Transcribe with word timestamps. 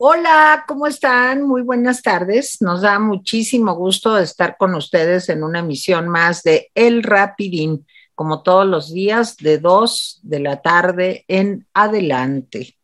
Hola, 0.00 0.64
¿cómo 0.68 0.86
están? 0.86 1.42
Muy 1.42 1.62
buenas 1.62 2.02
tardes. 2.02 2.62
Nos 2.62 2.82
da 2.82 3.00
muchísimo 3.00 3.74
gusto 3.74 4.16
estar 4.16 4.56
con 4.56 4.76
ustedes 4.76 5.28
en 5.28 5.42
una 5.42 5.58
emisión 5.58 6.08
más 6.08 6.44
de 6.44 6.70
El 6.76 7.02
Rapidín, 7.02 7.84
como 8.14 8.44
todos 8.44 8.64
los 8.64 8.92
días, 8.94 9.36
de 9.38 9.58
2 9.58 10.20
de 10.22 10.38
la 10.38 10.62
tarde 10.62 11.24
en 11.26 11.66
adelante. 11.74 12.76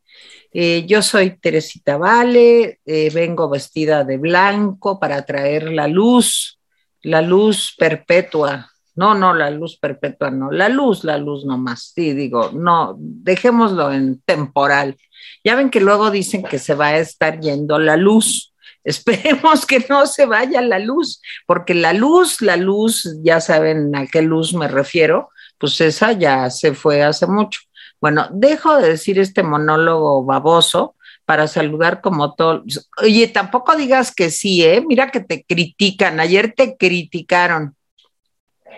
Eh, 0.52 0.86
yo 0.88 1.02
soy 1.02 1.38
Teresita 1.38 1.98
Vale, 1.98 2.80
eh, 2.84 3.10
vengo 3.14 3.48
vestida 3.48 4.02
de 4.02 4.18
blanco 4.18 4.98
para 4.98 5.24
traer 5.24 5.70
la 5.70 5.86
luz, 5.86 6.58
la 7.02 7.22
luz 7.22 7.76
perpetua. 7.78 8.72
No, 8.96 9.14
no, 9.14 9.34
la 9.34 9.50
luz 9.50 9.76
perpetua, 9.76 10.30
no, 10.30 10.50
la 10.50 10.68
luz, 10.68 11.04
la 11.04 11.18
luz 11.18 11.44
nomás. 11.44 11.92
Sí, 11.94 12.12
digo, 12.12 12.50
no, 12.52 12.96
dejémoslo 12.98 13.92
en 13.92 14.20
temporal 14.20 14.96
ya 15.44 15.54
ven 15.54 15.70
que 15.70 15.80
luego 15.80 16.10
dicen 16.10 16.42
que 16.42 16.58
se 16.58 16.74
va 16.74 16.88
a 16.88 16.98
estar 16.98 17.38
yendo 17.40 17.78
la 17.78 17.96
luz. 17.96 18.52
Esperemos 18.84 19.66
que 19.66 19.84
no 19.88 20.06
se 20.06 20.26
vaya 20.26 20.60
la 20.60 20.78
luz, 20.78 21.22
porque 21.46 21.74
la 21.74 21.92
luz, 21.92 22.42
la 22.42 22.56
luz, 22.56 23.08
ya 23.22 23.40
saben 23.40 23.94
a 23.96 24.06
qué 24.06 24.20
luz 24.22 24.52
me 24.52 24.68
refiero, 24.68 25.30
pues 25.58 25.80
esa 25.80 26.12
ya 26.12 26.50
se 26.50 26.74
fue 26.74 27.02
hace 27.02 27.26
mucho. 27.26 27.60
Bueno, 28.00 28.28
dejo 28.32 28.76
de 28.76 28.90
decir 28.90 29.18
este 29.18 29.42
monólogo 29.42 30.24
baboso 30.24 30.96
para 31.24 31.46
saludar 31.46 32.02
como 32.02 32.34
todos. 32.34 32.90
Oye, 33.02 33.28
tampoco 33.28 33.74
digas 33.76 34.14
que 34.14 34.30
sí, 34.30 34.62
¿eh? 34.62 34.84
Mira 34.86 35.10
que 35.10 35.20
te 35.20 35.44
critican. 35.44 36.20
Ayer 36.20 36.52
te 36.54 36.76
criticaron. 36.76 37.74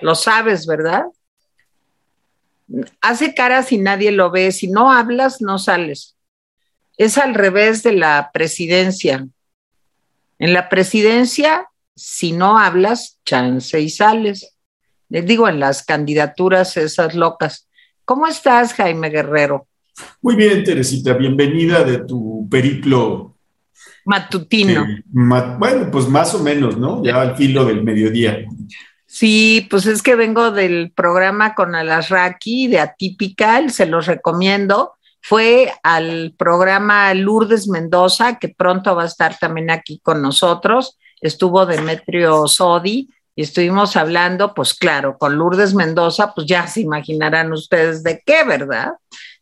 Lo 0.01 0.15
sabes, 0.15 0.67
¿verdad? 0.67 1.05
Hace 3.01 3.35
cara 3.35 3.63
si 3.63 3.79
nadie 3.79 4.13
lo 4.13 4.31
ve. 4.31 4.53
Si 4.53 4.69
no 4.69 4.91
hablas, 4.91 5.41
no 5.41 5.59
sales. 5.59 6.17
Es 6.97 7.19
al 7.19 7.35
revés 7.35 7.83
de 7.83 7.93
la 7.93 8.31
presidencia. 8.33 9.27
En 10.39 10.53
la 10.53 10.69
presidencia, 10.69 11.69
si 11.95 12.33
no 12.33 12.59
hablas, 12.59 13.19
chance 13.25 13.81
y 13.81 13.89
sales. 13.89 14.55
Les 15.09 15.25
digo, 15.25 15.49
en 15.49 15.61
las 15.61 15.85
candidaturas 15.85 16.77
esas 16.77 17.15
locas. 17.15 17.69
¿Cómo 18.05 18.27
estás, 18.27 18.75
Jaime 18.75 19.11
Guerrero? 19.11 19.67
Muy 20.21 20.37
bien, 20.37 20.63
Teresita, 20.63 21.15
bienvenida 21.15 21.85
de 21.85 21.99
tu 21.99 22.47
periplo 22.51 23.37
matutino. 24.07 24.87
bueno, 25.13 25.91
pues 25.91 26.09
más 26.09 26.35
o 26.35 26.43
menos, 26.43 26.79
¿no? 26.79 27.05
Ya 27.05 27.21
al 27.21 27.37
filo 27.37 27.65
del 27.65 27.83
mediodía. 27.83 28.47
Sí, 29.19 29.67
pues 29.71 29.87
es 29.87 30.03
que 30.03 30.15
vengo 30.15 30.51
del 30.51 30.93
programa 30.95 31.55
con 31.55 31.75
Alasraki 31.75 32.69
de 32.69 32.81
Atypical, 32.81 33.71
se 33.71 33.87
los 33.87 34.07
recomiendo 34.07 34.93
fue 35.29 35.73
al 35.83 36.35
programa 36.39 37.13
Lourdes 37.13 37.67
Mendoza, 37.67 38.39
que 38.39 38.49
pronto 38.49 38.95
va 38.95 39.03
a 39.03 39.07
estar 39.07 39.37
también 39.37 39.73
aquí 39.73 39.99
con 40.01 40.23
nosotros. 40.23 40.99
Estuvo 41.21 41.67
Demetrio 41.67 42.47
Sodi 42.47 43.09
y 43.35 43.43
estuvimos 43.43 43.97
hablando, 43.97 44.55
pues 44.55 44.73
claro, 44.73 45.19
con 45.19 45.37
Lourdes 45.37 45.75
Mendoza, 45.75 46.33
pues 46.33 46.47
ya 46.47 46.69
se 46.69 46.83
imaginarán 46.83 47.53
ustedes 47.53 48.05
de 48.05 48.23
qué, 48.25 48.45
¿verdad? 48.45 48.93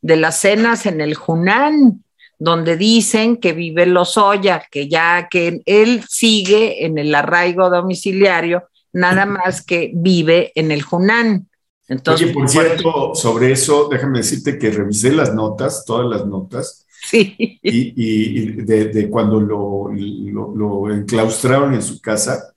De 0.01 0.17
las 0.17 0.41
cenas 0.41 0.87
en 0.87 1.03
el 1.03 1.17
Junán, 1.17 2.03
donde 2.39 2.79
dicen 2.79 3.37
que 3.37 3.53
vive 3.53 3.85
Lozoya, 3.85 4.65
que 4.71 4.89
ya 4.89 5.29
que 5.31 5.61
él 5.67 6.03
sigue 6.09 6.87
en 6.87 6.97
el 6.97 7.15
arraigo 7.15 7.69
domiciliario, 7.69 8.63
nada 8.95 9.27
más 9.27 9.63
que 9.63 9.93
vive 9.95 10.53
en 10.55 10.71
el 10.71 10.83
Junán. 10.83 11.49
Entonces, 11.87 12.27
Oye, 12.27 12.35
por 12.35 12.49
cierto, 12.49 13.15
sobre 13.15 13.53
eso, 13.53 13.89
déjame 13.91 14.19
decirte 14.19 14.59
que 14.59 14.71
revisé 14.71 15.13
las 15.13 15.35
notas, 15.35 15.85
todas 15.85 16.09
las 16.09 16.27
notas. 16.27 16.87
Sí. 17.07 17.59
Y, 17.63 18.63
de, 18.63 19.11
cuando 19.11 19.41
lo, 19.41 19.91
lo, 19.93 20.91
enclaustraron 20.91 21.75
en 21.75 21.83
su 21.83 22.01
casa. 22.01 22.55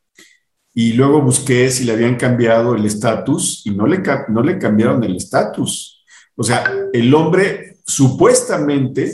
Y 0.74 0.94
luego 0.94 1.22
busqué 1.22 1.70
si 1.70 1.84
le 1.84 1.94
habían 1.94 2.16
cambiado 2.16 2.76
el 2.76 2.86
estatus 2.86 3.64
y 3.66 3.72
no 3.72 3.88
le, 3.88 4.02
no 4.30 4.42
le 4.42 4.58
cambiaron 4.58 5.04
el 5.04 5.18
estatus. 5.18 6.06
O 6.36 6.44
sea, 6.44 6.72
el 6.94 7.14
hombre 7.14 7.78
supuestamente 7.86 9.12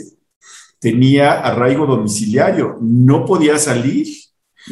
tenía 0.78 1.40
arraigo 1.40 1.86
domiciliario, 1.86 2.76
no 2.80 3.24
podía 3.24 3.58
salir. 3.58 4.06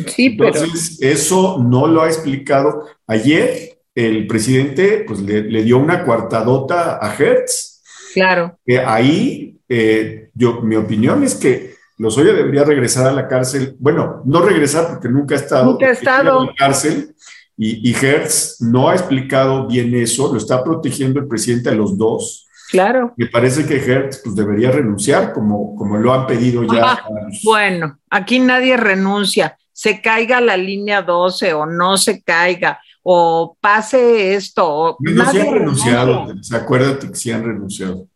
Sí, 0.07 0.37
Entonces, 0.39 0.99
eso 1.01 1.59
no 1.63 1.87
lo 1.87 2.03
ha 2.03 2.09
explicado. 2.09 2.89
Ayer 3.07 3.79
el 3.95 4.27
presidente 4.27 5.05
pues, 5.07 5.21
le, 5.21 5.63
dio 5.63 5.79
una 5.79 6.05
cuartadota 6.05 6.99
a 7.01 7.15
Hertz. 7.15 7.83
Claro. 8.15 8.59
Que 8.65 8.79
ahí, 8.81 9.59
eh, 9.69 10.31
yo, 10.35 10.61
mi 10.63 10.77
opinión 10.77 11.23
es 11.23 11.35
que 11.35 11.75
Lozoya 11.99 12.33
debería 12.33 12.65
regresar 12.65 13.07
a 13.07 13.13
la 13.13 13.29
cárcel. 13.29 13.77
Bueno, 13.79 14.23
no 14.25 14.43
regresar 14.43 14.89
porque 14.89 15.09
nunca 15.09 15.35
ha 15.35 15.39
estado, 15.39 15.73
nunca 15.73 15.87
ha 15.87 15.93
estado. 15.93 16.41
en 16.41 16.47
la 16.47 16.55
cárcel. 16.57 17.15
Y, 17.57 17.91
y 17.91 17.95
Hertz 17.95 18.61
no 18.61 18.89
ha 18.89 18.95
explicado 18.95 19.67
bien 19.67 19.95
eso, 19.95 20.33
lo 20.33 20.39
está 20.39 20.65
protegiendo 20.65 21.21
el 21.21 21.29
presidente 21.29 21.69
a 21.69 21.75
los 21.75 21.97
dos. 21.99 22.49
Claro. 22.71 23.13
Me 23.19 23.27
parece 23.27 23.67
que 23.67 23.77
Hertz 23.77 24.23
pues, 24.25 24.35
debería 24.35 24.71
renunciar, 24.71 25.35
como, 25.35 25.77
como 25.77 25.99
lo 25.99 26.15
han 26.15 26.27
pedido 26.27 26.65
ya. 26.65 27.05
bueno, 27.45 27.99
aquí 28.09 28.39
nadie 28.39 28.79
renuncia. 28.79 29.59
Se 29.83 30.01
caiga 30.01 30.41
la 30.41 30.57
línea 30.57 31.03
12 31.03 31.55
o 31.55 31.67
no 31.67 31.97
se 31.97 32.23
caiga 32.23 32.81
o 33.03 33.57
pase 33.61 34.33
esto. 34.37 34.97
no, 35.01 35.33
se 35.33 35.41
han 35.41 35.53
renunciado, 35.53 36.33
acuérdate 36.53 37.09
que 37.09 37.17
sí 37.17 37.33
han 37.33 37.45
renunciado. 37.45 38.07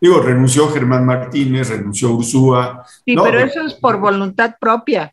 Digo, 0.00 0.20
renunció 0.20 0.68
Germán 0.68 1.04
Martínez, 1.04 1.70
renunció 1.70 2.12
Ursúa. 2.12 2.86
Sí, 3.04 3.16
pero 3.16 3.40
eso 3.40 3.62
es 3.62 3.74
por 3.74 3.98
voluntad 3.98 4.54
propia, 4.60 5.12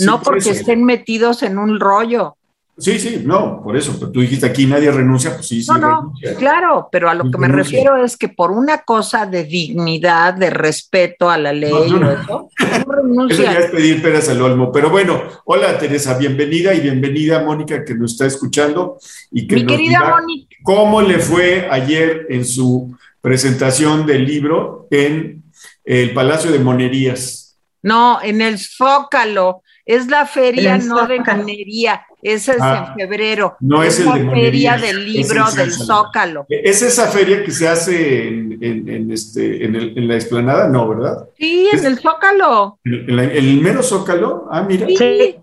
no 0.00 0.20
porque 0.20 0.50
estén 0.50 0.84
metidos 0.84 1.42
en 1.42 1.56
un 1.56 1.80
rollo. 1.80 2.36
Sí, 2.80 2.98
sí, 2.98 3.22
no, 3.26 3.62
por 3.62 3.76
eso, 3.76 3.94
pero 3.98 4.10
tú 4.10 4.22
dijiste 4.22 4.46
aquí 4.46 4.64
nadie 4.64 4.90
renuncia, 4.90 5.34
pues 5.34 5.48
sí, 5.48 5.62
sí. 5.62 5.70
No, 5.70 5.78
no, 5.78 6.14
claro, 6.38 6.88
pero 6.90 7.10
a 7.10 7.14
lo 7.14 7.30
que 7.30 7.36
me 7.36 7.48
refiero 7.48 8.02
es 8.02 8.16
que 8.16 8.30
por 8.30 8.50
una 8.50 8.78
cosa 8.78 9.26
de 9.26 9.44
dignidad, 9.44 10.32
de 10.32 10.48
respeto 10.48 11.28
a 11.28 11.36
la 11.36 11.52
ley, 11.52 11.70
no, 11.70 12.10
eso, 12.10 12.48
eso 13.28 13.42
ya 13.42 13.58
es 13.58 13.70
pedir 13.70 14.00
peras 14.00 14.30
al 14.30 14.40
olmo. 14.40 14.72
Pero 14.72 14.88
bueno, 14.88 15.22
hola 15.44 15.78
Teresa, 15.78 16.16
bienvenida 16.16 16.72
y 16.72 16.80
bienvenida 16.80 17.44
Mónica 17.44 17.84
que 17.84 17.94
nos 17.94 18.12
está 18.12 18.24
escuchando 18.24 18.96
y 19.30 19.46
que 19.46 19.56
Mi 19.56 19.66
querida 19.66 20.16
Mónica. 20.16 20.56
¿Cómo 20.62 21.02
le 21.02 21.18
fue 21.18 21.68
ayer 21.70 22.28
en 22.30 22.46
su 22.46 22.96
presentación 23.20 24.06
del 24.06 24.24
libro 24.24 24.88
en 24.90 25.44
el 25.84 26.14
Palacio 26.14 26.50
de 26.50 26.58
Monerías? 26.58 27.58
No, 27.82 28.20
en 28.22 28.40
el 28.40 28.58
Zócalo. 28.58 29.62
Es 29.90 30.06
la 30.06 30.24
feria 30.24 30.78
no 30.78 31.04
de 31.04 31.18
minería, 31.18 32.06
esa 32.22 32.52
es 32.52 32.60
ah, 32.60 32.94
en 32.94 32.94
febrero. 32.94 33.56
No 33.58 33.82
es, 33.82 33.98
la 34.04 34.12
feria 34.12 34.76
del 34.76 35.04
libro 35.04 35.50
del 35.50 35.72
Zócalo. 35.72 36.46
¿Es 36.48 36.80
esa 36.82 37.08
feria 37.08 37.42
que 37.42 37.50
se 37.50 37.66
hace 37.66 38.28
en, 38.28 39.10
este, 39.10 39.64
en, 39.64 40.06
la 40.06 40.14
explanada? 40.14 40.68
No, 40.68 40.88
¿verdad? 40.88 41.28
Sí, 41.36 41.68
en 41.72 41.84
el 41.84 41.98
Zócalo. 41.98 42.78
¿En, 42.84 43.18
el 43.18 43.60
mero 43.60 43.82
Zócalo? 43.82 44.46
Ah, 44.48 44.62
mira. 44.62 44.86
Sí. 44.86 45.34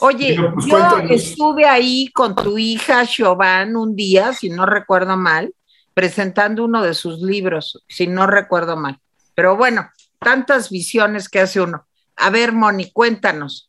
Oye, 0.00 0.38
pues 0.52 0.66
yo 0.66 0.98
estuve 1.08 1.64
ahí 1.64 2.08
con 2.12 2.34
tu 2.34 2.58
hija 2.58 3.06
Chauvin 3.06 3.74
un 3.74 3.96
día, 3.96 4.34
si 4.34 4.50
no 4.50 4.66
recuerdo 4.66 5.16
mal, 5.16 5.54
presentando 5.94 6.62
uno 6.62 6.82
de 6.82 6.92
sus 6.92 7.22
libros, 7.22 7.82
si 7.88 8.06
no 8.06 8.26
recuerdo 8.26 8.76
mal. 8.76 8.98
Pero 9.34 9.56
bueno, 9.56 9.88
tantas 10.18 10.68
visiones 10.68 11.30
que 11.30 11.40
hace 11.40 11.62
uno. 11.62 11.86
A 12.16 12.28
ver, 12.28 12.52
Moni, 12.52 12.90
cuéntanos. 12.90 13.68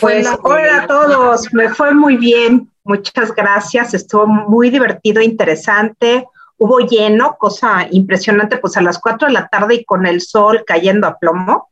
Pues, 0.00 0.26
hola 0.42 0.84
a 0.84 0.86
todos, 0.86 1.52
me 1.52 1.68
fue 1.68 1.92
muy 1.92 2.16
bien, 2.16 2.70
muchas 2.84 3.34
gracias, 3.34 3.92
estuvo 3.92 4.26
muy 4.26 4.70
divertido, 4.70 5.20
interesante, 5.20 6.26
hubo 6.56 6.78
lleno, 6.78 7.36
cosa 7.38 7.86
impresionante, 7.90 8.56
pues 8.56 8.78
a 8.78 8.80
las 8.80 8.98
4 8.98 9.28
de 9.28 9.34
la 9.34 9.48
tarde 9.48 9.74
y 9.74 9.84
con 9.84 10.06
el 10.06 10.22
sol 10.22 10.64
cayendo 10.66 11.06
a 11.06 11.18
plomo, 11.18 11.68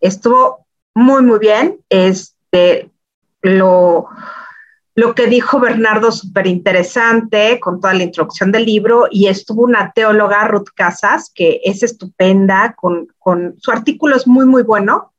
estuvo 0.00 0.64
muy, 0.94 1.22
muy 1.24 1.38
bien, 1.40 1.78
este, 1.90 2.90
lo, 3.42 4.06
lo 4.94 5.14
que 5.14 5.26
dijo 5.26 5.60
Bernardo, 5.60 6.10
súper 6.10 6.46
interesante, 6.46 7.60
con 7.60 7.82
toda 7.82 7.92
la 7.92 8.04
introducción 8.04 8.50
del 8.50 8.64
libro, 8.64 9.08
y 9.10 9.26
estuvo 9.26 9.64
una 9.64 9.92
teóloga, 9.92 10.48
Ruth 10.48 10.70
Casas, 10.74 11.30
que 11.34 11.60
es 11.64 11.82
estupenda, 11.82 12.74
con, 12.78 13.08
con 13.18 13.56
su 13.58 13.70
artículo 13.70 14.16
es 14.16 14.26
muy, 14.26 14.46
muy 14.46 14.62
bueno, 14.62 15.12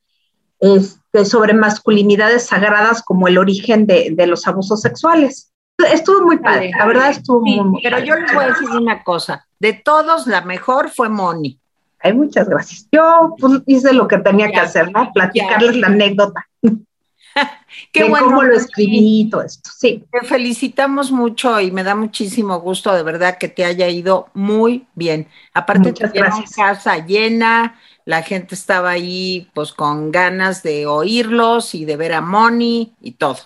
este, 0.59 1.02
sobre 1.25 1.53
masculinidades 1.53 2.47
sagradas 2.47 3.03
como 3.03 3.27
el 3.27 3.37
origen 3.37 3.85
de, 3.85 4.15
los 4.27 4.47
abusos 4.47 4.81
sexuales. 4.81 5.51
Estuvo 5.91 6.25
muy 6.25 6.37
padre, 6.37 6.71
la 6.77 6.85
verdad 6.85 7.11
estuvo 7.11 7.41
muy, 7.41 7.81
Pero 7.81 7.99
yo 7.99 8.15
les 8.15 8.33
voy 8.33 8.45
a 8.45 8.47
decir 8.47 8.69
una 8.69 9.03
cosa, 9.03 9.45
de 9.59 9.73
todos 9.73 10.27
la 10.27 10.41
mejor 10.41 10.89
fue 10.89 11.09
Moni. 11.09 11.59
Ay, 11.99 12.13
muchas 12.13 12.49
gracias. 12.49 12.87
Yo 12.91 13.35
pues, 13.39 13.61
hice 13.65 13.93
lo 13.93 14.07
que 14.07 14.17
tenía 14.17 14.51
que 14.51 14.59
hacer, 14.59 14.91
¿no? 14.91 15.09
Platicarles 15.13 15.77
la 15.77 15.87
anécdota. 15.87 16.47
Qué 17.91 18.03
bueno. 18.03 18.25
Cómo 18.25 18.43
lo 18.43 18.55
escribí 18.55 19.21
y 19.21 19.29
todo 19.29 19.41
esto, 19.41 19.69
sí. 19.75 20.03
Te 20.11 20.27
felicitamos 20.27 21.11
mucho 21.11 21.59
y 21.59 21.71
me 21.71 21.83
da 21.83 21.95
muchísimo 21.95 22.59
gusto 22.59 22.93
de 22.93 23.03
verdad 23.03 23.37
que 23.37 23.47
te 23.47 23.65
haya 23.65 23.87
ido 23.87 24.27
muy 24.33 24.85
bien. 24.95 25.27
Aparte, 25.53 25.89
Muchas 25.89 26.13
gracias. 26.13 26.55
casa 26.55 26.97
llena, 27.05 27.79
la 28.05 28.21
gente 28.21 28.55
estaba 28.55 28.91
ahí 28.91 29.49
pues 29.53 29.71
con 29.71 30.11
ganas 30.11 30.63
de 30.63 30.85
oírlos 30.87 31.73
y 31.75 31.85
de 31.85 31.97
ver 31.97 32.13
a 32.13 32.21
Moni 32.21 32.93
y 33.01 33.13
todo. 33.13 33.39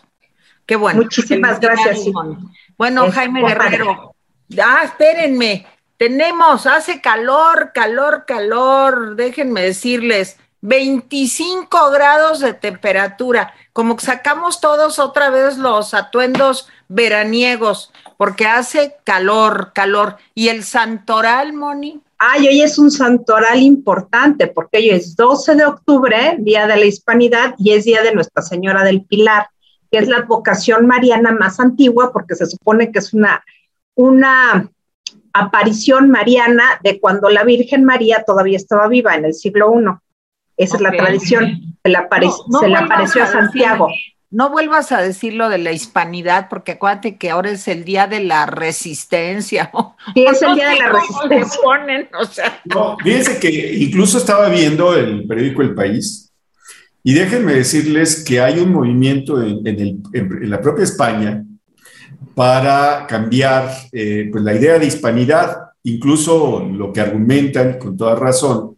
Qué 0.65 0.75
bueno. 0.75 1.01
Muchísimas 1.01 1.59
gracias. 1.59 1.99
Bueno, 2.77 3.11
Jaime 3.11 3.41
Guerrero. 3.41 4.15
Ah, 4.61 4.81
espérenme. 4.83 5.65
Tenemos, 5.97 6.67
hace 6.67 7.01
calor, 7.01 7.71
calor, 7.73 8.25
calor. 8.27 9.15
Déjenme 9.15 9.61
decirles, 9.61 10.37
25 10.61 11.91
grados 11.91 12.39
de 12.39 12.53
temperatura. 12.53 13.53
Como 13.73 13.95
que 13.95 14.05
sacamos 14.05 14.59
todos 14.59 14.99
otra 14.99 15.29
vez 15.29 15.57
los 15.57 15.93
atuendos 15.93 16.67
veraniegos, 16.87 17.91
porque 18.17 18.45
hace 18.45 18.95
calor, 19.03 19.71
calor. 19.73 20.17
¿Y 20.33 20.49
el 20.49 20.63
santoral, 20.63 21.53
Moni? 21.53 22.01
Ay, 22.17 22.47
hoy 22.47 22.61
es 22.61 22.79
un 22.79 22.89
santoral 22.91 23.61
importante, 23.61 24.47
porque 24.47 24.77
hoy 24.77 24.89
es 24.89 25.15
12 25.15 25.55
de 25.55 25.65
octubre, 25.65 26.35
Día 26.39 26.65
de 26.65 26.77
la 26.77 26.85
Hispanidad, 26.85 27.53
y 27.57 27.73
es 27.73 27.85
Día 27.85 28.01
de 28.01 28.13
Nuestra 28.13 28.41
Señora 28.41 28.83
del 28.83 29.03
Pilar 29.03 29.49
que 29.91 29.99
es 29.99 30.07
la 30.07 30.21
vocación 30.21 30.87
mariana 30.87 31.31
más 31.31 31.59
antigua, 31.59 32.11
porque 32.11 32.35
se 32.35 32.45
supone 32.45 32.91
que 32.91 32.99
es 32.99 33.13
una, 33.13 33.43
una 33.95 34.69
aparición 35.33 36.09
mariana 36.09 36.79
de 36.83 36.99
cuando 36.99 37.29
la 37.29 37.43
Virgen 37.43 37.85
María 37.85 38.23
todavía 38.25 38.57
estaba 38.57 38.87
viva 38.87 39.15
en 39.15 39.25
el 39.25 39.33
siglo 39.33 39.73
I. 39.79 39.85
Esa 40.57 40.75
es 40.77 40.81
la 40.81 40.91
tradición. 40.91 41.77
Se 41.83 41.89
le, 41.89 41.97
apareció 42.75 43.23
a 43.23 43.27
Santiago. 43.27 43.89
No 44.29 44.49
vuelvas 44.49 44.91
a 44.91 45.01
decir 45.01 45.33
lo 45.33 45.49
de 45.49 45.57
la 45.57 45.71
hispanidad, 45.71 46.47
porque 46.49 46.73
acuérdate 46.73 47.17
que 47.17 47.29
ahora 47.29 47.51
es 47.51 47.67
el 47.67 47.85
día 47.85 48.07
de 48.07 48.19
la 48.19 48.45
resistencia. 48.45 49.71
Sí, 50.13 50.25
es 50.25 50.41
el 50.41 50.55
día 50.55 50.69
de 50.69 50.75
la 50.75 50.91
resistencia. 50.91 52.61
No, 52.65 52.97
fíjense 53.03 53.39
que 53.39 53.73
incluso 53.75 54.17
estaba 54.17 54.49
viendo 54.49 54.95
el 54.95 55.25
periódico 55.27 55.61
El 55.61 55.75
País 55.75 56.27
y 57.03 57.13
déjenme 57.13 57.53
decirles 57.53 58.23
que 58.25 58.41
hay 58.41 58.59
un 58.59 58.73
movimiento 58.73 59.41
en, 59.41 60.03
la 60.49 60.59
propia 60.59 60.83
España 60.83 61.43
para 62.35 63.07
cambiar 63.07 63.71
eh, 63.93 64.27
pues 64.29 64.43
la 64.43 64.53
idea 64.53 64.77
de 64.77 64.87
hispanidad. 64.87 65.57
Incluso 65.83 66.59
lo 66.59 66.91
que 66.91 66.99
argumentan 66.99 67.79
con 67.79 67.95
toda 67.95 68.15
razón 68.15 68.75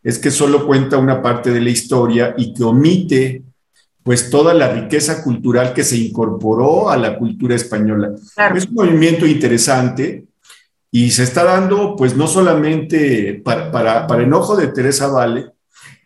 es 0.00 0.18
que 0.18 0.30
solo 0.30 0.64
cuenta 0.64 0.96
una 0.96 1.20
parte 1.20 1.50
de 1.50 1.60
la 1.60 1.70
historia 1.70 2.34
y 2.36 2.54
que 2.54 2.62
omite 2.62 3.42
pues 4.02 4.30
toda 4.30 4.52
la 4.54 4.72
riqueza 4.72 5.22
cultural 5.22 5.72
que 5.72 5.84
se 5.84 5.96
incorporó 5.96 6.90
a 6.90 6.96
la 6.96 7.16
cultura 7.16 7.54
española. 7.54 8.12
Es 8.54 8.66
un 8.66 8.74
movimiento 8.74 9.26
interesante 9.26 10.24
y 10.90 11.10
se 11.10 11.22
está 11.22 11.44
dando 11.44 11.96
pues 11.96 12.16
no 12.16 12.26
solamente 12.26 13.40
para, 13.44 13.70
para, 13.70 14.06
para 14.06 14.22
enojo 14.22 14.56
de 14.56 14.68
Teresa 14.68 15.06
Vale, 15.06 15.52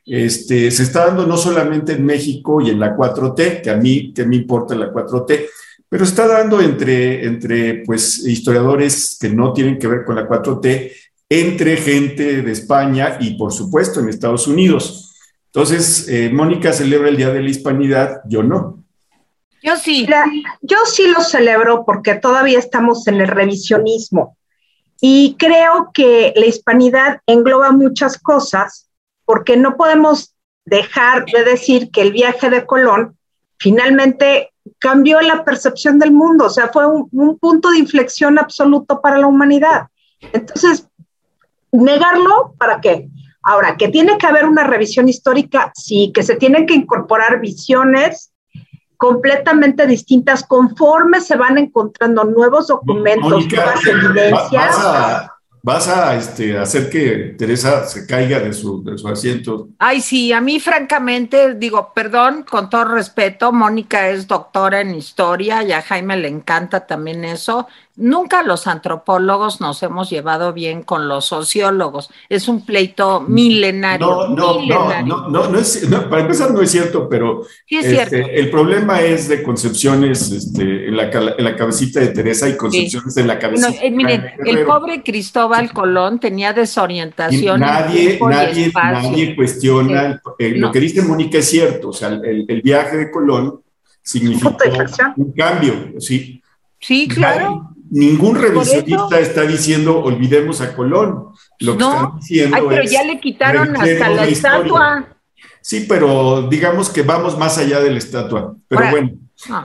este, 0.06 0.70
se 0.70 0.84
está 0.84 1.06
dando 1.06 1.26
no 1.26 1.36
solamente 1.36 1.92
en 1.92 2.06
México 2.06 2.60
y 2.60 2.70
en 2.70 2.78
la 2.78 2.96
4T, 2.96 3.62
que 3.62 3.70
a 3.70 3.76
mí 3.76 4.12
que 4.14 4.24
me 4.24 4.36
importa 4.36 4.76
la 4.76 4.92
4T, 4.92 5.46
pero 5.88 6.04
está 6.04 6.28
dando 6.28 6.60
entre, 6.60 7.26
entre 7.26 7.82
pues, 7.84 8.18
historiadores 8.26 9.18
que 9.20 9.28
no 9.28 9.52
tienen 9.52 9.78
que 9.78 9.88
ver 9.88 10.04
con 10.04 10.14
la 10.14 10.28
4T, 10.28 10.92
entre 11.28 11.76
gente 11.76 12.42
de 12.42 12.52
España 12.52 13.18
y 13.20 13.36
por 13.36 13.52
supuesto 13.52 13.98
en 13.98 14.08
Estados 14.08 14.46
Unidos. 14.46 15.05
Entonces, 15.56 16.06
eh, 16.10 16.28
Mónica 16.30 16.70
celebra 16.70 17.08
el 17.08 17.16
Día 17.16 17.30
de 17.30 17.40
la 17.40 17.48
Hispanidad, 17.48 18.20
yo 18.28 18.42
no. 18.42 18.84
Yo 19.62 19.74
sí. 19.76 20.06
yo 20.60 20.76
sí 20.84 21.06
lo 21.06 21.22
celebro 21.22 21.86
porque 21.86 22.14
todavía 22.14 22.58
estamos 22.58 23.08
en 23.08 23.22
el 23.22 23.28
revisionismo 23.28 24.36
y 25.00 25.34
creo 25.38 25.92
que 25.94 26.34
la 26.36 26.44
hispanidad 26.44 27.20
engloba 27.26 27.72
muchas 27.72 28.18
cosas 28.18 28.90
porque 29.24 29.56
no 29.56 29.78
podemos 29.78 30.34
dejar 30.66 31.24
de 31.24 31.42
decir 31.44 31.90
que 31.90 32.02
el 32.02 32.12
viaje 32.12 32.50
de 32.50 32.66
Colón 32.66 33.16
finalmente 33.58 34.52
cambió 34.78 35.22
la 35.22 35.42
percepción 35.42 35.98
del 35.98 36.12
mundo, 36.12 36.44
o 36.44 36.50
sea, 36.50 36.68
fue 36.68 36.86
un, 36.86 37.38
punto 37.38 37.70
de 37.70 37.78
inflexión 37.78 38.38
absoluto 38.38 39.00
para 39.00 39.16
la 39.16 39.26
humanidad. 39.26 39.86
Entonces, 40.34 40.86
negarlo, 41.72 42.54
¿para 42.58 42.78
qué? 42.82 43.08
Ahora, 43.48 43.76
que 43.76 43.88
tiene 43.88 44.18
que 44.18 44.26
haber 44.26 44.44
una 44.44 44.64
revisión 44.64 45.08
histórica, 45.08 45.70
sí, 45.72 46.10
que 46.12 46.24
se 46.24 46.34
tienen 46.34 46.66
que 46.66 46.74
incorporar 46.74 47.40
visiones 47.40 48.32
completamente 48.96 49.86
distintas 49.86 50.42
conforme 50.42 51.20
se 51.20 51.36
van 51.36 51.56
encontrando 51.56 52.24
nuevos 52.24 52.66
documentos, 52.66 53.46
nuevas 53.46 53.86
evidencias 53.86 55.30
vas 55.66 55.88
a 55.88 56.14
este, 56.14 56.56
hacer 56.56 56.88
que 56.88 57.34
Teresa 57.36 57.84
se 57.86 58.06
caiga 58.06 58.38
de 58.38 58.52
su, 58.52 58.84
de 58.84 58.96
su 58.96 59.08
asiento. 59.08 59.70
Ay, 59.80 60.00
sí, 60.00 60.32
a 60.32 60.40
mí 60.40 60.60
francamente, 60.60 61.54
digo, 61.54 61.90
perdón, 61.92 62.44
con 62.48 62.70
todo 62.70 62.84
respeto, 62.84 63.50
Mónica 63.50 64.08
es 64.08 64.28
doctora 64.28 64.80
en 64.80 64.94
historia 64.94 65.64
y 65.64 65.72
a 65.72 65.82
Jaime 65.82 66.18
le 66.18 66.28
encanta 66.28 66.86
también 66.86 67.24
eso. 67.24 67.66
Nunca 67.98 68.42
los 68.42 68.66
antropólogos 68.66 69.62
nos 69.62 69.82
hemos 69.82 70.10
llevado 70.10 70.52
bien 70.52 70.82
con 70.82 71.08
los 71.08 71.24
sociólogos. 71.24 72.10
Es 72.28 72.46
un 72.46 72.62
pleito 72.62 73.22
milenario. 73.22 74.06
No, 74.06 74.60
no, 74.60 74.66
no, 74.66 75.28
no, 75.30 75.48
no, 75.48 75.58
es, 75.58 75.88
para 76.10 76.20
empezar 76.20 76.50
no 76.50 76.60
es 76.60 76.70
cierto, 76.70 77.08
pero 77.08 77.46
este, 77.66 78.38
el 78.38 78.50
problema 78.50 79.00
es 79.00 79.28
de 79.28 79.42
concepciones 79.42 80.30
este, 80.30 80.88
en, 80.88 80.96
la, 80.98 81.04
en, 81.10 81.42
la, 81.42 81.56
cabecita 81.56 82.00
de 82.00 82.08
Teresa 82.08 82.46
y 82.50 82.56
concepciones 82.58 83.16
en 83.16 83.26
la 83.26 83.38
cabecita. 83.38 83.82
Eh, 83.82 83.90
miren, 83.90 84.26
el 84.44 84.66
pobre 84.66 85.02
Cristóbal 85.02 85.72
Colón 85.72 86.20
tenía 86.20 86.52
desorientación. 86.52 87.60
nadie, 87.60 88.18
nadie, 88.20 88.72
nadie 88.74 89.34
cuestiona. 89.34 90.20
lo 90.38 90.70
que 90.70 90.80
dice 90.80 91.00
Mónica 91.00 91.38
es 91.38 91.48
cierto. 91.48 91.88
O 91.88 91.92
sea, 91.94 92.08
el, 92.08 92.44
el 92.46 92.60
viaje 92.60 92.98
de 92.98 93.10
Colón 93.10 93.62
significó 94.02 94.54
un 95.16 95.32
cambio, 95.32 95.94
¿sí? 95.98 96.42
Sí, 96.78 97.08
claro 97.08 97.72
ningún 97.90 98.36
revisionista 98.36 99.18
está 99.20 99.42
diciendo 99.42 100.02
olvidemos 100.02 100.60
a 100.60 100.74
Colón. 100.74 101.28
Lo 101.60 101.76
que 101.76 101.84
están 101.84 102.16
diciendo 102.18 102.56
Ay, 102.56 102.62
pero 102.68 102.82
ya 102.84 103.04
le 103.04 103.20
quitaron 103.20 103.76
hasta 103.76 104.08
la 104.10 104.26
estatua. 104.26 105.06
Sí, 105.60 105.86
pero 105.88 106.42
digamos 106.42 106.90
que 106.90 107.02
vamos 107.02 107.36
más 107.36 107.58
allá 107.58 107.80
de 107.80 107.90
la 107.90 107.98
estatua. 107.98 108.54
Pero 108.68 108.90
bueno. 108.90 109.10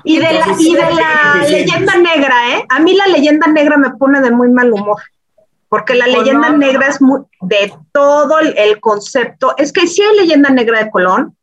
Y 0.03 0.17
de 0.17 0.33
la, 0.33 0.55
y 0.59 0.73
de 0.73 0.79
la 0.79 1.47
leyenda 1.47 1.95
negra, 1.97 2.57
¿eh? 2.57 2.65
A 2.69 2.79
mí 2.79 2.93
la 2.93 3.07
leyenda 3.07 3.47
negra 3.47 3.77
me 3.77 3.91
pone 3.91 4.19
de 4.21 4.31
muy 4.31 4.49
mal 4.49 4.71
humor. 4.71 5.01
Porque 5.69 5.93
la 5.93 6.07
leyenda 6.07 6.49
negra 6.49 6.87
es 6.87 7.01
muy, 7.01 7.21
de 7.39 7.71
todo 7.93 8.39
el, 8.39 8.57
el 8.57 8.81
concepto. 8.81 9.55
Es 9.57 9.71
que 9.71 9.87
sí 9.87 10.01
hay 10.01 10.17
leyenda 10.17 10.49
negra 10.49 10.83
de 10.83 10.91
Colón, 10.91 11.37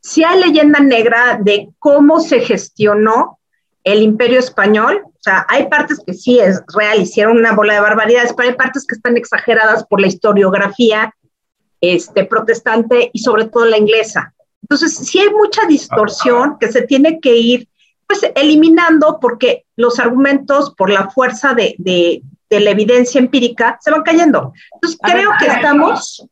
sí 0.00 0.22
hay 0.22 0.40
leyenda 0.40 0.80
negra 0.80 1.38
de 1.40 1.70
cómo 1.78 2.20
se 2.20 2.40
gestionó 2.40 3.39
el 3.84 4.02
imperio 4.02 4.38
español, 4.38 5.02
o 5.06 5.22
sea, 5.22 5.46
hay 5.48 5.68
partes 5.68 6.00
que 6.04 6.14
sí 6.14 6.38
es 6.38 6.62
real, 6.74 7.00
hicieron 7.00 7.38
una 7.38 7.52
bola 7.52 7.74
de 7.74 7.80
barbaridades, 7.80 8.32
pero 8.36 8.50
hay 8.50 8.54
partes 8.54 8.86
que 8.86 8.94
están 8.94 9.16
exageradas 9.16 9.84
por 9.86 10.00
la 10.00 10.06
historiografía 10.06 11.14
este, 11.80 12.24
protestante 12.24 13.10
y 13.12 13.18
sobre 13.20 13.46
todo 13.46 13.64
la 13.64 13.78
inglesa. 13.78 14.34
Entonces, 14.62 14.96
sí 14.96 15.18
hay 15.18 15.30
mucha 15.30 15.66
distorsión 15.66 16.58
que 16.58 16.70
se 16.70 16.82
tiene 16.82 17.20
que 17.20 17.36
ir 17.36 17.68
pues 18.06 18.20
eliminando 18.34 19.18
porque 19.20 19.64
los 19.76 19.98
argumentos 19.98 20.74
por 20.76 20.90
la 20.90 21.10
fuerza 21.10 21.54
de, 21.54 21.74
de, 21.78 22.22
de 22.50 22.60
la 22.60 22.70
evidencia 22.70 23.20
empírica 23.20 23.78
se 23.80 23.90
van 23.90 24.02
cayendo. 24.02 24.52
Entonces, 24.74 24.98
creo 25.02 25.30
que 25.38 25.46
estamos 25.46 26.26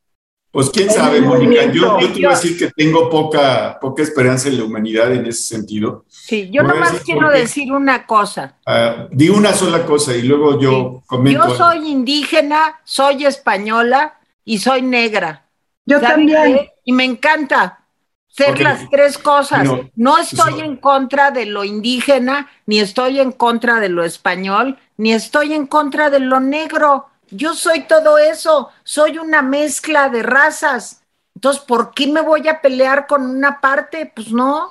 pues 0.58 0.70
quién 0.70 0.90
sabe, 0.90 1.20
Mónica. 1.20 1.70
Yo, 1.70 1.98
te 1.98 2.08
voy 2.08 2.24
a 2.24 2.30
decir 2.30 2.58
que 2.58 2.68
tengo 2.72 3.08
poca, 3.08 3.78
poca 3.80 4.02
esperanza 4.02 4.48
en 4.48 4.58
la 4.58 4.64
humanidad 4.64 5.12
en 5.12 5.24
ese 5.24 5.54
sentido. 5.54 6.04
Sí, 6.08 6.50
yo 6.50 6.64
nomás 6.64 7.00
quiero 7.04 7.30
decir 7.30 7.72
una 7.72 8.04
cosa. 8.04 8.56
Uh, 8.66 9.06
di 9.12 9.28
una 9.28 9.52
sola 9.52 9.86
cosa 9.86 10.16
y 10.16 10.22
luego 10.22 10.58
yo 10.58 11.04
comento. 11.06 11.46
Yo 11.46 11.54
soy 11.54 11.88
indígena, 11.88 12.80
soy 12.82 13.24
española 13.24 14.18
y 14.44 14.58
soy 14.58 14.82
negra. 14.82 15.46
Yo 15.86 16.00
también. 16.00 16.68
Y 16.84 16.92
me 16.92 17.04
encanta 17.04 17.84
ser 18.26 18.58
las 18.58 18.90
tres 18.90 19.16
cosas. 19.16 19.64
No, 19.94 20.18
estoy 20.18 20.58
en 20.58 20.76
contra 20.78 21.30
de 21.30 21.46
lo 21.46 21.62
indígena, 21.62 22.50
ni 22.66 22.80
estoy 22.80 23.20
en 23.20 23.30
contra 23.30 23.78
de 23.78 23.90
lo 23.90 24.02
español, 24.02 24.76
ni 24.96 25.12
estoy 25.12 25.52
en 25.52 25.68
contra 25.68 26.10
de 26.10 26.18
lo 26.18 26.40
negro. 26.40 27.07
Yo 27.30 27.54
soy 27.54 27.86
todo 27.86 28.18
eso, 28.18 28.68
soy 28.84 29.18
una 29.18 29.42
mezcla 29.42 30.08
de 30.08 30.22
razas. 30.22 31.02
Entonces, 31.34 31.62
¿por 31.62 31.92
qué 31.92 32.06
me 32.06 32.20
voy 32.20 32.48
a 32.48 32.60
pelear 32.60 33.06
con 33.06 33.22
una 33.22 33.60
parte? 33.60 34.10
Pues 34.14 34.32
no. 34.32 34.68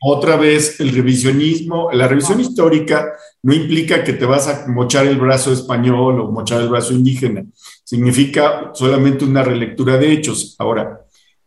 otra 0.00 0.36
vez, 0.36 0.78
el 0.80 0.92
revisionismo, 0.92 1.90
la 1.92 2.06
revisión 2.06 2.40
histórica 2.40 3.12
no 3.42 3.54
implica 3.54 4.04
que 4.04 4.12
te 4.12 4.26
vas 4.26 4.48
a 4.48 4.66
mochar 4.68 5.06
el 5.06 5.16
brazo 5.16 5.52
español 5.52 6.20
o 6.20 6.30
mochar 6.30 6.60
el 6.60 6.68
brazo 6.68 6.92
indígena. 6.92 7.44
Significa 7.84 8.70
solamente 8.74 9.24
una 9.24 9.42
relectura 9.42 9.96
de 9.96 10.12
hechos. 10.12 10.54
Ahora, 10.58 11.06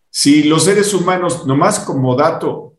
si 0.09 0.43
los 0.43 0.65
seres 0.65 0.93
humanos, 0.93 1.45
nomás 1.45 1.79
como 1.79 2.15
dato, 2.15 2.73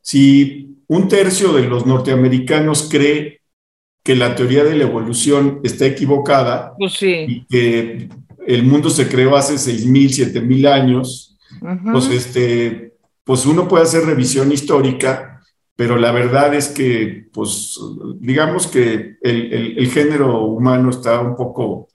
si 0.00 0.76
un 0.88 1.08
tercio 1.08 1.52
de 1.52 1.62
los 1.62 1.86
norteamericanos 1.86 2.88
cree 2.90 3.41
que 4.02 4.16
la 4.16 4.34
teoría 4.34 4.64
de 4.64 4.76
la 4.76 4.84
evolución 4.84 5.60
está 5.62 5.86
equivocada 5.86 6.74
pues 6.76 7.00
y 7.02 7.44
que 7.48 8.08
el 8.46 8.64
mundo 8.64 8.90
se 8.90 9.08
creó 9.08 9.36
hace 9.36 9.54
6.000, 9.54 10.32
7.000 10.32 10.68
años, 10.68 11.36
pues, 11.92 12.08
este, 12.08 12.94
pues 13.24 13.46
uno 13.46 13.68
puede 13.68 13.84
hacer 13.84 14.04
revisión 14.04 14.50
histórica, 14.50 15.40
pero 15.76 15.96
la 15.96 16.10
verdad 16.10 16.54
es 16.54 16.68
que, 16.68 17.28
pues, 17.32 17.78
digamos 18.16 18.66
que 18.66 19.16
el, 19.22 19.88
género 19.90 20.44
humano 20.46 20.90
está 20.90 21.20
un 21.20 21.36
poco 21.36 21.88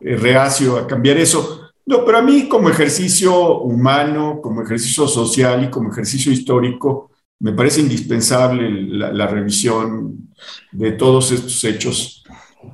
eh, 0.00 0.16
reacio 0.16 0.76
a 0.76 0.86
cambiar 0.86 1.16
eso. 1.16 1.62
No, 1.84 2.04
pero 2.04 2.18
a 2.18 2.22
mí 2.22 2.48
como 2.48 2.68
ejercicio 2.68 3.60
humano, 3.60 4.40
como 4.42 4.62
ejercicio 4.62 5.08
social 5.08 5.64
y 5.64 5.70
como 5.70 5.90
ejercicio 5.90 6.30
histórico, 6.30 7.10
me 7.40 7.52
parece 7.52 7.80
indispensable 7.80 8.68
la, 8.70 9.26
revisión 9.26 10.30
de 10.72 10.92
todos 10.92 11.30
estos 11.30 11.62
hechos, 11.64 12.24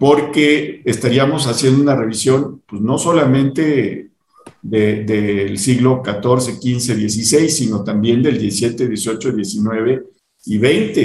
porque 0.01 0.83
estaríamos 0.85 1.47
haciendo 1.47 1.83
una 1.83 1.97
revisión, 1.97 2.63
pues 2.67 2.81
no 2.81 2.99
solamente 2.99 4.11
del 4.63 5.59
siglo 5.59 6.03
XIV, 6.05 6.55
XV, 6.55 7.09
XVI, 7.09 7.49
sino 7.51 7.85
también 7.85 8.23
del 8.23 8.39
XVII, 8.39 8.97
XVIII, 8.97 9.45
XIX 9.45 10.03
y 10.47 10.59
XX. 10.59 10.97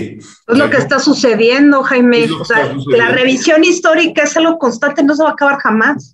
Es 0.48 0.58
lo 0.58 0.70
que 0.70 0.78
está 0.78 1.00
sucediendo, 1.00 1.84
Jaime. 1.84 2.30
O 2.32 2.46
sea, 2.46 2.74
la 2.88 3.10
revisión 3.10 3.64
histórica 3.64 4.24
es 4.24 4.38
algo 4.38 4.58
constante, 4.58 5.04
no 5.04 5.16
se 5.16 5.24
va 5.24 5.30
a 5.30 5.34
acabar 5.34 5.60
jamás. 5.60 6.14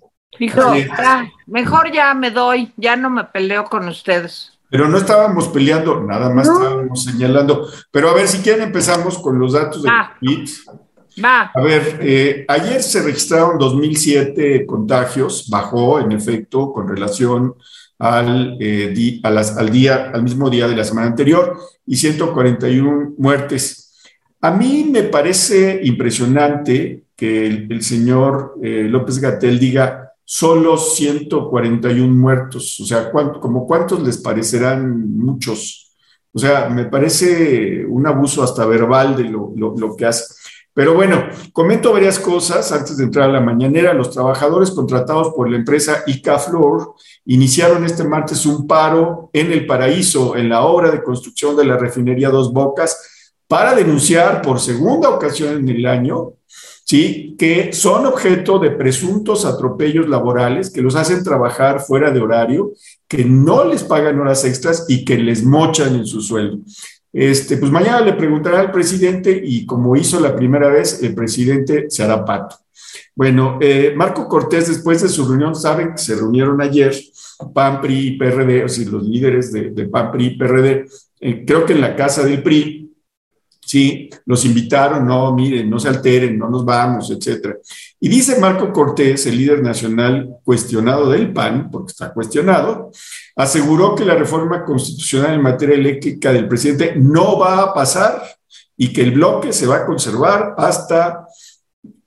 mejor 1.46 1.92
ya 1.92 2.14
me 2.14 2.32
doy, 2.32 2.72
ya 2.76 2.96
no 2.96 3.10
me 3.10 3.24
peleo 3.24 3.64
con 3.64 3.86
ustedes. 3.88 4.55
Pero 4.68 4.88
no 4.88 4.98
estábamos 4.98 5.48
peleando, 5.48 6.00
nada 6.00 6.30
más 6.30 6.48
estábamos 6.48 7.04
señalando. 7.04 7.68
Pero 7.90 8.10
a 8.10 8.14
ver, 8.14 8.26
si 8.26 8.38
quieren 8.38 8.64
empezamos 8.64 9.18
con 9.18 9.38
los 9.38 9.52
datos 9.52 9.82
del 9.82 9.92
COVID. 10.20 10.48
Va. 11.24 11.50
A 11.54 11.60
ver, 11.62 11.98
eh, 12.02 12.44
ayer 12.48 12.82
se 12.82 13.02
registraron 13.02 13.58
2.007 13.58 14.66
contagios, 14.66 15.48
bajó 15.48 16.00
en 16.00 16.12
efecto 16.12 16.72
con 16.72 16.86
relación 16.86 17.54
al, 17.98 18.58
eh, 18.60 19.20
al 19.22 19.70
día, 19.70 20.10
al 20.12 20.22
mismo 20.22 20.50
día 20.50 20.68
de 20.68 20.76
la 20.76 20.84
semana 20.84 21.06
anterior 21.06 21.56
y 21.86 21.96
141 21.96 23.14
muertes. 23.16 23.86
A 24.40 24.50
mí 24.50 24.88
me 24.90 25.04
parece 25.04 25.80
impresionante 25.82 27.04
que 27.16 27.46
el, 27.46 27.82
señor 27.82 28.54
eh, 28.62 28.86
López 28.88 29.18
Gatel 29.18 29.58
diga 29.58 30.05
solo 30.26 30.76
141 30.76 32.12
muertos. 32.12 32.80
O 32.80 32.84
sea, 32.84 33.10
como 33.10 33.66
cuántos 33.66 34.02
les 34.02 34.18
parecerán 34.18 35.16
muchos. 35.16 35.94
O 36.32 36.38
sea, 36.38 36.68
me 36.68 36.84
parece 36.84 37.86
un 37.86 38.06
abuso 38.06 38.42
hasta 38.42 38.66
verbal 38.66 39.16
de 39.16 39.24
lo, 39.24 39.54
lo, 39.56 39.96
que 39.96 40.04
hace. 40.04 40.34
Pero 40.74 40.92
bueno, 40.92 41.24
comento 41.52 41.92
varias 41.92 42.18
cosas 42.18 42.70
antes 42.72 42.98
de 42.98 43.04
entrar 43.04 43.30
a 43.30 43.32
la 43.32 43.40
mañanera. 43.40 43.94
Los 43.94 44.10
trabajadores 44.10 44.72
contratados 44.72 45.32
por 45.34 45.48
la 45.48 45.56
empresa 45.56 46.02
ICAFLOR 46.06 46.94
iniciaron 47.26 47.84
este 47.84 48.04
martes 48.04 48.44
un 48.44 48.66
paro 48.66 49.30
en 49.32 49.52
el 49.52 49.64
paraíso, 49.64 50.36
en 50.36 50.50
la 50.50 50.66
obra 50.66 50.90
de 50.90 51.02
construcción 51.02 51.56
de 51.56 51.64
la 51.64 51.78
refinería 51.78 52.28
Dos 52.28 52.52
Bocas, 52.52 53.32
para 53.48 53.74
denunciar 53.74 54.42
por 54.42 54.58
segunda 54.58 55.08
ocasión 55.08 55.56
en 55.56 55.68
el 55.68 55.86
año 55.86 56.32
¿sí? 56.86 57.34
que 57.38 57.72
son 57.72 58.06
objeto 58.06 58.58
de 58.58 58.70
presuntos 58.70 59.44
atropellos 59.44 60.08
laborales 60.08 60.70
que 60.70 60.80
los 60.80 60.94
hacen 60.94 61.22
trabajar 61.22 61.80
fuera 61.80 62.10
de 62.10 62.20
horario, 62.20 62.72
que 63.08 63.24
no 63.24 63.64
les 63.64 63.82
pagan 63.82 64.18
horas 64.20 64.44
extras 64.44 64.86
y 64.88 65.04
que 65.04 65.18
les 65.18 65.44
mochan 65.44 65.96
en 65.96 66.06
su 66.06 66.20
sueldo. 66.20 66.58
Este, 67.12 67.56
pues 67.56 67.72
mañana 67.72 68.00
le 68.00 68.12
preguntará 68.12 68.60
al 68.60 68.70
presidente 68.70 69.40
y 69.42 69.66
como 69.66 69.96
hizo 69.96 70.20
la 70.20 70.36
primera 70.36 70.68
vez, 70.68 71.02
el 71.02 71.14
presidente 71.14 71.86
se 71.88 72.02
hará 72.02 72.24
pato. 72.24 72.56
Bueno, 73.14 73.58
eh, 73.60 73.92
Marco 73.96 74.28
Cortés, 74.28 74.68
después 74.68 75.02
de 75.02 75.08
su 75.08 75.26
reunión, 75.26 75.54
saben 75.54 75.92
que 75.92 75.98
se 75.98 76.14
reunieron 76.14 76.60
ayer 76.60 76.94
PAN, 77.54 77.80
PRI 77.80 78.08
y 78.08 78.18
PRD, 78.18 78.64
o 78.64 78.68
sea, 78.68 78.88
los 78.88 79.02
líderes 79.02 79.52
de, 79.52 79.70
de 79.70 79.88
PAN, 79.88 80.12
PRI 80.12 80.26
y 80.26 80.38
PRD, 80.38 80.86
eh, 81.20 81.44
creo 81.46 81.64
que 81.64 81.72
en 81.72 81.80
la 81.80 81.96
casa 81.96 82.22
del 82.22 82.42
PRI, 82.42 82.85
¿sí? 83.66 84.08
Los 84.24 84.44
invitaron, 84.44 85.06
no, 85.06 85.34
miren, 85.34 85.68
no 85.68 85.78
se 85.78 85.88
alteren, 85.88 86.38
no 86.38 86.48
nos 86.48 86.64
vamos, 86.64 87.10
etcétera. 87.10 87.56
Y 88.00 88.08
dice 88.08 88.38
Marco 88.38 88.72
Cortés, 88.72 89.26
el 89.26 89.36
líder 89.36 89.62
nacional 89.62 90.36
cuestionado 90.44 91.10
del 91.10 91.32
PAN, 91.32 91.68
porque 91.70 91.90
está 91.90 92.12
cuestionado, 92.12 92.92
aseguró 93.34 93.94
que 93.94 94.04
la 94.04 94.14
reforma 94.14 94.64
constitucional 94.64 95.34
en 95.34 95.42
materia 95.42 95.74
eléctrica 95.74 96.32
del 96.32 96.48
presidente 96.48 96.94
no 96.96 97.38
va 97.38 97.60
a 97.60 97.74
pasar 97.74 98.22
y 98.76 98.92
que 98.92 99.02
el 99.02 99.12
bloque 99.12 99.52
se 99.52 99.66
va 99.66 99.78
a 99.78 99.86
conservar 99.86 100.54
hasta 100.56 101.26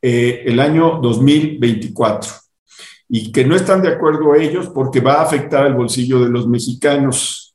eh, 0.01 0.44
el 0.46 0.60
año 0.60 1.00
2024 1.01 2.32
y 3.10 3.32
que 3.32 3.44
no 3.44 3.56
están 3.56 3.82
de 3.82 3.89
acuerdo 3.89 4.36
ellos 4.36 4.70
porque 4.74 5.01
va 5.01 5.16
a 5.16 5.24
afectar 5.24 5.66
al 5.66 5.74
bolsillo 5.74 6.24
de 6.24 6.30
los 6.30 6.48
mexicanos. 6.48 7.49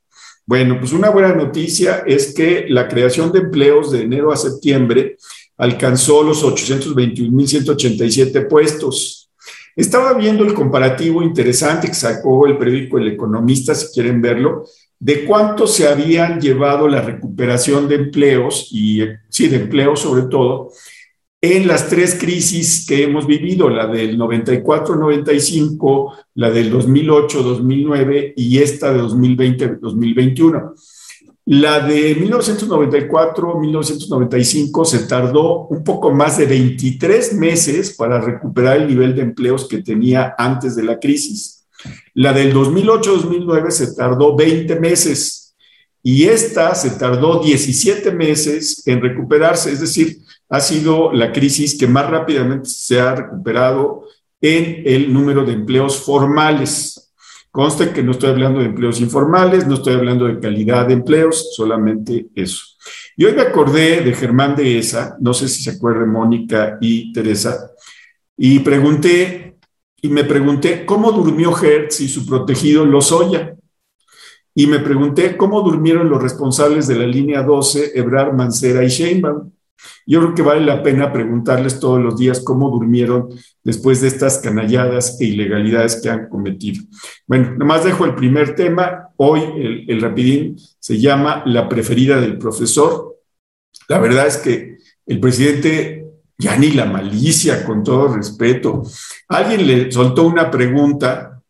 Bueno, 0.47 0.79
pues 0.79 0.93
una 0.93 1.09
buena 1.09 1.35
noticia 1.35 2.03
es 2.07 2.35
que 2.35 2.67
la 2.69 2.87
creación 2.87 3.33
de 3.33 3.39
empleos 3.41 3.91
de 3.91 4.03
enero 4.03 4.31
a 4.31 4.37
septiembre 4.37 5.17
alcanzó 5.57 6.23
los 6.23 6.45
821.187 6.45 8.47
puestos. 8.47 9.31
Estaba 9.75 10.13
viendo 10.13 10.45
el 10.45 10.53
comparativo 10.53 11.23
interesante 11.23 11.89
que 11.89 11.95
sacó 11.95 12.47
el 12.47 12.59
periódico 12.59 12.99
El 12.99 13.09
Economista, 13.09 13.75
si 13.75 13.87
quieren 13.93 14.21
verlo, 14.21 14.67
de 14.99 15.25
cuánto 15.25 15.67
se 15.67 15.89
habían 15.89 16.39
llevado 16.41 16.89
la 16.89 17.01
recuperación 17.01 17.89
de 17.89 17.95
empleos, 17.97 18.69
y 18.71 19.01
sí, 19.29 19.49
de 19.49 19.57
empleos 19.57 20.01
sobre 20.01 20.25
todo, 20.25 20.73
en 21.53 21.67
las 21.67 21.91
tres 21.91 22.17
crisis 22.19 22.87
que 22.89 23.03
hemos 23.03 23.27
vivido, 23.27 23.69
la 23.69 23.87
del 23.87 24.19
94-95, 24.19 26.15
la 26.37 26.51
del 26.51 26.73
2008-2009 26.73 28.33
y 28.35 28.61
esta 28.61 28.95
de 28.95 29.03
2020-2021. 29.03 30.73
La 31.47 31.81
de 31.81 32.17
1994-1995 32.17 34.85
se 34.87 35.01
tardó 35.01 35.67
un 35.67 35.85
poco 35.85 36.11
más 36.11 36.39
de 36.39 36.47
23 36.47 37.35
meses 37.35 37.95
para 37.95 38.23
recuperar 38.23 38.79
el 38.79 38.89
nivel 38.89 39.15
de 39.15 39.21
empleos 39.21 39.69
que 39.69 39.83
tenía 39.83 40.35
antes 40.39 40.75
de 40.75 40.85
la 40.85 40.99
crisis. 40.99 41.67
La 42.15 42.33
del 42.33 42.55
2008-2009 42.55 43.71
se 43.71 43.95
tardó 43.95 44.35
20 44.35 44.81
meses 44.81 45.55
y 46.03 46.25
esta 46.25 46.75
se 46.75 46.93
tardó 46.93 47.43
17 47.43 48.13
meses 48.13 48.83
en 48.87 49.03
recuperarse, 49.03 49.71
es 49.71 49.81
decir, 49.81 50.24
ha 50.49 50.61
sido 50.61 51.13
la 51.13 51.33
crisis 51.33 51.79
que 51.79 51.87
más 51.87 52.11
rápidamente 52.11 52.69
se 52.69 53.01
ha 53.01 53.15
recuperado 53.15 54.05
en 54.41 54.83
el 54.85 55.13
número 55.13 55.45
de 55.45 55.53
empleos 55.53 56.03
formales. 56.03 57.13
Conste 57.51 57.91
que 57.91 58.03
no 58.03 58.13
estoy 58.13 58.31
hablando 58.31 58.61
de 58.61 58.67
empleos 58.67 59.01
informales, 59.01 59.67
no 59.67 59.75
estoy 59.75 59.95
hablando 59.95 60.27
de 60.27 60.41
calidad 60.41 60.87
de 60.87 60.95
empleos, 60.95 61.55
solamente 61.55 62.27
eso. 62.35 62.63
Y 63.17 63.25
hoy 63.25 63.33
me 63.33 63.43
acordé 63.43 64.01
de 64.01 64.13
Germán 64.13 64.57
de 64.57 64.79
Esa, 64.79 65.17
no 65.21 65.33
sé 65.33 65.49
si 65.49 65.63
se 65.63 65.71
acuerdan 65.71 66.11
Mónica 66.11 66.79
y 66.81 67.13
Teresa, 67.13 67.71
y 68.37 68.59
pregunté, 68.59 69.57
y 70.03 70.09
me 70.09 70.25
pregunté 70.25 70.85
cómo 70.85 71.13
durmió 71.13 71.57
Hertz 71.57 72.01
y 72.01 72.09
su 72.09 72.27
protegido 72.27 72.85
Lozoya. 72.85 73.55
Y 74.57 74.67
me 74.67 74.81
pregunté 74.81 75.37
cómo 75.37 75.63
durmieron 75.63 76.09
los 76.09 76.23
responsables 76.23 76.87
de 76.87 76.97
la 76.97 77.07
línea 77.07 77.43
12, 77.43 77.99
Ebrar, 77.99 78.35
Mancera 78.35 78.85
y 78.85 78.89
Sheinbaum. 78.89 79.51
Yo 80.07 80.21
creo 80.21 80.35
que 80.35 80.43
vale 80.43 80.61
la 80.61 80.83
pena 80.83 81.13
preguntarles 81.13 81.81
todos 81.81 82.01
los 82.01 82.19
días 82.19 82.41
cómo 82.41 82.71
durmieron 82.71 83.29
después 83.63 84.01
de 84.01 84.09
estas 84.09 84.39
canalladas 84.39 85.21
e 85.21 85.27
ilegalidades 85.27 86.01
que 86.01 86.11
han 86.11 86.29
cometido. 86.29 86.83
Bueno, 87.27 87.55
nomás 87.57 87.85
dejo 87.85 88.05
el 88.05 88.15
primer 88.15 88.55
tema. 88.55 89.09
Hoy 89.17 89.41
el, 89.89 90.01
rapidín 90.01 90.57
se 90.79 90.99
llama 90.99 91.43
La 91.47 91.69
preferida 91.69 92.21
del 92.21 92.39
profesor. 92.39 93.17
La 93.89 93.99
verdad 93.99 94.27
es 94.27 94.37
que 94.37 94.77
el 95.07 95.21
presidente, 95.21 96.07
ya 96.39 96.57
ni 96.57 96.73
la 96.73 96.87
malicia, 96.87 97.65
con 97.65 97.83
todo 97.83 98.15
respeto, 98.15 98.83
alguien 99.29 99.67
le 99.67 99.93
soltó 99.93 100.25
una 100.25 100.51
pregunta, 100.51 101.43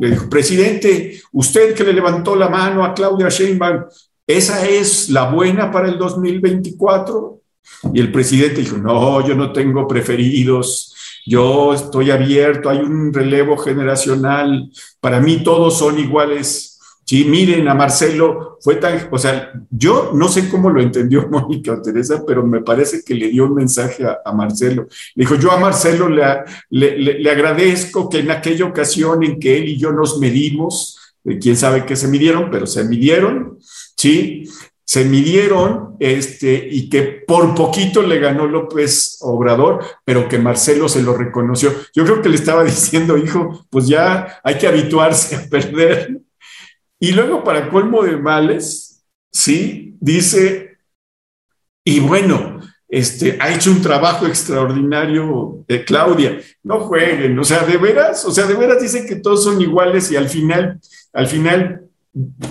le 0.00 0.10
dijo, 0.10 0.28
presidente, 0.28 1.20
usted 1.32 1.74
que 1.74 1.84
le 1.84 1.92
levantó 1.92 2.34
la 2.34 2.48
mano 2.48 2.84
a 2.84 2.94
Claudia 2.94 3.28
Sheinbaum, 3.28 3.84
¿esa 4.26 4.66
es 4.66 5.08
la 5.10 5.30
buena 5.30 5.70
para 5.70 5.88
el 5.88 5.98
2024? 5.98 7.41
Y 7.92 8.00
el 8.00 8.12
presidente 8.12 8.60
dijo, 8.60 8.76
no, 8.76 9.26
yo 9.26 9.34
no 9.34 9.52
tengo 9.52 9.88
preferidos, 9.88 10.94
yo 11.26 11.74
estoy 11.74 12.10
abierto, 12.10 12.68
hay 12.68 12.78
un 12.78 13.12
relevo 13.12 13.56
generacional, 13.56 14.70
para 15.00 15.20
mí 15.20 15.42
todos 15.42 15.78
son 15.78 15.98
iguales. 15.98 16.68
Sí, 17.04 17.24
miren, 17.24 17.68
a 17.68 17.74
Marcelo 17.74 18.58
fue 18.60 18.76
tan, 18.76 19.08
o 19.10 19.18
sea, 19.18 19.52
yo 19.70 20.12
no 20.14 20.28
sé 20.28 20.48
cómo 20.48 20.70
lo 20.70 20.80
entendió 20.80 21.28
Mónica 21.30 21.72
o 21.72 21.82
Teresa, 21.82 22.22
pero 22.26 22.46
me 22.46 22.62
parece 22.62 23.02
que 23.04 23.14
le 23.14 23.28
dio 23.28 23.44
un 23.44 23.54
mensaje 23.54 24.04
a, 24.04 24.32
Marcelo. 24.32 24.86
Le 25.14 25.24
dijo, 25.24 25.34
yo 25.34 25.50
a 25.50 25.58
Marcelo 25.58 26.08
le, 26.08 26.22
le, 26.70 27.18
le, 27.18 27.30
agradezco 27.30 28.08
que 28.08 28.20
en 28.20 28.30
aquella 28.30 28.64
ocasión 28.64 29.22
en 29.24 29.38
que 29.38 29.58
él 29.58 29.68
y 29.68 29.78
yo 29.78 29.92
nos 29.92 30.18
medimos, 30.18 30.98
quién 31.40 31.56
sabe 31.56 31.84
qué 31.84 31.96
se 31.96 32.08
midieron, 32.08 32.50
pero 32.50 32.66
se 32.66 32.84
midieron, 32.84 33.58
¿sí? 33.96 34.48
Se 34.84 35.04
midieron 35.04 35.96
este, 36.00 36.68
y 36.70 36.88
que 36.88 37.02
por 37.02 37.54
poquito 37.54 38.02
le 38.02 38.18
ganó 38.18 38.46
López 38.46 39.18
Obrador, 39.20 39.84
pero 40.04 40.28
que 40.28 40.38
Marcelo 40.38 40.88
se 40.88 41.02
lo 41.02 41.14
reconoció. 41.16 41.72
Yo 41.94 42.04
creo 42.04 42.20
que 42.20 42.28
le 42.28 42.36
estaba 42.36 42.64
diciendo, 42.64 43.16
hijo, 43.16 43.66
pues 43.70 43.86
ya 43.86 44.40
hay 44.42 44.58
que 44.58 44.66
habituarse 44.66 45.36
a 45.36 45.48
perder. 45.48 46.20
Y 46.98 47.12
luego, 47.12 47.42
para 47.42 47.68
colmo 47.68 48.02
de 48.02 48.16
males, 48.16 49.04
sí, 49.30 49.96
dice, 50.00 50.78
y 51.84 52.00
bueno, 52.00 52.60
este, 52.88 53.38
ha 53.40 53.52
hecho 53.52 53.70
un 53.70 53.80
trabajo 53.80 54.26
extraordinario 54.26 55.64
de 55.66 55.84
Claudia. 55.84 56.38
No 56.62 56.80
jueguen, 56.80 57.38
o 57.38 57.44
sea, 57.44 57.64
de 57.64 57.78
veras, 57.78 58.24
o 58.24 58.30
sea, 58.30 58.44
de 58.46 58.54
veras 58.54 58.82
dicen 58.82 59.06
que 59.06 59.16
todos 59.16 59.44
son 59.44 59.60
iguales 59.60 60.12
y 60.12 60.16
al 60.16 60.28
final, 60.28 60.78
al 61.12 61.26
final 61.26 61.88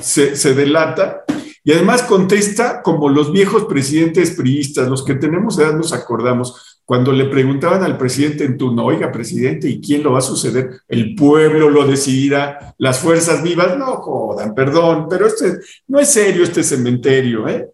se, 0.02 0.36
se 0.36 0.56
delata 0.56 1.21
y 1.64 1.72
además 1.74 2.04
contesta 2.04 2.82
como 2.82 3.10
los 3.10 3.32
viejos 3.32 3.66
presidentes 3.66 4.32
priistas, 4.32 4.88
los 4.88 5.04
que 5.04 5.16
tenemos 5.16 5.60
edad 5.60 5.74
nos 5.74 5.94
acordamos, 5.94 6.80
cuando 6.86 7.12
le 7.12 7.26
preguntaban 7.26 7.84
al 7.84 7.98
presidente 7.98 8.44
en 8.44 8.58
turno, 8.58 8.84
oiga, 8.84 9.12
presidente, 9.12 9.70
¿y 9.70 9.80
quién 9.80 10.04
lo 10.04 10.14
va 10.14 10.20
a 10.20 10.24
suceder? 10.24 10.82
El 10.88 11.16
pueblo 11.16 11.70
lo 11.70 11.88
decidirá, 11.88 12.76
las 12.80 13.00
fuerzas 13.00 13.44
vivas, 13.44 13.78
no 13.78 13.86
jodan, 13.98 14.54
perdón, 14.56 15.08
pero 15.10 15.28
este, 15.28 15.60
no 15.88 16.00
es 16.00 16.10
serio 16.10 16.44
este 16.44 16.64
cementerio, 16.64 17.48
¿eh? 17.48 17.70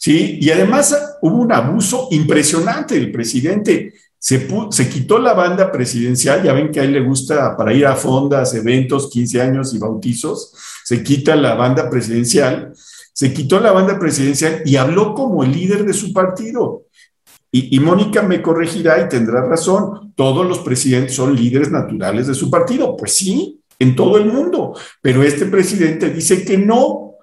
Sí, 0.00 0.38
y 0.40 0.50
además 0.50 1.16
hubo 1.22 1.36
un 1.36 1.52
abuso 1.52 2.08
impresionante 2.10 2.94
del 2.94 3.10
presidente. 3.10 3.94
Se, 4.18 4.48
se, 4.70 4.88
quitó 4.88 5.18
la 5.18 5.32
banda 5.32 5.72
presidencial, 5.72 6.42
ya 6.42 6.52
ven 6.52 6.70
que 6.70 6.80
a 6.80 6.84
él 6.84 6.92
le 6.92 7.00
gusta 7.00 7.56
para 7.56 7.72
ir 7.72 7.86
a 7.86 7.96
fondas, 7.96 8.54
eventos, 8.54 9.10
15 9.10 9.40
años 9.40 9.74
y 9.74 9.78
bautizos, 9.78 10.52
se 10.84 11.02
quita 11.02 11.36
la 11.36 11.54
banda 11.54 11.88
presidencial 11.88 12.72
se 13.18 13.32
quitó 13.32 13.58
la 13.58 13.72
banda 13.72 13.98
presidencial 13.98 14.62
y 14.64 14.76
habló 14.76 15.12
como 15.12 15.42
el 15.42 15.50
líder 15.50 15.84
de 15.84 15.92
su 15.92 16.12
partido. 16.12 16.84
Y, 17.50 17.80
Mónica 17.80 18.22
me 18.22 18.40
corregirá 18.40 19.04
y 19.04 19.08
tendrá 19.08 19.44
razón, 19.44 20.12
todos 20.14 20.46
los 20.46 20.60
presidentes 20.60 21.16
son 21.16 21.34
líderes 21.34 21.72
naturales 21.72 22.28
de 22.28 22.34
su 22.34 22.48
partido. 22.48 22.96
Pues 22.96 23.16
sí, 23.16 23.60
en 23.76 23.96
todo 23.96 24.18
el 24.18 24.26
mundo, 24.26 24.72
pero 25.02 25.24
este 25.24 25.46
presidente 25.46 26.10
dice 26.10 26.44
que 26.44 26.58
no. 26.58 27.14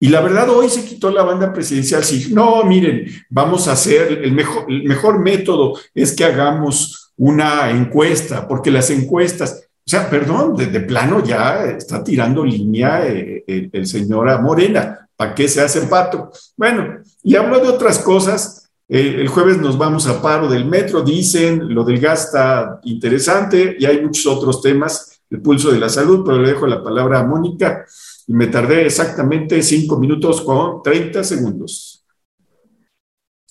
Y 0.00 0.08
la 0.08 0.20
verdad, 0.20 0.50
hoy 0.50 0.68
se 0.68 0.84
quitó 0.84 1.12
la 1.12 1.22
banda 1.22 1.52
presidencial. 1.52 2.02
Sí, 2.02 2.34
no, 2.34 2.64
miren, 2.64 3.06
vamos 3.30 3.68
a 3.68 3.72
hacer, 3.74 4.20
el 4.24 4.32
mejor, 4.32 4.64
el 4.68 4.82
mejor 4.82 5.20
método 5.20 5.78
es 5.94 6.12
que 6.16 6.24
hagamos 6.24 7.12
una 7.18 7.70
encuesta, 7.70 8.48
porque 8.48 8.72
las 8.72 8.90
encuestas, 8.90 9.68
o 9.78 9.88
sea, 9.88 10.10
perdón, 10.10 10.56
de, 10.56 10.80
plano 10.80 11.22
ya 11.22 11.66
está 11.66 12.02
tirando 12.02 12.44
línea 12.44 13.06
eh, 13.06 13.44
el, 13.46 13.70
el 13.72 13.86
señor 13.86 14.42
Morena. 14.42 15.05
¿Para 15.16 15.34
qué 15.34 15.48
se 15.48 15.60
hace 15.60 15.82
pato? 15.82 16.30
Bueno, 16.56 16.98
y 17.22 17.36
hablo 17.36 17.58
de 17.60 17.68
otras 17.68 17.98
cosas. 17.98 18.70
Eh, 18.88 19.16
el 19.18 19.28
jueves 19.28 19.58
nos 19.58 19.76
vamos 19.76 20.06
a 20.06 20.22
paro 20.22 20.48
del 20.48 20.66
metro, 20.66 21.02
dicen, 21.02 21.74
lo 21.74 21.82
del 21.84 21.98
gas 21.98 22.26
está 22.26 22.80
interesante 22.84 23.76
y 23.78 23.86
hay 23.86 24.00
muchos 24.02 24.26
otros 24.26 24.62
temas, 24.62 25.20
el 25.28 25.42
pulso 25.42 25.72
de 25.72 25.80
la 25.80 25.88
salud, 25.88 26.22
pero 26.24 26.38
le 26.38 26.50
dejo 26.50 26.66
la 26.66 26.82
palabra 26.82 27.20
a 27.20 27.24
Mónica 27.24 27.84
y 28.28 28.32
me 28.32 28.46
tardé 28.46 28.86
exactamente 28.86 29.62
cinco 29.62 29.98
minutos 29.98 30.40
con 30.42 30.82
30 30.82 31.24
segundos. 31.24 32.04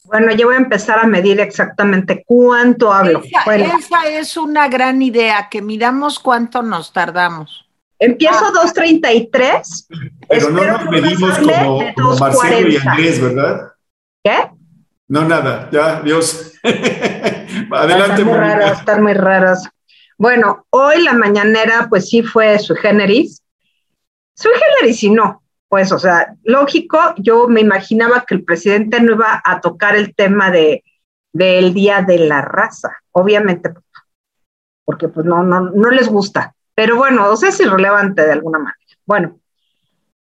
Bueno, 0.05 0.33
yo 0.35 0.47
voy 0.47 0.55
a 0.55 0.59
empezar 0.59 0.99
a 0.99 1.07
medir 1.07 1.39
exactamente 1.39 2.23
cuánto 2.25 2.93
hablo. 2.93 3.23
esa 3.23 4.07
es 4.07 4.37
una 4.37 4.67
gran 4.67 5.01
idea, 5.01 5.47
que 5.49 5.61
midamos 5.61 6.19
cuánto 6.19 6.61
nos 6.61 6.93
tardamos. 6.93 7.64
Empiezo 8.05 8.53
2.33. 8.53 9.41
Ah. 9.41 9.97
Pero 10.29 10.49
no 10.49 10.63
nos 10.63 10.85
medimos 10.89 11.37
como, 11.37 11.93
como 11.95 12.17
Marcelo 12.17 12.69
y 12.69 12.77
Andrés, 12.77 13.21
¿verdad? 13.21 13.71
¿Qué? 14.23 14.51
No, 15.07 15.25
nada, 15.25 15.69
ya, 15.71 16.01
Dios. 16.01 16.53
Adelante. 17.71 18.21
Están 18.21 18.25
muy 18.25 18.37
raros, 18.37 18.79
están 18.79 19.03
muy 19.03 19.13
raros. 19.13 19.59
Bueno, 20.17 20.65
hoy 20.69 21.03
la 21.03 21.13
mañanera, 21.13 21.87
pues 21.89 22.09
sí 22.09 22.23
fue 22.23 22.57
su 22.59 22.75
generis. 22.75 23.41
Sui 24.35 24.51
generis 24.53 25.03
y 25.03 25.09
no, 25.09 25.43
pues, 25.69 25.91
o 25.91 25.99
sea, 25.99 26.35
lógico, 26.43 26.99
yo 27.17 27.47
me 27.47 27.61
imaginaba 27.61 28.25
que 28.25 28.35
el 28.35 28.43
presidente 28.43 28.99
no 29.01 29.13
iba 29.13 29.41
a 29.43 29.61
tocar 29.61 29.95
el 29.95 30.13
tema 30.15 30.51
de 30.51 30.83
del 31.33 31.73
Día 31.73 32.01
de 32.01 32.17
la 32.17 32.41
Raza, 32.41 32.97
obviamente, 33.11 33.73
porque 34.85 35.09
pues 35.09 35.25
no, 35.25 35.43
no, 35.43 35.59
no 35.59 35.89
les 35.91 36.07
gusta. 36.07 36.55
Pero 36.75 36.97
bueno, 36.97 37.29
o 37.29 37.37
sea, 37.37 37.49
es 37.49 37.59
irrelevante 37.59 38.23
de 38.23 38.33
alguna 38.33 38.59
manera. 38.59 38.77
Bueno, 39.05 39.39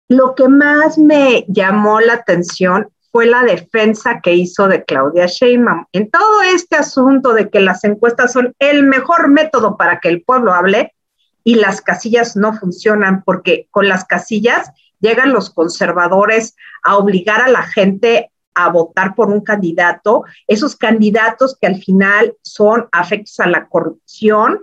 lo 0.08 0.36
que 0.36 0.48
más 0.48 0.98
me 0.98 1.46
llamó 1.48 2.00
la 2.00 2.14
atención 2.14 2.90
fue 3.12 3.26
la 3.26 3.44
defensa 3.44 4.20
que 4.22 4.34
hizo 4.34 4.68
de 4.68 4.84
Claudia 4.84 5.26
Sheinbaum. 5.26 5.86
En 5.94 6.12
todo 6.12 6.44
este 6.44 6.76
asunto 6.76 7.34
de 7.34 7.50
que 7.50 7.62
las 7.62 7.84
encuestas 7.84 8.34
son 8.34 8.54
el 8.60 8.84
mejor 8.84 9.30
método 9.30 9.78
para 9.78 10.00
que 10.00 10.10
el 10.10 10.22
pueblo 10.22 10.54
hable 10.54 10.94
y 11.44 11.56
las 11.56 11.82
casillas 11.82 12.36
no 12.36 12.54
funcionan 12.54 13.24
porque 13.24 13.68
con 13.72 13.88
las 13.88 14.04
casillas 14.04 14.70
llegan 15.00 15.32
los 15.34 15.50
conservadores 15.50 16.56
a 16.84 16.98
obligar 16.98 17.42
a 17.42 17.48
la 17.48 17.64
gente 17.64 18.32
a 18.54 18.70
votar 18.70 19.16
por 19.16 19.30
un 19.30 19.42
candidato, 19.42 20.24
esos 20.48 20.76
candidatos 20.76 21.58
que 21.60 21.68
al 21.68 21.76
final 21.76 22.36
son 22.42 22.88
afectos 22.92 23.40
a 23.40 23.48
la 23.48 23.68
corrupción, 23.68 24.62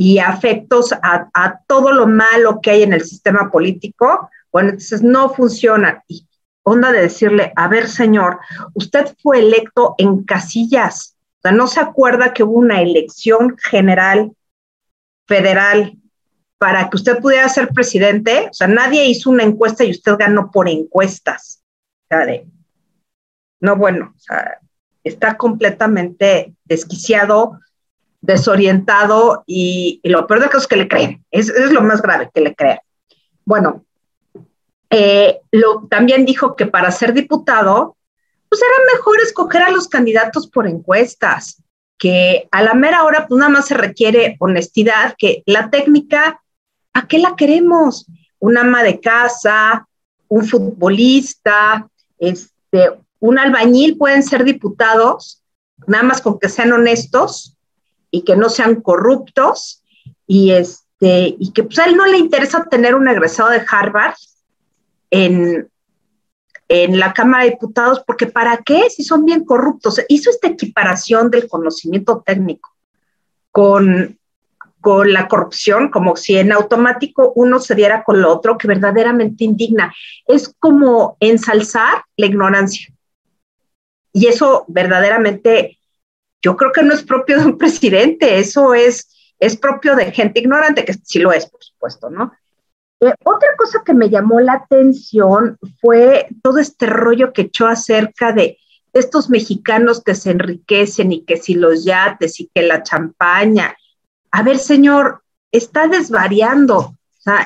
y 0.00 0.18
afectos 0.18 0.94
a, 1.02 1.60
todo 1.66 1.92
lo 1.92 2.06
malo 2.06 2.60
que 2.62 2.70
hay 2.70 2.84
en 2.84 2.94
el 2.94 3.04
sistema 3.04 3.50
político, 3.50 4.30
bueno, 4.50 4.70
entonces 4.70 5.02
no 5.02 5.28
funciona. 5.28 6.02
Y 6.08 6.26
onda 6.62 6.90
de 6.90 7.02
decirle, 7.02 7.52
a 7.54 7.68
ver, 7.68 7.86
señor, 7.86 8.38
usted 8.72 9.14
fue 9.22 9.40
electo 9.40 9.94
en 9.98 10.24
casillas, 10.24 11.16
o 11.36 11.40
sea, 11.42 11.52
no 11.52 11.66
se 11.66 11.80
acuerda 11.80 12.32
que 12.32 12.42
hubo 12.42 12.54
una 12.54 12.80
elección 12.80 13.58
general 13.58 14.32
federal 15.26 15.98
para 16.56 16.88
que 16.88 16.96
usted 16.96 17.18
pudiera 17.18 17.46
ser 17.50 17.68
presidente, 17.68 18.48
o 18.50 18.54
sea, 18.54 18.68
nadie 18.68 19.04
hizo 19.04 19.28
una 19.28 19.42
encuesta 19.42 19.84
y 19.84 19.90
usted 19.90 20.16
ganó 20.18 20.50
por 20.50 20.70
encuestas. 20.70 21.62
O 22.04 22.16
sea, 22.16 22.26
no, 23.60 23.76
bueno, 23.76 24.14
o 24.16 24.18
sea, 24.18 24.60
está 25.04 25.36
completamente 25.36 26.54
desquiciado, 26.64 27.60
desorientado 28.20 29.44
y, 29.46 30.00
lo 30.04 30.26
peor 30.26 30.40
de 30.40 30.48
todo 30.48 30.58
es 30.58 30.66
que 30.66 30.76
le 30.76 30.88
creen. 30.88 31.24
Es, 31.30 31.48
es, 31.48 31.72
lo 31.72 31.82
más 31.82 32.02
grave, 32.02 32.30
que 32.32 32.40
le 32.40 32.54
crean. 32.54 32.80
Bueno, 33.44 33.84
eh, 34.90 35.40
lo, 35.50 35.86
también 35.88 36.24
dijo 36.24 36.56
que 36.56 36.66
para 36.66 36.90
ser 36.90 37.12
diputado, 37.12 37.96
pues 38.48 38.60
era 38.60 38.96
mejor 38.96 39.20
escoger 39.20 39.62
a 39.62 39.70
los 39.70 39.88
candidatos 39.88 40.48
por 40.48 40.66
encuestas, 40.66 41.62
que 41.98 42.48
a 42.50 42.62
la 42.62 42.74
mera 42.74 43.04
hora 43.04 43.26
pues 43.26 43.38
nada 43.38 43.50
más 43.50 43.66
se 43.66 43.74
requiere 43.74 44.36
honestidad, 44.40 45.14
que 45.16 45.42
la 45.46 45.70
técnica, 45.70 46.42
¿a 46.92 47.06
qué 47.06 47.18
la 47.18 47.36
queremos? 47.36 48.06
Un 48.38 48.58
ama 48.58 48.82
de 48.82 49.00
casa, 49.00 49.86
un 50.28 50.44
futbolista, 50.44 51.88
este, 52.18 52.92
un 53.18 53.38
albañil 53.38 53.96
pueden 53.98 54.22
ser 54.22 54.44
diputados, 54.44 55.42
nada 55.86 56.04
más 56.04 56.20
con 56.20 56.38
que 56.38 56.48
sean 56.48 56.72
honestos 56.72 57.56
y 58.10 58.22
que 58.22 58.36
no 58.36 58.48
sean 58.48 58.80
corruptos 58.80 59.82
y, 60.26 60.52
este, 60.52 61.36
y 61.38 61.52
que 61.52 61.64
pues, 61.64 61.78
a 61.78 61.86
él 61.86 61.96
no 61.96 62.06
le 62.06 62.18
interesa 62.18 62.64
tener 62.64 62.94
un 62.94 63.08
egresado 63.08 63.50
de 63.50 63.64
Harvard 63.68 64.14
en, 65.10 65.68
en 66.68 66.98
la 66.98 67.12
Cámara 67.12 67.44
de 67.44 67.50
Diputados, 67.50 68.02
porque 68.06 68.26
¿para 68.26 68.58
qué 68.58 68.88
si 68.90 69.02
son 69.02 69.24
bien 69.24 69.44
corruptos? 69.44 70.00
Hizo 70.08 70.30
esta 70.30 70.48
equiparación 70.48 71.30
del 71.30 71.48
conocimiento 71.48 72.22
técnico 72.24 72.70
con, 73.50 74.16
con 74.80 75.12
la 75.12 75.26
corrupción, 75.26 75.90
como 75.90 76.14
si 76.14 76.38
en 76.38 76.52
automático 76.52 77.32
uno 77.34 77.58
se 77.58 77.74
diera 77.74 78.04
con 78.04 78.22
lo 78.22 78.32
otro, 78.32 78.56
que 78.56 78.68
verdaderamente 78.68 79.44
indigna. 79.44 79.92
Es 80.26 80.54
como 80.60 81.16
ensalzar 81.18 82.04
la 82.16 82.26
ignorancia. 82.26 82.94
Y 84.12 84.26
eso 84.28 84.64
verdaderamente 84.68 85.79
yo 86.42 86.56
creo 86.56 86.72
que 86.72 86.82
no 86.82 86.94
es 86.94 87.02
propio 87.02 87.38
de 87.38 87.46
un 87.46 87.58
presidente, 87.58 88.38
eso 88.38 88.74
es, 88.74 89.34
es 89.38 89.56
propio 89.56 89.96
de 89.96 90.12
gente 90.12 90.40
ignorante, 90.40 90.84
que 90.84 90.94
sí 90.94 91.18
lo 91.18 91.32
es, 91.32 91.46
por 91.46 91.62
supuesto, 91.62 92.10
¿no? 92.10 92.32
Eh, 93.00 93.14
otra 93.24 93.48
cosa 93.56 93.82
que 93.84 93.94
me 93.94 94.10
llamó 94.10 94.40
la 94.40 94.54
atención 94.54 95.58
fue 95.80 96.28
todo 96.42 96.58
este 96.58 96.86
rollo 96.86 97.32
que 97.32 97.42
echó 97.42 97.66
acerca 97.66 98.32
de 98.32 98.58
estos 98.92 99.30
mexicanos 99.30 100.02
que 100.02 100.14
se 100.14 100.32
enriquecen 100.32 101.12
y 101.12 101.24
que 101.24 101.36
si 101.36 101.54
los 101.54 101.84
yates 101.84 102.40
y 102.40 102.50
que 102.54 102.62
la 102.62 102.82
champaña. 102.82 103.74
A 104.30 104.42
ver, 104.42 104.58
señor, 104.58 105.22
está 105.50 105.86
desvariando. 105.88 106.94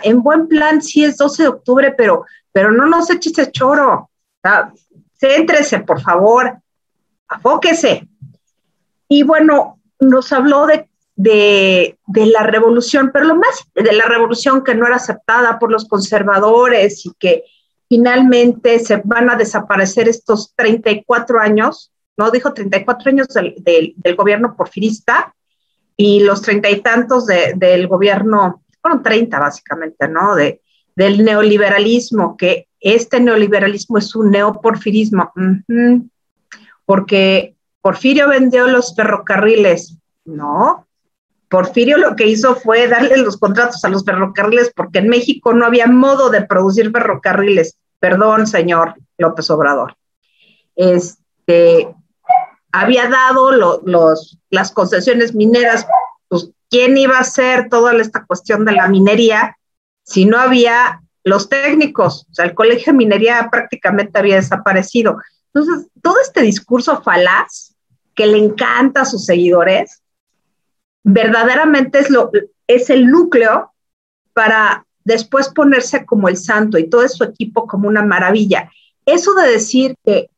En 0.02 0.22
buen 0.22 0.48
plan 0.48 0.82
sí 0.82 1.04
es 1.04 1.16
12 1.16 1.42
de 1.42 1.48
octubre, 1.48 1.94
pero, 1.96 2.24
pero 2.52 2.72
no 2.72 2.86
nos 2.86 3.10
eches 3.10 3.38
ese 3.38 3.52
choro. 3.52 4.10
O 4.42 5.86
por 5.86 6.00
favor, 6.00 6.58
afóquese. 7.28 8.08
Y 9.08 9.22
bueno, 9.22 9.80
nos 10.00 10.32
habló 10.32 10.66
de, 10.66 10.88
de, 11.16 11.96
la 12.26 12.42
revolución, 12.42 13.10
pero 13.12 13.26
lo 13.26 13.36
más 13.36 13.64
de 13.74 13.92
la 13.92 14.06
revolución 14.06 14.64
que 14.64 14.74
no 14.74 14.86
era 14.86 14.96
aceptada 14.96 15.58
por 15.58 15.70
los 15.70 15.86
conservadores 15.86 17.06
y 17.06 17.12
que, 17.18 17.44
finalmente 17.88 18.78
se 18.80 19.00
van 19.04 19.30
a 19.30 19.36
desaparecer 19.36 20.08
estos 20.08 20.52
34 20.56 21.38
años, 21.38 21.92
no 22.16 22.30
dijo 22.30 22.52
34 22.52 23.10
años 23.10 23.28
del, 23.28 23.54
del, 23.58 24.16
gobierno 24.16 24.56
porfirista 24.56 25.34
y 25.96 26.20
los 26.20 26.42
treinta 26.42 26.70
y 26.70 26.80
tantos 26.80 27.26
del 27.26 27.86
gobierno, 27.86 28.62
fueron 28.80 29.02
30 29.02 29.38
básicamente, 29.38 30.08
¿no? 30.08 30.34
De, 30.34 30.60
del 30.96 31.24
neoliberalismo, 31.24 32.36
que 32.36 32.68
este 32.80 33.20
neoliberalismo 33.20 33.98
es 33.98 34.14
un 34.14 34.30
neoporfirismo, 34.30 35.32
porque 36.84 37.53
Porfirio 37.84 38.30
vendió 38.30 38.66
los 38.66 38.96
ferrocarriles, 38.96 39.98
no. 40.24 40.86
Porfirio 41.50 41.98
lo 41.98 42.16
que 42.16 42.26
hizo 42.26 42.56
fue 42.56 42.88
darle 42.88 43.18
los 43.18 43.36
contratos 43.36 43.84
a 43.84 43.90
los 43.90 44.06
ferrocarriles 44.06 44.72
porque 44.74 45.00
en 45.00 45.10
México 45.10 45.52
no 45.52 45.66
había 45.66 45.86
modo 45.86 46.30
de 46.30 46.40
producir 46.40 46.90
ferrocarriles. 46.90 47.76
Perdón, 47.98 48.46
señor 48.46 48.94
López 49.18 49.50
Obrador. 49.50 49.98
Este, 50.74 51.94
había 52.72 53.10
dado 53.10 53.52
los, 53.52 54.38
las 54.48 54.72
concesiones 54.72 55.34
mineras, 55.34 55.86
pues, 56.28 56.48
¿quién 56.70 56.96
iba 56.96 57.18
a 57.18 57.20
hacer 57.20 57.68
toda 57.68 57.92
esta 57.96 58.24
cuestión 58.24 58.64
de 58.64 58.72
la 58.72 58.88
minería 58.88 59.58
si 60.04 60.24
no 60.24 60.38
había 60.38 61.02
los 61.22 61.50
técnicos? 61.50 62.26
O 62.30 62.34
sea, 62.34 62.46
el 62.46 62.54
colegio 62.54 62.94
de 62.94 62.98
minería 63.00 63.46
prácticamente 63.52 64.18
había 64.18 64.36
desaparecido. 64.36 65.18
Entonces, 65.52 65.86
todo 66.00 66.16
este 66.22 66.40
discurso 66.40 67.02
falaz 67.02 67.63
que 68.14 68.26
le 68.26 68.38
encanta 68.38 69.02
a 69.02 69.06
sus 69.06 69.24
seguidores, 69.24 70.02
verdaderamente 71.02 71.98
es, 71.98 72.10
lo, 72.10 72.30
es 72.66 72.90
el 72.90 73.06
núcleo 73.06 73.72
para 74.32 74.86
después 75.04 75.48
ponerse 75.48 76.06
como 76.06 76.28
el 76.28 76.36
santo 76.36 76.78
y 76.78 76.88
todo 76.88 77.06
su 77.08 77.24
equipo 77.24 77.66
como 77.66 77.88
una 77.88 78.02
maravilla. 78.02 78.70
Eso 79.06 79.34
de 79.34 79.48
decir 79.48 79.96
que 80.04 80.30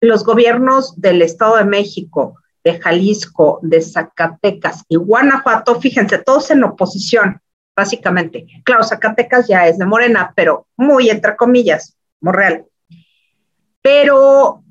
los 0.00 0.24
gobiernos 0.24 1.00
del 1.00 1.22
Estado 1.22 1.56
de 1.56 1.64
México, 1.64 2.36
de 2.64 2.78
Jalisco, 2.78 3.60
de 3.62 3.80
Zacatecas 3.80 4.84
y 4.88 4.96
Guanajuato, 4.96 5.80
fíjense, 5.80 6.18
todos 6.18 6.50
en 6.50 6.64
oposición, 6.64 7.40
básicamente. 7.76 8.46
Claro, 8.64 8.82
Zacatecas 8.84 9.46
ya 9.46 9.66
es 9.68 9.78
de 9.78 9.86
Morena, 9.86 10.32
pero 10.34 10.66
muy 10.76 11.08
entre 11.08 11.36
comillas, 11.36 11.96
Morreal. 12.20 12.66
Pero 13.82 14.62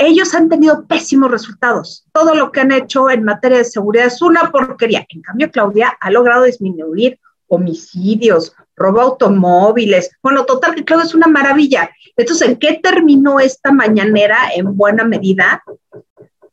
ellos 0.00 0.34
han 0.34 0.48
tenido 0.48 0.86
pésimos 0.86 1.30
resultados. 1.30 2.06
Todo 2.12 2.34
lo 2.34 2.50
que 2.50 2.60
han 2.60 2.72
hecho 2.72 3.10
en 3.10 3.22
materia 3.22 3.58
de 3.58 3.64
seguridad 3.64 4.06
es 4.06 4.22
una 4.22 4.50
porquería. 4.50 5.04
En 5.08 5.20
cambio, 5.20 5.50
Claudia 5.50 5.96
ha 6.00 6.10
logrado 6.10 6.44
disminuir 6.44 7.20
homicidios, 7.48 8.54
robo 8.76 9.00
automóviles. 9.00 10.10
Bueno, 10.22 10.46
total 10.46 10.74
que 10.74 10.84
Claudia 10.84 11.06
es 11.06 11.14
una 11.14 11.26
maravilla. 11.26 11.90
Entonces, 12.16 12.48
¿en 12.48 12.56
qué 12.56 12.80
terminó 12.82 13.40
esta 13.40 13.72
mañanera 13.72 14.38
en 14.54 14.74
buena 14.74 15.04
medida? 15.04 15.62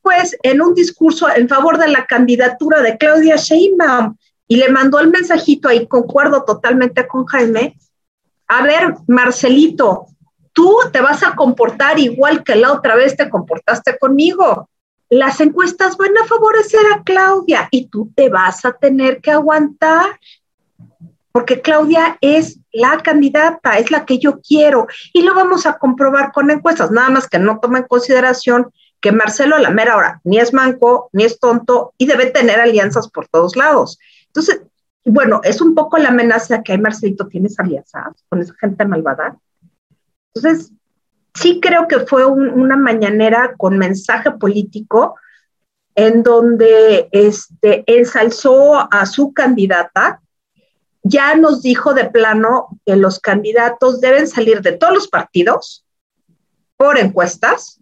Pues 0.02 0.38
en 0.44 0.62
un 0.62 0.74
discurso 0.74 1.28
en 1.34 1.48
favor 1.48 1.78
de 1.78 1.88
la 1.88 2.06
candidatura 2.06 2.82
de 2.82 2.98
Claudia 2.98 3.38
Sheinbaum 3.38 4.18
y 4.48 4.58
le 4.58 4.70
mandó 4.70 5.00
el 5.00 5.10
mensajito 5.10 5.70
ahí, 5.70 5.88
concuerdo 5.88 6.44
totalmente 6.44 7.08
con 7.08 7.26
Jaime. 7.26 7.78
A 8.48 8.64
ver, 8.64 8.96
Marcelito, 9.08 10.08
tú 10.58 10.76
te 10.92 11.02
vas 11.02 11.22
a 11.22 11.36
comportar 11.36 12.00
igual 12.00 12.44
que 12.44 12.56
la 12.56 12.74
otra 12.74 12.96
vez 12.96 13.16
te 13.16 13.30
comportaste 13.30 13.96
conmigo. 14.00 14.68
Las 15.08 15.40
encuestas 15.40 15.98
van 15.98 16.18
a 16.18 16.26
favorecer 16.26 16.82
a 16.96 17.04
Claudia 17.04 17.68
y 17.70 17.90
tú 17.90 18.12
te 18.16 18.30
vas 18.30 18.66
a 18.66 18.72
tener 18.72 19.22
que 19.22 19.30
aguantar, 19.30 20.20
porque 21.32 21.62
Claudia 21.62 22.18
es 22.22 22.58
la 22.74 22.98
candidata, 23.04 23.78
es 23.78 23.92
la 23.92 24.04
que 24.04 24.18
yo 24.18 24.42
quiero 24.42 24.88
y 25.14 25.22
lo 25.22 25.36
vamos 25.36 25.68
a 25.68 25.78
comprobar 25.78 26.32
con 26.32 26.50
encuestas, 26.50 26.90
nada 26.90 27.12
más 27.12 27.30
que 27.30 27.38
no 27.38 27.60
toma 27.60 27.78
en 27.78 27.84
consideración 27.84 28.72
que 29.00 29.12
Marcelo 29.12 29.58
a 29.58 29.62
la 29.62 29.70
mera 29.70 29.96
hora 29.96 30.22
ni 30.24 30.40
es 30.40 30.54
manco, 30.54 31.12
ni 31.14 31.24
es 31.24 31.40
tonto 31.40 31.94
y 32.00 32.08
debe 32.08 32.32
tener 32.32 32.60
alianzas 32.60 33.12
por 33.12 33.28
todos 33.28 33.56
lados. 33.56 34.00
Entonces, 34.26 34.64
bueno, 35.06 35.40
es 35.44 35.62
un 35.62 35.76
poco 35.76 36.00
la 36.00 36.10
amenaza 36.10 36.64
que 36.64 36.72
hay, 36.72 36.80
Marcelito, 36.80 37.28
tienes 37.28 37.60
alianzas 37.60 38.26
con 38.28 38.42
esa 38.42 38.56
gente 38.60 38.86
malvada. 38.86 39.38
Entonces, 40.38 40.72
sí 41.34 41.60
creo 41.62 41.88
que 41.88 42.00
fue 42.02 42.26
una 42.26 42.78
mañanera 42.78 43.56
con 43.58 43.78
mensaje 43.78 44.32
político 44.32 45.16
en 45.96 46.22
donde 46.22 47.10
este, 47.12 47.84
ensalzó 47.88 48.76
a 48.94 49.06
su 49.08 49.34
candidata, 49.34 50.22
ya 51.02 51.36
nos 51.36 51.64
dijo 51.64 51.94
de 51.94 52.06
plano 52.06 52.68
que 52.86 52.96
los 52.96 53.20
candidatos 53.20 54.00
deben 54.00 54.28
salir 54.28 54.62
de 54.62 54.74
todos 54.74 54.94
los 54.94 55.08
partidos 55.08 55.86
por 56.76 57.00
encuestas, 57.00 57.80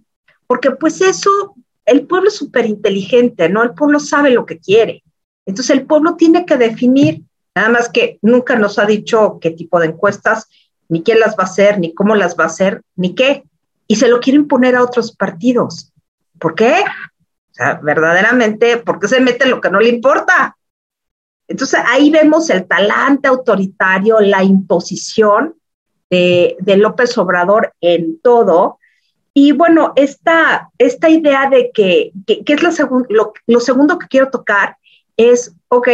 porque 0.48 0.72
pues 0.72 1.02
eso, 1.02 1.56
el 1.86 2.08
pueblo 2.08 2.30
es 2.30 2.38
súper 2.38 2.66
inteligente, 2.66 3.50
¿no? 3.50 3.64
El 3.64 3.74
pueblo 3.74 4.00
sabe 4.00 4.30
lo 4.30 4.46
que 4.46 4.60
quiere. 4.60 5.04
Entonces 5.46 5.76
el 5.76 5.86
pueblo 5.86 6.16
tiene 6.16 6.46
que 6.46 6.56
definir, 6.56 7.24
nada 7.54 7.70
más 7.70 7.90
que 7.90 8.18
nunca 8.22 8.56
nos 8.56 8.80
ha 8.80 8.86
dicho 8.86 9.40
qué 9.42 9.52
tipo 9.52 9.80
de 9.80 9.88
encuestas 9.88 10.48
ni 10.90 11.04
quién 11.04 11.20
las 11.20 11.36
va 11.38 11.44
a 11.44 11.48
hacer, 11.48 11.80
ni 11.80 11.94
cómo 11.94 12.16
las 12.16 12.38
va 12.38 12.46
a 12.46 12.48
hacer, 12.48 12.82
ni 12.96 13.16
qué. 13.16 13.44
Y 13.88 13.96
se 13.96 14.08
lo 14.08 14.20
quieren 14.20 14.48
poner 14.48 14.76
a 14.76 14.84
otros 14.84 15.16
partidos. 15.16 15.92
¿Por 16.40 16.56
qué? 16.56 16.74
O 16.74 17.54
sea, 17.54 17.80
verdaderamente, 17.82 18.78
¿por 18.78 19.00
qué 19.00 19.08
se 19.08 19.22
mete 19.22 19.46
lo 19.46 19.62
que 19.62 19.70
no 19.70 19.80
le 19.80 19.90
importa? 19.90 20.58
Entonces 21.48 21.80
ahí 21.86 22.10
vemos 22.10 22.50
el 22.50 22.68
talante 22.68 23.28
autoritario, 23.28 24.20
la 24.20 24.44
imposición 24.44 25.56
de, 26.10 26.78
López 26.78 27.18
Obrador 27.18 27.74
en 27.82 28.20
todo. 28.22 28.80
Y 29.34 29.52
bueno, 29.52 29.94
esta, 29.96 30.70
esta 30.78 31.10
idea 31.10 31.50
de 31.50 31.72
que, 31.74 32.12
que, 32.26 32.44
es 32.48 32.80
lo, 33.10 33.34
lo 33.48 33.60
segundo 33.60 34.00
que 34.00 34.08
quiero 34.08 34.30
tocar 34.30 34.78
es, 35.18 35.54
ok, 35.68 35.90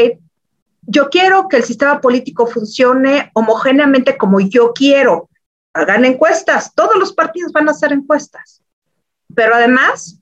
yo 0.82 1.10
quiero 1.10 1.48
que 1.48 1.58
el 1.58 1.64
sistema 1.64 2.02
político 2.02 2.48
funcione 2.48 3.32
homogéneamente 3.34 4.18
como 4.18 4.40
yo 4.40 4.74
quiero. 4.74 5.30
Hagan 5.74 6.06
encuestas, 6.06 6.74
todos 6.74 6.96
los 6.98 7.14
partidos 7.14 7.52
van 7.52 7.68
a 7.68 7.72
hacer 7.72 7.94
encuestas. 7.94 8.62
Pero 9.34 9.56
además, 9.56 10.20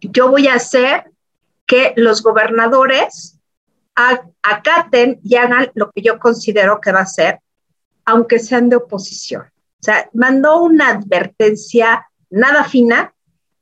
yo 0.00 0.30
voy 0.30 0.48
a 0.48 0.54
hacer 0.54 1.10
que 1.66 1.92
los 1.96 2.22
gobernadores 2.22 3.38
acaten 4.42 5.20
y 5.22 5.36
hagan 5.36 5.70
lo 5.74 5.90
que 5.90 6.02
yo 6.02 6.18
considero 6.18 6.80
que 6.80 6.92
va 6.92 7.00
a 7.00 7.06
ser, 7.06 7.40
aunque 8.04 8.38
sean 8.38 8.68
de 8.68 8.76
oposición. 8.76 9.42
O 9.42 9.82
sea, 9.82 10.08
mandó 10.12 10.62
una 10.62 10.90
advertencia 10.90 12.06
nada 12.30 12.64
fina 12.64 13.14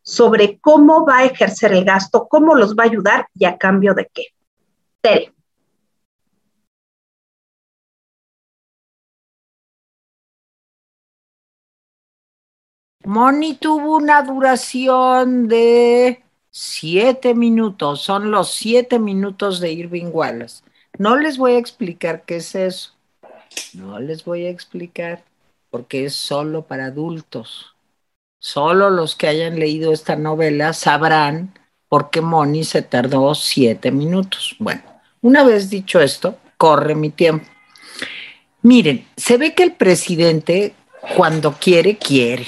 sobre 0.03 0.59
cómo 0.59 1.07
va 1.07 1.19
a 1.19 1.25
ejercer 1.25 1.73
el 1.73 1.85
gasto, 1.85 2.29
cómo 2.29 2.55
los 2.55 2.75
va 2.77 2.85
a 2.85 2.87
ayudar 2.87 3.29
y 3.35 3.47
a 3.47 3.57
cambio 3.57 3.95
de 3.95 4.11
qué. 4.13 4.27
Tere. 5.01 5.34
Moni 13.05 13.55
tuvo 13.55 13.97
una 13.97 14.23
duración 14.23 15.47
de 15.47 16.23
siete 16.51 17.35
minutos, 17.35 18.01
son 18.01 18.31
los 18.31 18.51
siete 18.51 18.99
minutos 18.99 19.61
de 19.61 19.73
Irving 19.73 20.09
Wallace. 20.11 20.65
No 20.97 21.17
les 21.19 21.37
voy 21.37 21.53
a 21.53 21.59
explicar 21.59 22.23
qué 22.25 22.37
es 22.37 22.55
eso, 22.55 22.93
no 23.75 24.01
les 24.01 24.25
voy 24.25 24.47
a 24.47 24.51
explicar 24.51 25.23
porque 25.71 26.07
es 26.07 26.15
solo 26.15 26.63
para 26.63 26.87
adultos. 26.87 27.75
Solo 28.39 28.89
los 28.89 29.17
que 29.17 29.27
hayan 29.27 29.59
leído 29.59 29.93
esta 29.93 30.17
novela 30.17 30.73
sabrán 30.73 31.59
por 31.89 32.09
qué 32.09 32.23
Moni 32.23 32.65
se 32.65 32.81
tardó 32.81 33.35
siete 33.35 33.91
minutos. 33.91 34.57
Bueno, 34.59 34.83
una 35.21 35.45
vez 35.45 35.69
dicho 35.69 36.01
esto, 36.01 36.39
corre 36.57 36.95
mi 36.95 37.11
tiempo. 37.11 37.47
Miren, 38.63 39.07
se 39.15 39.37
ve 39.37 39.55
que 39.55 39.63
el 39.63 39.73
presidente 39.73 40.75
cuando 41.17 41.53
quiere, 41.61 41.99
quiere 41.99 42.47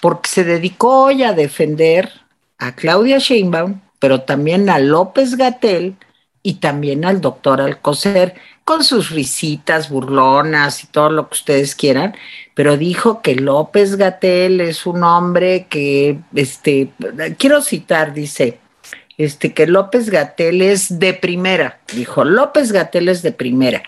porque 0.00 0.28
se 0.28 0.44
dedicó 0.44 1.04
hoy 1.04 1.22
a 1.22 1.32
defender 1.32 2.10
a 2.58 2.74
Claudia 2.74 3.18
Sheinbaum, 3.18 3.80
pero 3.98 4.22
también 4.22 4.70
a 4.70 4.78
López 4.78 5.36
Gatel 5.36 5.96
y 6.42 6.54
también 6.54 7.04
al 7.04 7.20
doctor 7.20 7.60
Alcocer, 7.60 8.34
con 8.64 8.84
sus 8.84 9.10
risitas 9.10 9.90
burlonas 9.90 10.84
y 10.84 10.86
todo 10.86 11.10
lo 11.10 11.28
que 11.28 11.34
ustedes 11.34 11.74
quieran, 11.74 12.14
pero 12.54 12.76
dijo 12.76 13.20
que 13.20 13.34
López 13.34 13.96
Gatel 13.96 14.60
es 14.60 14.86
un 14.86 15.02
hombre 15.02 15.66
que, 15.68 16.18
este, 16.34 16.90
quiero 17.36 17.62
citar, 17.62 18.14
dice, 18.14 18.58
este, 19.18 19.52
que 19.52 19.66
López 19.66 20.08
Gatel 20.08 20.62
es 20.62 20.98
de 20.98 21.12
primera, 21.14 21.80
dijo, 21.92 22.24
López 22.24 22.72
Gatel 22.72 23.08
es 23.08 23.22
de 23.22 23.32
primera 23.32 23.82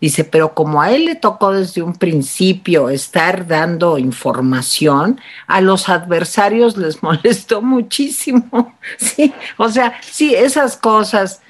Dice, 0.00 0.22
pero 0.24 0.54
como 0.54 0.80
a 0.80 0.92
él 0.92 1.06
le 1.06 1.16
tocó 1.16 1.52
desde 1.52 1.82
un 1.82 1.94
principio 1.94 2.88
estar 2.88 3.48
dando 3.48 3.98
información, 3.98 5.20
a 5.48 5.60
los 5.60 5.88
adversarios 5.88 6.76
les 6.76 7.02
molestó 7.02 7.62
muchísimo. 7.62 8.74
Sí, 8.96 9.32
o 9.58 9.68
sea, 9.68 10.00
sí, 10.02 10.34
esas 10.34 10.76
cosas 10.76 11.40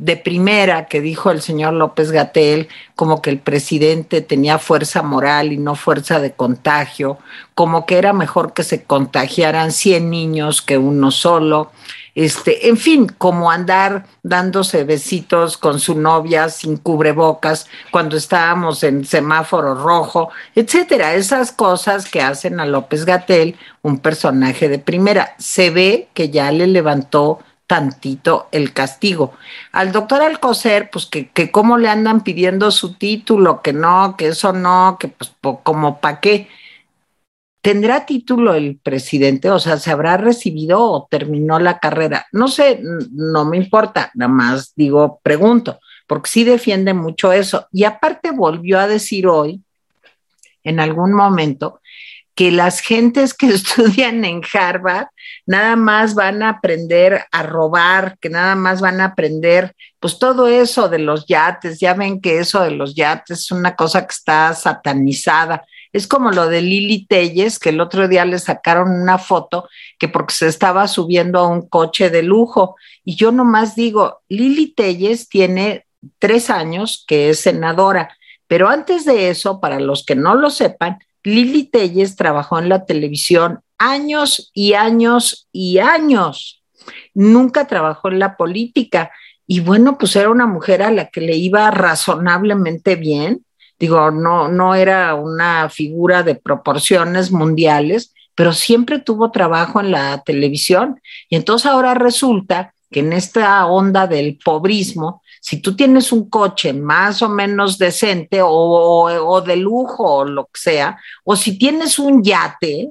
de 0.00 0.16
primera 0.16 0.86
que 0.86 1.02
dijo 1.02 1.30
el 1.30 1.42
señor 1.42 1.74
López 1.74 2.10
Gatel, 2.10 2.68
como 2.96 3.20
que 3.20 3.28
el 3.28 3.38
presidente 3.38 4.22
tenía 4.22 4.58
fuerza 4.58 5.02
moral 5.02 5.52
y 5.52 5.58
no 5.58 5.74
fuerza 5.74 6.20
de 6.20 6.32
contagio, 6.32 7.18
como 7.54 7.84
que 7.84 7.98
era 7.98 8.14
mejor 8.14 8.54
que 8.54 8.64
se 8.64 8.84
contagiaran 8.84 9.72
100 9.72 10.08
niños 10.08 10.62
que 10.62 10.78
uno 10.78 11.10
solo. 11.10 11.70
Este, 12.14 12.68
en 12.68 12.76
fin, 12.76 13.06
como 13.18 13.50
andar 13.50 14.06
dándose 14.22 14.84
besitos 14.84 15.56
con 15.56 15.78
su 15.78 15.98
novia 15.98 16.48
sin 16.48 16.76
cubrebocas 16.76 17.68
cuando 17.90 18.16
estábamos 18.16 18.82
en 18.82 19.04
semáforo 19.04 19.74
rojo, 19.74 20.30
etcétera. 20.54 21.14
Esas 21.14 21.52
cosas 21.52 22.10
que 22.10 22.20
hacen 22.20 22.60
a 22.60 22.66
López 22.66 23.04
Gatel 23.04 23.56
un 23.82 23.98
personaje 23.98 24.68
de 24.68 24.78
primera. 24.78 25.34
Se 25.38 25.70
ve 25.70 26.08
que 26.14 26.30
ya 26.30 26.52
le 26.52 26.66
levantó 26.66 27.40
tantito 27.66 28.48
el 28.50 28.72
castigo. 28.72 29.34
Al 29.70 29.92
doctor 29.92 30.22
Alcocer, 30.22 30.90
pues 30.90 31.06
que, 31.06 31.28
que 31.28 31.52
cómo 31.52 31.78
le 31.78 31.88
andan 31.88 32.22
pidiendo 32.22 32.72
su 32.72 32.94
título, 32.94 33.62
que 33.62 33.72
no, 33.72 34.16
que 34.16 34.26
eso 34.26 34.52
no, 34.52 34.96
que 34.98 35.06
pues 35.06 35.32
como 35.62 36.00
para 36.00 36.18
qué. 36.18 36.48
¿Tendrá 37.62 38.06
título 38.06 38.54
el 38.54 38.78
presidente? 38.82 39.50
O 39.50 39.58
sea, 39.58 39.76
¿se 39.76 39.90
habrá 39.90 40.16
recibido 40.16 40.82
o 40.82 41.06
terminó 41.10 41.58
la 41.58 41.78
carrera? 41.78 42.26
No 42.32 42.48
sé, 42.48 42.80
no 43.10 43.44
me 43.44 43.58
importa, 43.58 44.10
nada 44.14 44.32
más 44.32 44.72
digo, 44.74 45.20
pregunto, 45.22 45.78
porque 46.06 46.30
sí 46.30 46.44
defiende 46.44 46.94
mucho 46.94 47.32
eso. 47.32 47.68
Y 47.70 47.84
aparte 47.84 48.30
volvió 48.30 48.78
a 48.80 48.88
decir 48.88 49.26
hoy, 49.26 49.62
en 50.64 50.80
algún 50.80 51.12
momento, 51.12 51.80
que 52.34 52.50
las 52.50 52.80
gentes 52.80 53.34
que 53.34 53.48
estudian 53.54 54.24
en 54.24 54.40
Harvard 54.54 55.08
nada 55.44 55.76
más 55.76 56.14
van 56.14 56.42
a 56.42 56.48
aprender 56.48 57.26
a 57.30 57.42
robar, 57.42 58.16
que 58.20 58.30
nada 58.30 58.54
más 58.54 58.80
van 58.80 59.02
a 59.02 59.06
aprender, 59.06 59.74
pues 59.98 60.18
todo 60.18 60.48
eso 60.48 60.88
de 60.88 61.00
los 61.00 61.26
yates, 61.26 61.78
ya 61.78 61.92
ven 61.92 62.22
que 62.22 62.38
eso 62.38 62.62
de 62.62 62.70
los 62.70 62.94
yates 62.94 63.40
es 63.40 63.50
una 63.50 63.76
cosa 63.76 64.06
que 64.06 64.12
está 64.12 64.54
satanizada 64.54 65.62
es 65.92 66.06
como 66.06 66.30
lo 66.30 66.48
de 66.48 66.62
Lili 66.62 67.06
Telles, 67.06 67.58
que 67.58 67.70
el 67.70 67.80
otro 67.80 68.06
día 68.06 68.24
le 68.24 68.38
sacaron 68.38 68.90
una 68.90 69.18
foto 69.18 69.68
que 69.98 70.08
porque 70.08 70.34
se 70.34 70.46
estaba 70.46 70.86
subiendo 70.86 71.40
a 71.40 71.48
un 71.48 71.68
coche 71.68 72.10
de 72.10 72.22
lujo. 72.22 72.76
Y 73.04 73.16
yo 73.16 73.32
nomás 73.32 73.74
digo, 73.74 74.20
Lili 74.28 74.72
Telles 74.72 75.28
tiene 75.28 75.86
tres 76.18 76.48
años 76.48 77.04
que 77.06 77.30
es 77.30 77.40
senadora, 77.40 78.16
pero 78.46 78.68
antes 78.68 79.04
de 79.04 79.30
eso, 79.30 79.60
para 79.60 79.80
los 79.80 80.04
que 80.04 80.14
no 80.14 80.34
lo 80.34 80.50
sepan, 80.50 80.98
Lili 81.22 81.64
Telles 81.64 82.16
trabajó 82.16 82.58
en 82.58 82.68
la 82.68 82.84
televisión 82.84 83.60
años 83.78 84.50
y 84.54 84.74
años 84.74 85.48
y 85.52 85.78
años. 85.78 86.62
Nunca 87.14 87.66
trabajó 87.66 88.08
en 88.08 88.18
la 88.18 88.36
política. 88.36 89.10
Y 89.46 89.60
bueno, 89.60 89.98
pues 89.98 90.14
era 90.16 90.30
una 90.30 90.46
mujer 90.46 90.82
a 90.82 90.90
la 90.90 91.06
que 91.08 91.20
le 91.20 91.36
iba 91.36 91.70
razonablemente 91.70 92.96
bien 92.96 93.44
Digo, 93.80 94.10
no, 94.10 94.48
no 94.48 94.74
era 94.74 95.14
una 95.14 95.70
figura 95.70 96.22
de 96.22 96.34
proporciones 96.34 97.32
mundiales, 97.32 98.14
pero 98.34 98.52
siempre 98.52 98.98
tuvo 98.98 99.30
trabajo 99.30 99.80
en 99.80 99.90
la 99.90 100.22
televisión. 100.22 101.00
Y 101.30 101.36
entonces 101.36 101.64
ahora 101.64 101.94
resulta 101.94 102.74
que 102.90 103.00
en 103.00 103.12
esta 103.12 103.64
onda 103.66 104.06
del 104.06 104.38
pobrismo, 104.44 105.22
si 105.40 105.62
tú 105.62 105.74
tienes 105.74 106.12
un 106.12 106.28
coche 106.28 106.72
más 106.74 107.22
o 107.22 107.28
menos 107.28 107.78
decente 107.78 108.42
o, 108.42 108.48
o, 108.50 109.40
de 109.40 109.56
lujo 109.56 110.04
o 110.04 110.24
lo 110.24 110.44
que 110.44 110.60
sea, 110.60 110.98
o 111.24 111.34
si 111.34 111.56
tienes 111.56 111.98
un 111.98 112.22
yate, 112.22 112.90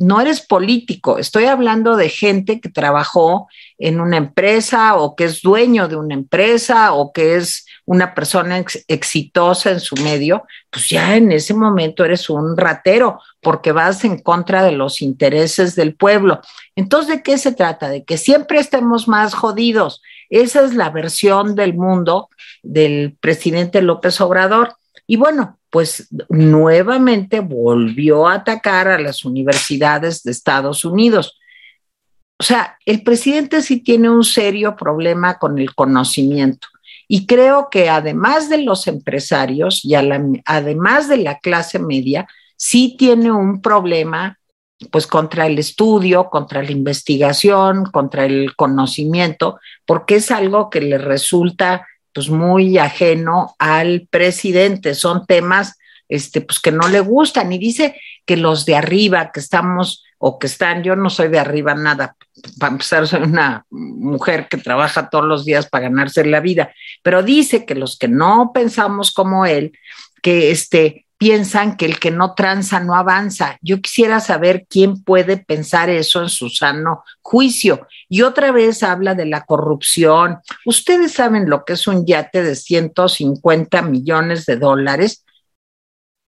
no 0.00 0.18
eres 0.18 0.40
político, 0.40 1.18
estoy 1.18 1.44
hablando 1.44 1.94
de 1.94 2.08
gente 2.08 2.58
que 2.58 2.70
trabajó 2.70 3.48
en 3.78 4.00
una 4.00 4.16
empresa 4.16 4.96
o 4.96 5.14
que 5.14 5.24
es 5.24 5.42
dueño 5.42 5.88
de 5.88 5.96
una 5.96 6.14
empresa 6.14 6.94
o 6.94 7.12
que 7.12 7.36
es 7.36 7.66
una 7.84 8.14
persona 8.14 8.64
exitosa 8.88 9.70
en 9.70 9.80
su 9.80 9.96
medio, 9.96 10.44
pues 10.70 10.88
ya 10.88 11.16
en 11.16 11.32
ese 11.32 11.52
momento 11.52 12.04
eres 12.04 12.30
un 12.30 12.56
ratero 12.56 13.20
porque 13.42 13.72
vas 13.72 14.02
en 14.04 14.18
contra 14.22 14.62
de 14.62 14.72
los 14.72 15.02
intereses 15.02 15.76
del 15.76 15.94
pueblo. 15.94 16.40
Entonces, 16.76 17.16
¿de 17.16 17.22
qué 17.22 17.36
se 17.36 17.52
trata? 17.52 17.90
De 17.90 18.02
que 18.04 18.16
siempre 18.16 18.58
estemos 18.58 19.06
más 19.06 19.34
jodidos. 19.34 20.00
Esa 20.30 20.64
es 20.64 20.74
la 20.74 20.88
versión 20.88 21.54
del 21.54 21.74
mundo 21.74 22.30
del 22.62 23.18
presidente 23.20 23.82
López 23.82 24.18
Obrador. 24.22 24.76
Y 25.06 25.16
bueno, 25.16 25.58
pues 25.70 26.08
nuevamente 26.28 27.40
volvió 27.40 28.26
a 28.26 28.34
atacar 28.34 28.88
a 28.88 28.98
las 28.98 29.24
universidades 29.24 30.22
de 30.22 30.32
Estados 30.32 30.84
Unidos. 30.84 31.38
O 32.38 32.42
sea, 32.42 32.76
el 32.86 33.02
presidente 33.02 33.62
sí 33.62 33.80
tiene 33.80 34.10
un 34.10 34.24
serio 34.24 34.74
problema 34.76 35.38
con 35.38 35.58
el 35.58 35.74
conocimiento. 35.74 36.68
Y 37.06 37.26
creo 37.26 37.68
que 37.70 37.88
además 37.88 38.48
de 38.48 38.62
los 38.62 38.86
empresarios 38.86 39.84
y 39.84 39.94
además 39.94 41.08
de 41.08 41.16
la 41.18 41.38
clase 41.38 41.78
media, 41.78 42.26
sí 42.56 42.96
tiene 42.98 43.30
un 43.32 43.60
problema 43.60 44.38
pues 44.90 45.06
contra 45.06 45.46
el 45.46 45.58
estudio, 45.58 46.30
contra 46.30 46.62
la 46.62 46.70
investigación, 46.70 47.84
contra 47.84 48.24
el 48.24 48.56
conocimiento, 48.56 49.58
porque 49.84 50.16
es 50.16 50.30
algo 50.30 50.70
que 50.70 50.80
le 50.80 50.98
resulta 50.98 51.86
pues 52.12 52.28
muy 52.28 52.78
ajeno 52.78 53.54
al 53.58 54.06
presidente, 54.10 54.94
son 54.94 55.26
temas 55.26 55.76
este 56.08 56.40
pues 56.40 56.58
que 56.58 56.72
no 56.72 56.88
le 56.88 57.00
gustan 57.00 57.52
y 57.52 57.58
dice 57.58 57.94
que 58.26 58.36
los 58.36 58.66
de 58.66 58.76
arriba 58.76 59.30
que 59.32 59.40
estamos 59.40 60.04
o 60.18 60.38
que 60.38 60.48
están, 60.48 60.82
yo 60.82 60.96
no 60.96 61.08
soy 61.08 61.28
de 61.28 61.38
arriba 61.38 61.74
nada, 61.74 62.16
para 62.58 62.72
empezar 62.72 63.06
soy 63.06 63.22
una 63.22 63.64
mujer 63.70 64.48
que 64.48 64.58
trabaja 64.58 65.08
todos 65.08 65.24
los 65.24 65.44
días 65.44 65.66
para 65.66 65.84
ganarse 65.84 66.24
la 66.26 66.40
vida, 66.40 66.74
pero 67.02 67.22
dice 67.22 67.64
que 67.64 67.74
los 67.74 67.96
que 67.96 68.08
no 68.08 68.50
pensamos 68.52 69.12
como 69.12 69.46
él, 69.46 69.72
que 70.20 70.50
este, 70.50 71.06
piensan 71.20 71.76
que 71.76 71.84
el 71.84 71.98
que 71.98 72.10
no 72.10 72.34
tranza 72.34 72.80
no 72.80 72.94
avanza. 72.94 73.58
Yo 73.60 73.82
quisiera 73.82 74.20
saber 74.20 74.66
quién 74.70 75.02
puede 75.04 75.36
pensar 75.36 75.90
eso 75.90 76.22
en 76.22 76.30
su 76.30 76.48
sano 76.48 77.04
juicio. 77.20 77.86
Y 78.12 78.22
otra 78.22 78.50
vez 78.50 78.82
habla 78.82 79.14
de 79.14 79.24
la 79.24 79.44
corrupción. 79.44 80.40
Ustedes 80.66 81.12
saben 81.12 81.48
lo 81.48 81.64
que 81.64 81.74
es 81.74 81.86
un 81.86 82.04
yate 82.04 82.42
de 82.42 82.56
150 82.56 83.82
millones 83.82 84.46
de 84.46 84.56
dólares. 84.56 85.24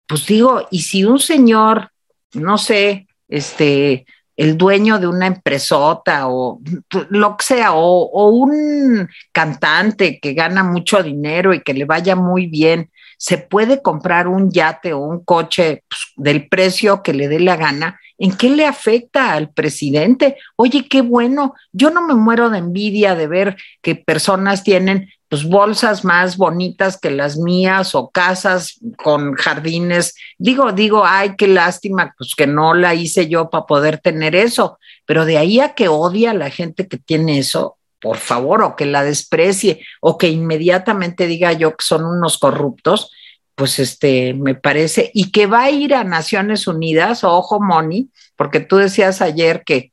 Pues 0.07 0.25
digo, 0.25 0.67
y 0.71 0.81
si 0.81 1.05
un 1.05 1.19
señor, 1.19 1.91
no 2.33 2.57
sé, 2.57 3.07
este, 3.27 4.07
el 4.37 4.57
dueño 4.57 4.97
de 4.97 5.07
una 5.07 5.27
empresota 5.27 6.27
o 6.29 6.61
lo 7.09 7.37
que 7.37 7.45
sea, 7.45 7.73
o, 7.73 8.29
un 8.29 9.07
cantante 9.31 10.19
que 10.19 10.33
gana 10.33 10.63
mucho 10.63 11.03
dinero 11.03 11.53
y 11.53 11.61
que 11.61 11.75
le 11.75 11.85
vaya 11.85 12.15
muy 12.15 12.47
bien, 12.47 12.89
se 13.19 13.37
puede 13.37 13.83
comprar 13.83 14.27
un 14.27 14.51
yate 14.51 14.93
o 14.93 14.99
un 14.99 15.23
coche 15.23 15.83
pues, 15.87 16.01
del 16.15 16.47
precio 16.47 17.03
que 17.03 17.13
le 17.13 17.27
dé 17.27 17.39
la 17.39 17.55
gana. 17.55 17.99
¿En 18.17 18.35
qué 18.35 18.49
le 18.49 18.65
afecta 18.65 19.33
al 19.33 19.49
presidente? 19.49 20.37
Oye, 20.55 20.87
qué 20.87 21.01
bueno. 21.01 21.53
Yo 21.71 21.91
no 21.91 22.01
me 22.01 22.15
muero 22.15 22.49
de 22.49 22.59
envidia 22.59 23.15
de 23.15 23.27
ver 23.27 23.57
que 23.81 23.95
personas 23.95 24.63
tienen 24.63 25.09
pues 25.29 25.43
bolsas 25.43 26.05
más 26.05 26.37
bonitas 26.37 26.97
que 26.97 27.11
las 27.11 27.37
mías 27.37 27.95
o 27.95 28.09
casas 28.09 28.79
con 28.97 29.33
jardines. 29.33 30.15
Digo, 30.37 30.71
digo, 30.71 31.03
ay, 31.05 31.35
qué 31.37 31.47
lástima, 31.47 32.15
pues 32.17 32.33
que 32.35 32.47
no 32.47 32.73
la 32.73 32.95
hice 32.95 33.27
yo 33.27 33.49
para 33.49 33.65
poder 33.65 33.97
tener 33.99 34.35
eso, 34.35 34.79
pero 35.05 35.25
de 35.25 35.37
ahí 35.37 35.59
a 35.59 35.73
que 35.73 35.89
odia 35.89 36.31
a 36.31 36.33
la 36.33 36.49
gente 36.49 36.87
que 36.87 36.97
tiene 36.97 37.39
eso, 37.39 37.77
por 37.99 38.17
favor, 38.17 38.61
o 38.61 38.75
que 38.75 38.85
la 38.85 39.03
desprecie, 39.03 39.85
o 40.01 40.17
que 40.17 40.29
inmediatamente 40.29 41.27
diga 41.27 41.51
yo 41.51 41.71
que 41.75 41.83
son 41.83 42.05
unos 42.05 42.37
corruptos, 42.37 43.11
pues 43.57 43.79
este, 43.79 44.35
me 44.35 44.53
parece, 44.53 45.09
y 45.15 45.31
que 45.31 45.47
va 45.47 45.63
a 45.63 45.71
ir 45.71 45.95
a 45.95 46.03
Naciones 46.03 46.67
Unidas, 46.67 47.23
ojo, 47.23 47.59
Moni, 47.59 48.11
porque 48.35 48.59
tú 48.59 48.75
decías 48.75 49.19
ayer 49.19 49.63
que 49.65 49.91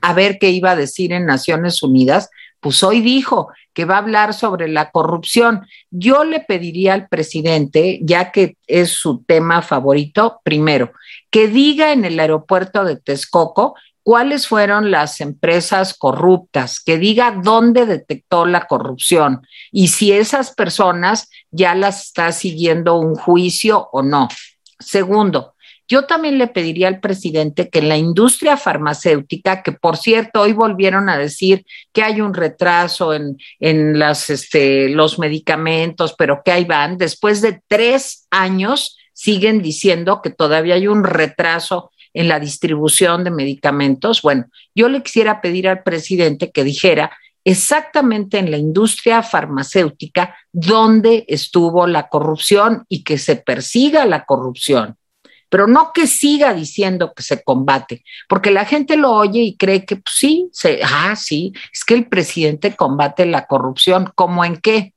a 0.00 0.14
ver 0.14 0.38
qué 0.38 0.48
iba 0.48 0.70
a 0.70 0.76
decir 0.76 1.12
en 1.12 1.26
Naciones 1.26 1.82
Unidas, 1.82 2.30
pues 2.60 2.82
hoy 2.82 3.02
dijo 3.02 3.50
que 3.74 3.84
va 3.84 3.96
a 3.96 3.98
hablar 3.98 4.32
sobre 4.32 4.68
la 4.68 4.90
corrupción. 4.92 5.66
Yo 5.90 6.24
le 6.24 6.40
pediría 6.40 6.94
al 6.94 7.06
presidente, 7.08 8.00
ya 8.02 8.32
que 8.32 8.56
es 8.66 8.92
su 8.92 9.22
tema 9.24 9.60
favorito, 9.60 10.40
primero, 10.42 10.92
que 11.28 11.48
diga 11.48 11.92
en 11.92 12.06
el 12.06 12.18
aeropuerto 12.18 12.84
de 12.84 12.96
Texcoco 12.96 13.74
cuáles 14.04 14.46
fueron 14.46 14.90
las 14.90 15.20
empresas 15.20 15.94
corruptas, 15.94 16.80
que 16.80 16.98
diga 16.98 17.40
dónde 17.42 17.86
detectó 17.86 18.46
la 18.46 18.66
corrupción 18.66 19.46
y 19.72 19.88
si 19.88 20.12
esas 20.12 20.54
personas 20.54 21.30
ya 21.50 21.74
las 21.74 22.04
está 22.04 22.30
siguiendo 22.30 22.96
un 22.96 23.16
juicio 23.16 23.88
o 23.92 24.02
no. 24.02 24.28
Segundo, 24.78 25.54
yo 25.88 26.04
también 26.04 26.38
le 26.38 26.46
pediría 26.46 26.88
al 26.88 27.00
presidente 27.00 27.68
que 27.68 27.78
en 27.78 27.88
la 27.88 27.96
industria 27.96 28.56
farmacéutica, 28.56 29.62
que 29.62 29.72
por 29.72 29.96
cierto 29.96 30.42
hoy 30.42 30.52
volvieron 30.52 31.08
a 31.08 31.18
decir 31.18 31.64
que 31.92 32.02
hay 32.02 32.20
un 32.20 32.34
retraso 32.34 33.14
en, 33.14 33.38
en 33.58 34.00
este, 34.02 34.90
los 34.90 35.18
medicamentos, 35.18 36.14
pero 36.16 36.42
que 36.44 36.52
ahí 36.52 36.64
van, 36.64 36.98
después 36.98 37.40
de 37.40 37.62
tres 37.68 38.26
años 38.30 38.98
siguen 39.14 39.62
diciendo 39.62 40.20
que 40.22 40.30
todavía 40.30 40.74
hay 40.74 40.88
un 40.88 41.04
retraso 41.04 41.90
en 42.14 42.28
la 42.28 42.40
distribución 42.40 43.24
de 43.24 43.30
medicamentos. 43.30 44.22
Bueno, 44.22 44.46
yo 44.74 44.88
le 44.88 45.02
quisiera 45.02 45.40
pedir 45.40 45.68
al 45.68 45.82
presidente 45.82 46.50
que 46.50 46.64
dijera 46.64 47.10
exactamente 47.44 48.38
en 48.38 48.50
la 48.50 48.56
industria 48.56 49.22
farmacéutica 49.22 50.34
donde 50.50 51.24
estuvo 51.28 51.86
la 51.86 52.08
corrupción 52.08 52.86
y 52.88 53.04
que 53.04 53.18
se 53.18 53.36
persiga 53.36 54.06
la 54.06 54.24
corrupción, 54.24 54.96
pero 55.50 55.66
no 55.66 55.92
que 55.92 56.06
siga 56.06 56.54
diciendo 56.54 57.12
que 57.14 57.22
se 57.22 57.42
combate, 57.42 58.02
porque 58.28 58.50
la 58.50 58.64
gente 58.64 58.96
lo 58.96 59.12
oye 59.12 59.42
y 59.42 59.56
cree 59.56 59.84
que 59.84 59.96
pues, 59.96 60.14
sí, 60.16 60.50
ah, 60.84 61.14
sí, 61.16 61.52
es 61.72 61.84
que 61.84 61.94
el 61.94 62.08
presidente 62.08 62.74
combate 62.74 63.26
la 63.26 63.46
corrupción, 63.46 64.10
¿cómo 64.14 64.44
en 64.44 64.56
qué? 64.56 64.94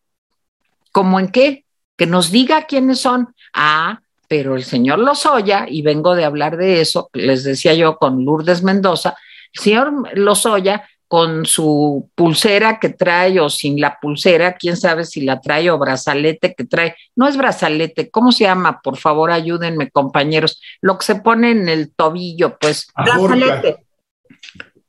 ¿Cómo 0.94 1.20
en 1.20 1.28
qué? 1.28 1.66
Que 1.98 2.08
nos 2.08 2.32
diga 2.32 2.66
quiénes 2.66 3.00
son. 3.00 3.36
Ah, 3.54 4.02
pero 4.28 4.56
el 4.56 4.64
señor 4.64 5.00
Lozoya, 5.00 5.66
y 5.70 5.82
vengo 5.82 6.16
de 6.16 6.26
hablar 6.26 6.58
de 6.58 6.82
eso, 6.82 7.10
les 7.14 7.44
decía 7.44 7.74
yo 7.74 7.98
con 7.98 8.26
Lourdes 8.26 8.64
Mendoza, 8.64 9.16
el 9.54 9.62
señor 9.62 10.18
Lozoya 10.18 10.88
con 11.08 11.46
su 11.46 12.10
pulsera 12.16 12.80
que 12.80 12.90
trae 12.90 13.40
o 13.40 13.50
sin 13.50 13.80
la 13.80 13.98
pulsera, 14.00 14.56
quién 14.56 14.76
sabe 14.76 15.06
si 15.06 15.22
la 15.22 15.40
trae 15.40 15.72
o 15.72 15.78
brazalete 15.78 16.54
que 16.54 16.66
trae. 16.66 16.96
No 17.16 17.28
es 17.28 17.38
brazalete, 17.38 18.12
¿cómo 18.12 18.32
se 18.32 18.44
llama? 18.44 18.82
Por 18.82 18.98
favor, 18.98 19.32
ayúdenme, 19.32 19.90
compañeros. 19.90 20.62
Lo 20.82 20.98
que 20.98 21.06
se 21.06 21.16
pone 21.16 21.52
en 21.52 21.70
el 21.70 21.94
tobillo, 21.96 22.58
pues. 22.58 22.88
Brazalete. 22.96 23.86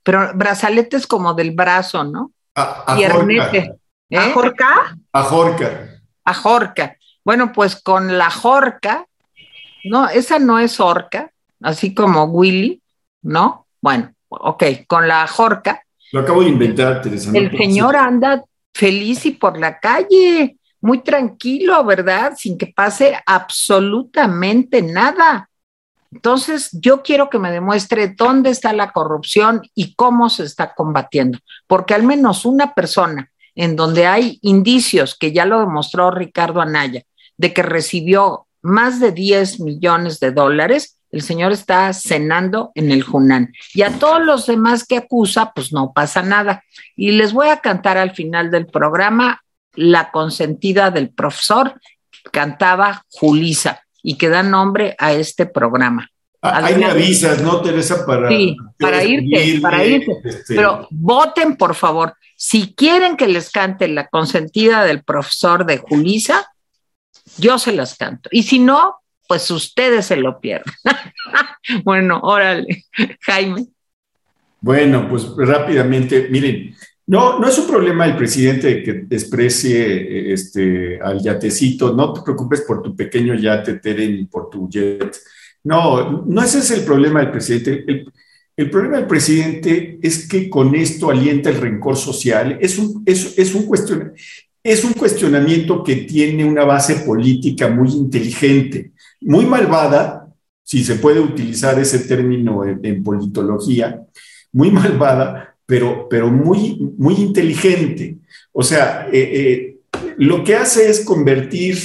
Pero 0.03 0.33
brazalete 0.35 0.96
es 0.96 1.07
como 1.07 1.35
del 1.35 1.53
brazo, 1.53 2.03
¿no? 2.03 2.33
A, 2.55 2.96
Piernete. 2.96 3.74
¿eh? 4.11 4.18
¿Ajorca? 4.18 4.96
Ajorca. 5.12 6.01
Ajorca. 6.24 6.96
Bueno, 7.24 7.53
pues 7.53 7.81
con 7.81 8.18
la 8.18 8.31
jorca, 8.31 9.07
no, 9.85 10.09
esa 10.09 10.38
no 10.38 10.59
es 10.59 10.81
orca, 10.81 11.31
así 11.62 11.95
como 11.95 12.25
Willy, 12.25 12.83
¿no? 13.23 13.67
Bueno, 13.81 14.12
ok, 14.29 14.64
con 14.87 15.09
la 15.09 15.27
jorca 15.27 15.83
lo 16.11 16.21
acabo 16.21 16.43
de 16.43 16.49
inventar, 16.49 17.03
Teresa. 17.03 17.31
El 17.35 17.57
señor 17.57 17.97
anda 17.97 18.45
feliz 18.73 19.27
y 19.27 19.33
por 19.33 19.59
la 19.59 19.79
calle, 19.79 20.57
muy 20.81 21.03
tranquilo, 21.03 21.85
¿verdad? 21.85 22.33
Sin 22.37 22.57
que 22.57 22.69
pase 22.69 23.19
absolutamente 23.27 24.81
nada. 24.81 25.51
Entonces, 26.11 26.71
yo 26.73 27.03
quiero 27.03 27.29
que 27.29 27.38
me 27.38 27.51
demuestre 27.51 28.14
dónde 28.17 28.51
está 28.51 28.73
la 28.73 28.93
corrupción 28.93 29.61
y 29.75 29.95
cómo 29.95 30.31
se 30.31 30.45
está 30.45 30.75
combatiendo, 30.75 31.38
porque 31.67 31.93
al 31.93 32.05
menos 32.05 32.47
una 32.47 32.73
persona 32.73 33.31
en 33.55 33.77
donde 33.77 34.07
hay 34.07 34.38
indicios, 34.41 35.14
que 35.19 35.33
ya 35.33 35.45
lo 35.45 35.61
demostró 35.61 36.11
Ricardo 36.11 36.62
Anaya, 36.62 37.03
de 37.37 37.53
que 37.53 37.62
recibió 37.62 38.47
más 38.62 39.01
de 39.01 39.12
10 39.12 39.61
millones 39.61 40.21
de 40.21 40.33
dólares, 40.33 40.99
el 41.11 41.23
señor 41.23 41.53
está 41.53 41.92
cenando 41.92 42.71
en 42.75 42.90
el 42.90 43.03
Junán. 43.03 43.53
Y 43.73 43.83
a 43.83 43.99
todos 43.99 44.23
los 44.23 44.47
demás 44.47 44.85
que 44.85 44.99
acusa, 44.99 45.53
pues 45.55 45.73
no 45.73 45.92
pasa 45.92 46.23
nada. 46.23 46.62
Y 46.97 47.12
les 47.12 47.33
voy 47.33 47.49
a 47.49 47.61
cantar 47.61 47.97
al 47.97 48.11
final 48.11 48.51
del 48.51 48.66
programa 48.66 49.42
La 49.75 50.11
consentida 50.11 50.90
del 50.90 51.11
profesor, 51.11 51.81
cantaba 52.33 53.05
Julisa, 53.11 53.83
y 54.03 54.16
que 54.16 54.29
da 54.29 54.42
nombre 54.42 54.94
a 54.99 55.12
este 55.12 55.47
programa. 55.47 56.11
Ah, 56.40 56.61
ahí 56.64 56.77
me 56.77 56.85
avisas, 56.85 57.42
¿no, 57.42 57.61
Teresa? 57.61 58.07
Para, 58.07 58.29
sí, 58.29 58.57
para 58.79 59.03
irte, 59.03 59.61
para 59.61 59.85
irte. 59.85 60.12
Este, 60.25 60.55
Pero 60.55 60.87
voten, 60.90 61.57
por 61.57 61.75
favor. 61.75 62.14
Si 62.37 62.75
quieren 62.75 63.16
que 63.16 63.27
les 63.27 63.51
cante 63.51 63.88
la 63.88 64.07
consentida 64.09 64.85
del 64.85 65.03
profesor 65.03 65.66
de 65.66 65.79
Julisa, 65.79 66.49
yo 67.38 67.59
se 67.59 67.72
las 67.72 67.96
canto. 67.96 68.29
Y 68.33 68.42
si 68.42 68.59
no, 68.59 68.96
pues 69.27 69.51
ustedes 69.51 70.07
se 70.07 70.16
lo 70.16 70.40
pierden. 70.40 70.72
bueno, 71.85 72.20
órale, 72.22 72.85
Jaime. 73.20 73.66
Bueno, 74.61 75.09
pues 75.09 75.27
rápidamente, 75.37 76.29
miren, 76.31 76.74
no, 77.09 77.38
no 77.38 77.48
es 77.48 77.59
un 77.59 77.66
problema 77.66 78.05
el 78.05 78.16
presidente 78.16 78.83
que 78.83 78.92
desprecie 79.07 80.33
este, 80.33 81.01
al 81.01 81.22
yatecito, 81.22 81.94
no 81.94 82.12
te 82.12 82.20
preocupes 82.22 82.62
por 82.62 82.83
tu 82.83 82.94
pequeño 82.94 83.35
yate, 83.35 83.74
Tere, 83.74 84.09
ni 84.09 84.27
por 84.27 84.51
tu 84.51 84.68
jet. 84.68 85.16
No, 85.64 86.24
no 86.27 86.42
ese 86.42 86.59
es 86.59 86.70
el 86.70 86.85
problema 86.85 87.20
del 87.20 87.31
presidente. 87.31 88.05
El, 88.57 88.70
problema 88.70 88.98
del 88.98 89.07
presidente 89.07 89.98
es 90.03 90.29
que 90.29 90.51
con 90.51 90.74
esto 90.74 91.11
alienta 91.11 91.48
el 91.48 91.61
rencor 91.61 91.96
social. 91.96 92.59
Es 92.61 92.79
un, 92.79 93.03
es, 93.07 93.38
es 93.38 93.55
un, 93.55 93.64
cuestion, 93.64 94.12
es 94.62 94.85
un 94.85 94.92
cuestionamiento 94.92 95.83
que 95.83 95.97
tiene 95.97 96.44
una 96.44 96.64
base 96.64 96.97
política 96.97 97.68
muy 97.68 97.90
inteligente 97.90 98.92
muy 99.21 99.47
malvada, 99.47 100.33
si 100.62 100.85
se 100.85 100.97
puede 100.97 101.21
utilizar 101.21 101.79
ese 101.79 102.01
término 102.01 102.64
en, 102.64 103.03
politología, 103.03 104.03
muy 104.53 104.71
malvada, 104.71 105.57
pero, 105.66 106.09
pero 106.09 106.31
muy, 106.31 106.92
muy 106.97 107.14
inteligente. 107.14 108.18
O 108.53 108.62
sea, 108.62 109.09
eh, 109.12 109.31
eh, 109.33 109.79
lo 110.16 110.44
que 110.44 110.57
hace 110.57 110.88
es 110.88 111.05
convertir 111.05 111.79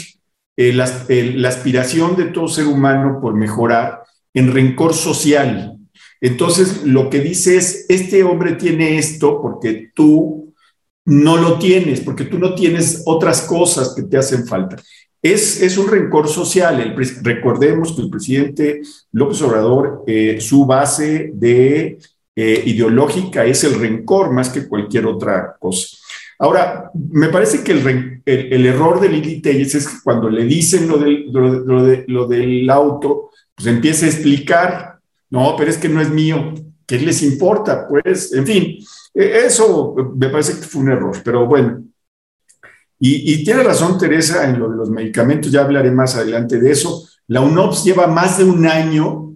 eh, 0.57 0.73
la, 0.73 0.89
la 1.07 1.49
aspiración 1.49 2.15
de 2.15 2.25
todo 2.25 2.47
ser 2.47 2.67
humano 2.67 3.19
por 3.21 3.35
mejorar 3.35 4.03
en 4.33 4.51
rencor 4.51 4.93
social. 4.93 5.77
Entonces, 6.21 6.83
lo 6.83 7.09
que 7.09 7.19
dice 7.19 7.57
es, 7.57 7.85
este 7.89 8.23
hombre 8.23 8.53
tiene 8.53 8.97
esto 8.97 9.41
porque 9.41 9.91
tú 9.93 10.42
no 11.05 11.37
lo 11.37 11.59
tienes, 11.59 12.01
porque 12.01 12.25
tú 12.25 12.39
no 12.39 12.55
tienes 12.55 13.03
otras 13.05 13.41
cosas 13.41 13.93
que 13.95 14.03
te 14.03 14.17
hacen 14.17 14.47
falta. 14.47 14.77
Es, 15.21 15.77
un 15.77 15.87
rencor 15.87 16.27
social. 16.27 16.95
recordemos 17.21 17.93
que 17.93 18.01
el 18.01 18.09
presidente 18.09 18.81
López 19.13 19.41
Obrador, 19.41 20.03
eh, 20.05 20.41
su 20.41 20.65
base 20.65 21.31
de 21.33 21.97
eh, 22.35 22.63
ideológica 22.65 23.45
es 23.45 23.63
el 23.63 23.79
rencor 23.79 24.31
más 24.33 24.49
que 24.49 24.67
cualquier 24.67 25.05
otra 25.05 25.55
cosa. 25.59 25.97
Ahora, 26.39 26.91
me 26.93 27.29
parece 27.29 27.63
que 27.63 27.71
el, 27.71 28.65
error 28.65 28.99
de 28.99 29.07
Lili 29.07 29.39
Telles 29.39 29.75
es 29.75 29.87
que 29.87 29.95
cuando 30.03 30.29
le 30.29 30.43
dicen 30.43 30.89
lo 30.89 30.97
del, 30.97 31.31
lo, 31.31 32.27
del 32.27 32.69
auto, 32.69 33.29
pues 33.55 33.67
empieza 33.67 34.05
a 34.05 34.09
explicar, 34.09 34.99
no, 35.29 35.55
pero 35.57 35.69
es 35.69 35.77
que 35.77 35.87
no 35.87 36.01
es 36.01 36.09
mío, 36.09 36.53
¿qué 36.99 37.05
les 37.05 37.23
importa? 37.23 37.87
Pues, 37.87 38.33
en 38.33 38.45
fin, 38.45 38.77
e, 39.13 39.45
eso 39.45 39.95
me 40.15 40.29
parece 40.29 40.53
que 40.53 40.67
fue 40.67 40.83
un 40.83 40.91
error, 40.91 41.17
pero 41.23 41.47
bueno, 41.47 41.83
y, 42.99 43.43
tiene 43.43 43.63
razón 43.63 43.97
Teresa 43.97 44.49
en 44.49 44.59
los 44.59 44.89
medicamentos, 44.89 45.51
ya 45.51 45.61
hablaré 45.61 45.91
más 45.91 46.15
adelante 46.15 46.57
de 46.57 46.71
eso. 46.71 47.05
La 47.27 47.41
UNOPS 47.41 47.83
lleva 47.83 48.07
más 48.07 48.37
de 48.37 48.45
un 48.45 48.65
año 48.65 49.35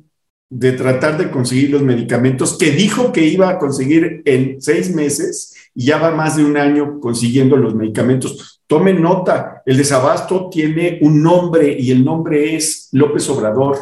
de 0.50 0.72
tratar 0.72 1.18
de 1.18 1.30
conseguir 1.30 1.72
los 1.72 1.82
medicamentos 1.82 2.58
que 2.58 2.72
dijo 2.72 3.12
que 3.12 3.26
iba 3.26 3.50
a 3.50 3.60
conseguir 3.60 4.22
en 4.24 4.62
seis 4.62 4.96
meses 4.96 5.54
y 5.76 5.88
ya 5.88 5.98
va 5.98 6.12
más 6.12 6.38
de 6.38 6.46
un 6.46 6.56
año 6.56 7.02
consiguiendo 7.02 7.58
los 7.58 7.76
medicamentos. 7.76 8.62
Tomen 8.68 9.02
nota, 9.02 9.64
el 9.66 9.76
desabasto 9.76 10.50
tiene 10.50 11.00
un 11.02 11.22
nombre 11.22 11.76
y 11.78 11.92
el 11.92 12.06
nombre 12.06 12.56
es 12.56 12.88
López 12.94 13.30
Obrador. 13.30 13.78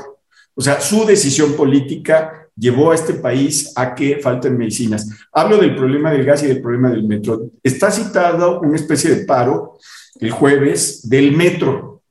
O 0.55 0.61
sea, 0.61 0.81
su 0.81 1.05
decisión 1.05 1.53
política 1.53 2.44
llevó 2.55 2.91
a 2.91 2.95
este 2.95 3.13
país 3.15 3.73
a 3.75 3.93
que 3.93 4.19
falten 4.19 4.57
medicinas. 4.57 5.09
Hablo 5.31 5.57
del 5.57 5.75
problema 5.75 6.11
del 6.11 6.25
gas 6.25 6.43
y 6.43 6.47
del 6.47 6.61
problema 6.61 6.89
del 6.89 7.03
metro. 7.03 7.51
Está 7.61 7.91
citado 7.91 8.61
una 8.61 8.75
especie 8.75 9.13
de 9.13 9.25
paro 9.25 9.77
el 10.19 10.31
jueves 10.31 11.07
del 11.09 11.35
metro, 11.35 12.01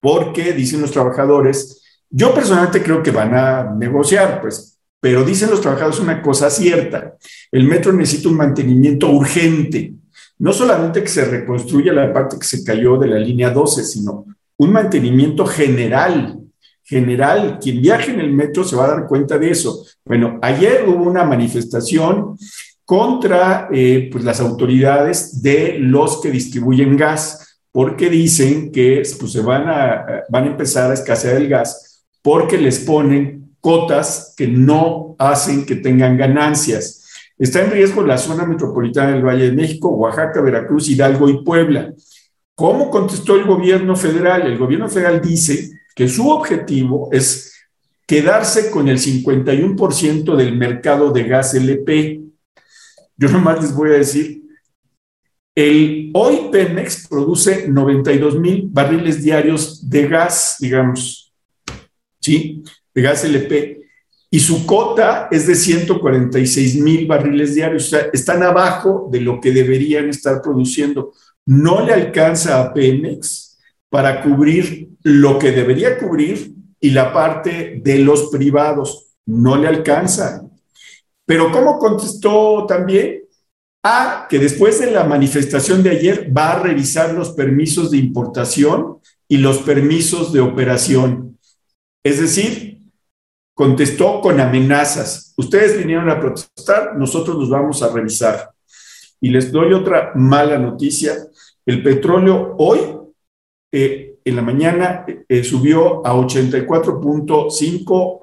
porque 0.00 0.52
dicen 0.52 0.80
los 0.80 0.92
trabajadores, 0.92 1.82
yo 2.08 2.32
personalmente 2.32 2.82
creo 2.82 3.02
que 3.02 3.10
van 3.10 3.34
a 3.34 3.74
negociar, 3.74 4.40
pues, 4.40 4.78
pero 5.00 5.24
dicen 5.24 5.50
los 5.50 5.60
trabajadores 5.60 5.98
una 5.98 6.22
cosa 6.22 6.48
cierta, 6.48 7.16
el 7.50 7.64
metro 7.64 7.92
necesita 7.92 8.28
un 8.28 8.36
mantenimiento 8.36 9.10
urgente, 9.10 9.94
no 10.38 10.52
solamente 10.52 11.02
que 11.02 11.08
se 11.08 11.24
reconstruya 11.24 11.92
la 11.92 12.12
parte 12.12 12.38
que 12.38 12.46
se 12.46 12.62
cayó 12.62 12.96
de 12.98 13.08
la 13.08 13.18
línea 13.18 13.50
12, 13.50 13.84
sino 13.84 14.26
un 14.56 14.72
mantenimiento 14.72 15.44
general 15.44 16.43
general, 16.84 17.58
quien 17.60 17.80
viaje 17.80 18.12
en 18.12 18.20
el 18.20 18.32
metro 18.32 18.62
se 18.62 18.76
va 18.76 18.84
a 18.84 18.90
dar 18.90 19.06
cuenta 19.06 19.38
de 19.38 19.50
eso. 19.50 19.84
Bueno, 20.04 20.38
ayer 20.42 20.84
hubo 20.86 21.02
una 21.04 21.24
manifestación 21.24 22.36
contra 22.84 23.68
eh, 23.72 24.08
pues, 24.12 24.22
las 24.24 24.40
autoridades 24.40 25.42
de 25.42 25.78
los 25.78 26.20
que 26.20 26.30
distribuyen 26.30 26.96
gas, 26.96 27.58
porque 27.72 28.10
dicen 28.10 28.70
que 28.70 29.02
pues, 29.18 29.32
se 29.32 29.40
van 29.40 29.68
a, 29.68 30.24
van 30.28 30.44
a 30.44 30.48
empezar 30.48 30.90
a 30.90 30.94
escasear 30.94 31.36
el 31.36 31.48
gas 31.48 32.04
porque 32.22 32.56
les 32.56 32.78
ponen 32.80 33.56
cotas 33.60 34.34
que 34.36 34.46
no 34.46 35.16
hacen 35.18 35.66
que 35.66 35.76
tengan 35.76 36.16
ganancias. 36.16 37.04
Está 37.36 37.62
en 37.62 37.70
riesgo 37.70 38.02
la 38.02 38.16
zona 38.16 38.46
metropolitana 38.46 39.12
del 39.12 39.24
Valle 39.24 39.50
de 39.50 39.56
México, 39.56 39.88
Oaxaca, 39.88 40.40
Veracruz, 40.40 40.88
Hidalgo 40.88 41.28
y 41.28 41.42
Puebla. 41.42 41.92
¿Cómo 42.54 42.90
contestó 42.90 43.36
el 43.36 43.44
gobierno 43.44 43.96
federal? 43.96 44.42
El 44.42 44.56
gobierno 44.56 44.88
federal 44.88 45.20
dice 45.20 45.73
que 45.94 46.08
su 46.08 46.28
objetivo 46.28 47.08
es 47.12 47.54
quedarse 48.06 48.70
con 48.70 48.88
el 48.88 48.98
51% 48.98 50.36
del 50.36 50.56
mercado 50.56 51.12
de 51.12 51.24
gas 51.24 51.54
LP. 51.54 52.22
Yo 53.16 53.28
nomás 53.28 53.62
les 53.62 53.74
voy 53.74 53.90
a 53.90 53.98
decir, 53.98 54.42
el, 55.54 56.10
hoy 56.14 56.48
Pemex 56.50 57.06
produce 57.08 57.68
92 57.68 58.38
mil 58.40 58.68
barriles 58.70 59.22
diarios 59.22 59.88
de 59.88 60.08
gas, 60.08 60.56
digamos, 60.58 61.32
¿sí? 62.20 62.62
De 62.92 63.02
gas 63.02 63.24
LP. 63.24 63.82
y 64.30 64.40
su 64.40 64.66
cota 64.66 65.28
es 65.30 65.46
de 65.46 65.54
146 65.54 66.80
mil 66.80 67.06
barriles 67.06 67.54
diarios, 67.54 67.86
o 67.86 67.90
sea, 67.90 68.08
están 68.12 68.42
abajo 68.42 69.08
de 69.12 69.20
lo 69.20 69.40
que 69.40 69.52
deberían 69.52 70.08
estar 70.08 70.42
produciendo. 70.42 71.12
No 71.46 71.86
le 71.86 71.92
alcanza 71.92 72.60
a 72.60 72.74
Pemex 72.74 73.53
para 73.94 74.20
cubrir 74.24 74.88
lo 75.04 75.38
que 75.38 75.52
debería 75.52 75.96
cubrir 75.96 76.52
y 76.80 76.90
la 76.90 77.12
parte 77.12 77.80
de 77.80 77.98
los 77.98 78.24
privados. 78.24 79.14
No 79.24 79.54
le 79.56 79.68
alcanza. 79.68 80.42
Pero 81.24 81.52
¿cómo 81.52 81.78
contestó 81.78 82.66
también? 82.66 83.22
A, 83.84 84.26
que 84.28 84.40
después 84.40 84.80
de 84.80 84.90
la 84.90 85.04
manifestación 85.04 85.84
de 85.84 85.90
ayer 85.90 86.36
va 86.36 86.54
a 86.54 86.58
revisar 86.58 87.14
los 87.14 87.30
permisos 87.34 87.92
de 87.92 87.98
importación 87.98 88.98
y 89.28 89.36
los 89.36 89.58
permisos 89.58 90.32
de 90.32 90.40
operación. 90.40 91.38
Es 92.02 92.20
decir, 92.20 92.80
contestó 93.54 94.20
con 94.20 94.40
amenazas. 94.40 95.34
Ustedes 95.36 95.78
vinieron 95.78 96.10
a 96.10 96.18
protestar, 96.18 96.96
nosotros 96.96 97.36
los 97.36 97.48
vamos 97.48 97.80
a 97.80 97.92
revisar. 97.92 98.50
Y 99.20 99.30
les 99.30 99.52
doy 99.52 99.72
otra 99.72 100.10
mala 100.16 100.58
noticia. 100.58 101.14
El 101.64 101.80
petróleo 101.84 102.56
hoy, 102.58 103.03
eh, 103.76 104.20
en 104.24 104.36
la 104.36 104.42
mañana, 104.42 105.04
eh, 105.28 105.42
subió 105.42 106.06
a 106.06 106.14
84.5 106.14 108.20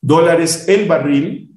dólares 0.00 0.64
el 0.68 0.88
barril 0.88 1.50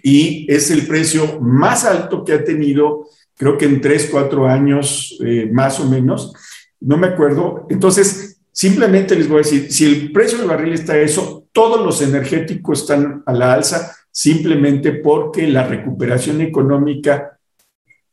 y 0.00 0.46
es 0.48 0.70
el 0.70 0.86
precio 0.86 1.40
más 1.40 1.84
alto 1.84 2.24
que 2.24 2.32
ha 2.32 2.44
tenido, 2.44 3.08
creo 3.36 3.58
que 3.58 3.64
en 3.64 3.80
tres, 3.80 4.08
cuatro 4.08 4.46
años 4.46 5.18
eh, 5.24 5.50
más 5.52 5.80
o 5.80 5.86
menos, 5.86 6.32
no 6.78 6.96
me 6.96 7.08
acuerdo. 7.08 7.66
Entonces, 7.70 8.40
simplemente 8.52 9.16
les 9.16 9.28
voy 9.28 9.38
a 9.38 9.42
decir, 9.42 9.72
si 9.72 9.86
el 9.86 10.12
precio 10.12 10.38
del 10.38 10.46
barril 10.46 10.74
está 10.74 10.96
eso, 10.96 11.48
todos 11.50 11.84
los 11.84 12.02
energéticos 12.02 12.82
están 12.82 13.24
a 13.26 13.32
la 13.32 13.52
alza 13.52 13.96
simplemente 14.12 14.92
porque 14.92 15.48
la 15.48 15.66
recuperación 15.66 16.40
económica 16.40 17.36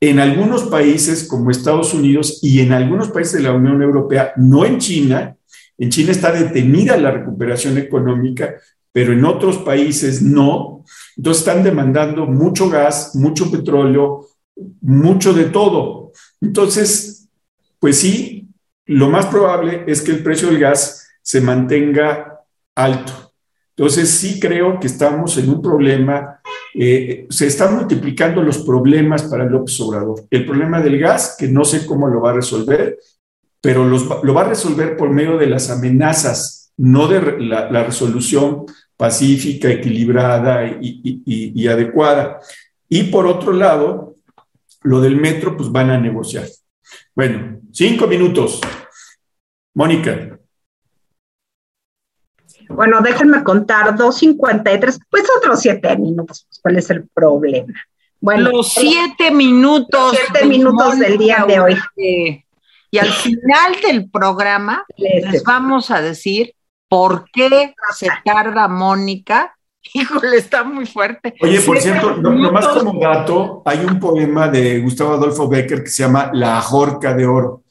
en 0.02 0.20
algunos 0.20 0.64
países 0.64 1.26
como 1.28 1.52
Estados 1.52 1.94
Unidos 1.94 2.40
y 2.42 2.60
en 2.62 2.74
algunos 2.74 3.10
países 3.10 3.34
de 3.34 3.44
la 3.44 3.54
Unión 3.54 3.82
Europea, 3.84 4.34
no 4.36 4.66
en 4.66 4.80
China, 4.80 5.38
en 5.78 5.90
China 5.90 6.12
está 6.12 6.32
detenida 6.32 6.98
la 6.98 7.12
recuperación 7.12 7.78
económica, 7.78 8.56
pero 8.92 9.14
en 9.14 9.24
otros 9.24 9.60
países 9.60 10.22
no. 10.22 10.84
Entonces 11.16 11.42
están 11.42 11.64
demandando 11.64 12.26
mucho 12.26 12.68
gas, 12.70 13.16
mucho 13.16 13.52
petróleo, 13.52 14.28
mucho 14.82 15.34
de 15.34 15.46
todo. 15.46 16.12
Entonces, 16.42 17.30
pues 17.80 18.00
sí, 18.00 18.50
lo 18.86 19.10
más 19.10 19.28
probable 19.28 19.84
es 19.88 20.02
que 20.02 20.12
el 20.12 20.24
precio 20.24 20.50
del 20.50 20.60
gas 20.60 21.08
se 21.22 21.42
mantenga 21.42 22.42
alto. 22.76 23.34
Entonces 23.76 24.10
sí 24.10 24.40
creo 24.40 24.80
que 24.80 24.88
estamos 24.88 25.38
en 25.38 25.50
un 25.50 25.62
problema, 25.62 26.41
eh, 26.74 27.26
se 27.30 27.48
están 27.48 27.76
multiplicando 27.76 28.42
los 28.42 28.60
problemas 28.60 29.24
para 29.24 29.46
López 29.46 29.80
Obrador. 29.82 30.26
El 30.30 30.46
problema 30.46 30.82
del 30.82 31.00
gas, 31.00 31.36
que 31.38 31.48
no 31.48 31.66
sé 31.66 31.86
cómo 31.86 32.08
lo 32.08 32.22
va 32.22 32.32
a 32.32 32.36
resolver, 32.36 32.98
pero 33.60 33.86
lo 33.88 34.34
va 34.34 34.42
a 34.42 34.50
resolver 34.50 34.98
por 34.98 35.10
medio 35.10 35.38
de 35.38 35.48
las 35.48 35.70
amenazas, 35.70 36.72
no 36.78 37.08
de 37.08 37.40
la 37.40 37.84
resolución 37.84 38.66
pacífica, 39.02 39.68
equilibrada 39.68 40.78
y, 40.80 41.68
adecuada. 41.68 42.40
Y 42.88 43.06
por 43.06 43.26
otro 43.26 43.52
lado, 43.52 44.14
lo 44.84 45.02
del 45.02 45.16
metro, 45.16 45.58
pues 45.58 45.72
van 45.72 45.90
a 45.90 46.00
negociar. 46.00 46.46
Bueno, 47.16 47.60
cinco 47.72 48.06
minutos. 48.06 48.62
Mónica. 49.74 50.38
Bueno, 52.76 53.02
déjenme 53.02 53.44
contar, 53.44 53.96
2.53, 53.96 55.00
pues 55.10 55.24
otros 55.38 55.60
siete 55.60 55.96
minutos, 55.98 56.46
pues, 56.48 56.60
¿cuál 56.62 56.78
es 56.78 56.90
el 56.90 57.08
problema? 57.14 57.74
Bueno, 58.20 58.52
los 58.52 58.74
siete 58.74 59.32
minutos. 59.32 60.16
siete 60.16 60.46
minutos 60.46 61.00
del 61.00 61.18
día 61.18 61.46
de 61.48 61.60
hoy. 61.60 61.78
Y 62.94 62.98
al 62.98 63.12
final 63.12 63.78
del 63.82 64.10
programa 64.10 64.86
les 64.98 65.44
vamos 65.44 65.90
a 65.92 66.02
decir 66.02 66.54
¿Por 66.92 67.24
qué 67.32 67.74
se 67.96 68.10
tarda 68.26 68.68
Mónica? 68.68 69.56
Híjole, 69.94 70.36
está 70.36 70.66
muy 70.66 70.86
fuerte. 70.86 71.34
Oye, 71.40 71.62
por 71.62 71.80
cierto, 71.80 72.18
nomás 72.18 72.68
como 72.68 73.00
dato, 73.00 73.64
hay 73.64 73.86
un 73.86 73.98
poema 73.98 74.50
de 74.50 74.82
Gustavo 74.82 75.14
Adolfo 75.14 75.48
Becker 75.48 75.86
que 75.86 75.90
se 75.90 76.04
llama 76.04 76.32
La 76.34 76.62
Jorca 76.62 77.14
de 77.14 77.26
Oro. 77.26 77.64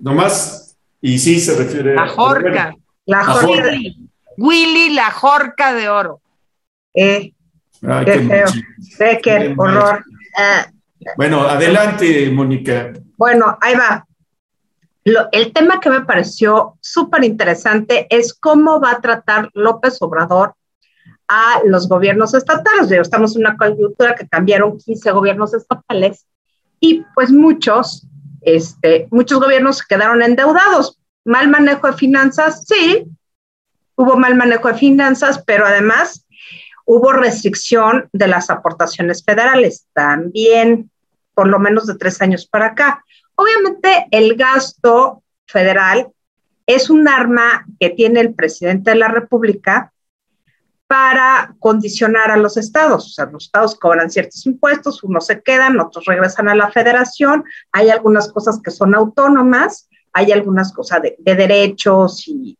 Nomás, 0.00 0.78
y 1.02 1.18
sí 1.18 1.38
se 1.40 1.58
refiere 1.58 1.94
La 1.94 2.08
Jorca. 2.08 2.74
La 3.04 3.22
Jorca. 3.22 3.70
Willy, 4.38 4.94
la 4.94 5.10
Jorca 5.10 5.74
de 5.74 5.88
Oro. 5.88 6.20
Eh, 6.94 7.32
Ay, 7.86 8.04
qué, 8.04 8.20
feo. 8.20 8.46
Becker, 8.98 9.54
horror. 9.56 10.04
Ah. 10.36 10.66
Bueno, 11.16 11.42
adelante, 11.42 12.30
Mónica. 12.30 12.92
Bueno, 13.16 13.58
ahí 13.60 13.74
va 13.74 14.08
el 15.32 15.52
tema 15.52 15.80
que 15.80 15.90
me 15.90 16.02
pareció 16.02 16.76
súper 16.80 17.24
interesante 17.24 18.06
es 18.10 18.34
cómo 18.34 18.80
va 18.80 18.92
a 18.92 19.00
tratar 19.00 19.50
López 19.54 19.98
Obrador 20.00 20.54
a 21.28 21.60
los 21.64 21.88
gobiernos 21.88 22.34
estatales. 22.34 22.90
Estamos 22.90 23.34
en 23.36 23.42
una 23.42 23.56
coyuntura 23.56 24.14
que 24.14 24.28
cambiaron 24.28 24.78
15 24.78 25.10
gobiernos 25.12 25.54
estatales 25.54 26.26
y 26.80 27.04
pues 27.14 27.30
muchos, 27.30 28.06
este, 28.42 29.08
muchos 29.10 29.40
gobiernos 29.40 29.82
quedaron 29.82 30.22
endeudados. 30.22 30.98
Mal 31.24 31.48
manejo 31.48 31.86
de 31.86 31.92
finanzas, 31.94 32.64
sí, 32.66 33.06
hubo 33.98 34.16
mal 34.16 34.36
manejo 34.36 34.68
de 34.68 34.74
finanzas, 34.74 35.42
pero 35.44 35.66
además 35.66 36.24
hubo 36.86 37.12
restricción 37.12 38.08
de 38.12 38.28
las 38.28 38.48
aportaciones 38.48 39.24
federales, 39.24 39.86
también 39.92 40.90
por 41.34 41.48
lo 41.48 41.58
menos 41.58 41.86
de 41.86 41.96
tres 41.96 42.22
años 42.22 42.46
para 42.46 42.66
acá. 42.66 43.04
Obviamente 43.34 44.06
el 44.12 44.36
gasto 44.36 45.22
federal 45.46 46.08
es 46.66 46.90
un 46.90 47.08
arma 47.08 47.66
que 47.80 47.90
tiene 47.90 48.20
el 48.20 48.34
presidente 48.34 48.92
de 48.92 48.96
la 48.96 49.08
República 49.08 49.92
para 50.86 51.54
condicionar 51.58 52.30
a 52.30 52.36
los 52.36 52.56
estados. 52.56 53.06
O 53.06 53.10
sea, 53.10 53.26
los 53.26 53.46
estados 53.46 53.74
cobran 53.74 54.10
ciertos 54.10 54.46
impuestos, 54.46 55.02
unos 55.02 55.26
se 55.26 55.42
quedan, 55.42 55.78
otros 55.80 56.04
regresan 56.06 56.48
a 56.48 56.54
la 56.54 56.70
federación. 56.70 57.44
Hay 57.72 57.90
algunas 57.90 58.32
cosas 58.32 58.60
que 58.62 58.70
son 58.70 58.94
autónomas, 58.94 59.88
hay 60.12 60.30
algunas 60.32 60.72
cosas 60.72 61.02
de, 61.02 61.34
derechos 61.34 62.26
y 62.28 62.56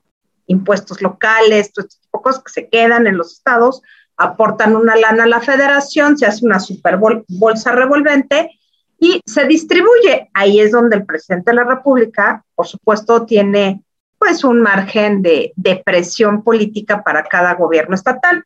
impuestos 0.49 1.01
locales, 1.01 1.73
todo 1.73 1.87
este 1.87 1.99
cosas 2.11 2.43
que 2.43 2.53
se 2.53 2.69
quedan 2.69 3.07
en 3.07 3.17
los 3.17 3.33
estados, 3.33 3.83
aportan 4.17 4.75
una 4.75 4.97
lana 4.97 5.25
a 5.25 5.29
la 5.29 5.41
federación, 5.41 6.19
se 6.19 6.27
hace 6.27 6.45
una 6.45 6.59
super 6.59 6.99
bolsa 7.29 7.73
revolvente 7.73 8.51
y 8.99 9.21
se 9.25 9.47
distribuye. 9.47 10.29
Ahí 10.35 10.61
es 10.61 10.73
donde 10.73 10.97
el 10.97 11.07
presidente 11.07 11.53
de 11.53 11.57
la 11.57 11.65
República, 11.65 12.45
por 12.55 12.67
supuesto, 12.67 13.25
tiene 13.25 13.83
pues 14.19 14.43
un 14.43 14.61
margen 14.61 15.23
de, 15.23 15.53
presión 15.85 16.43
política 16.43 17.05
para 17.05 17.23
cada 17.23 17.55
gobierno 17.55 17.95
estatal. 17.95 18.43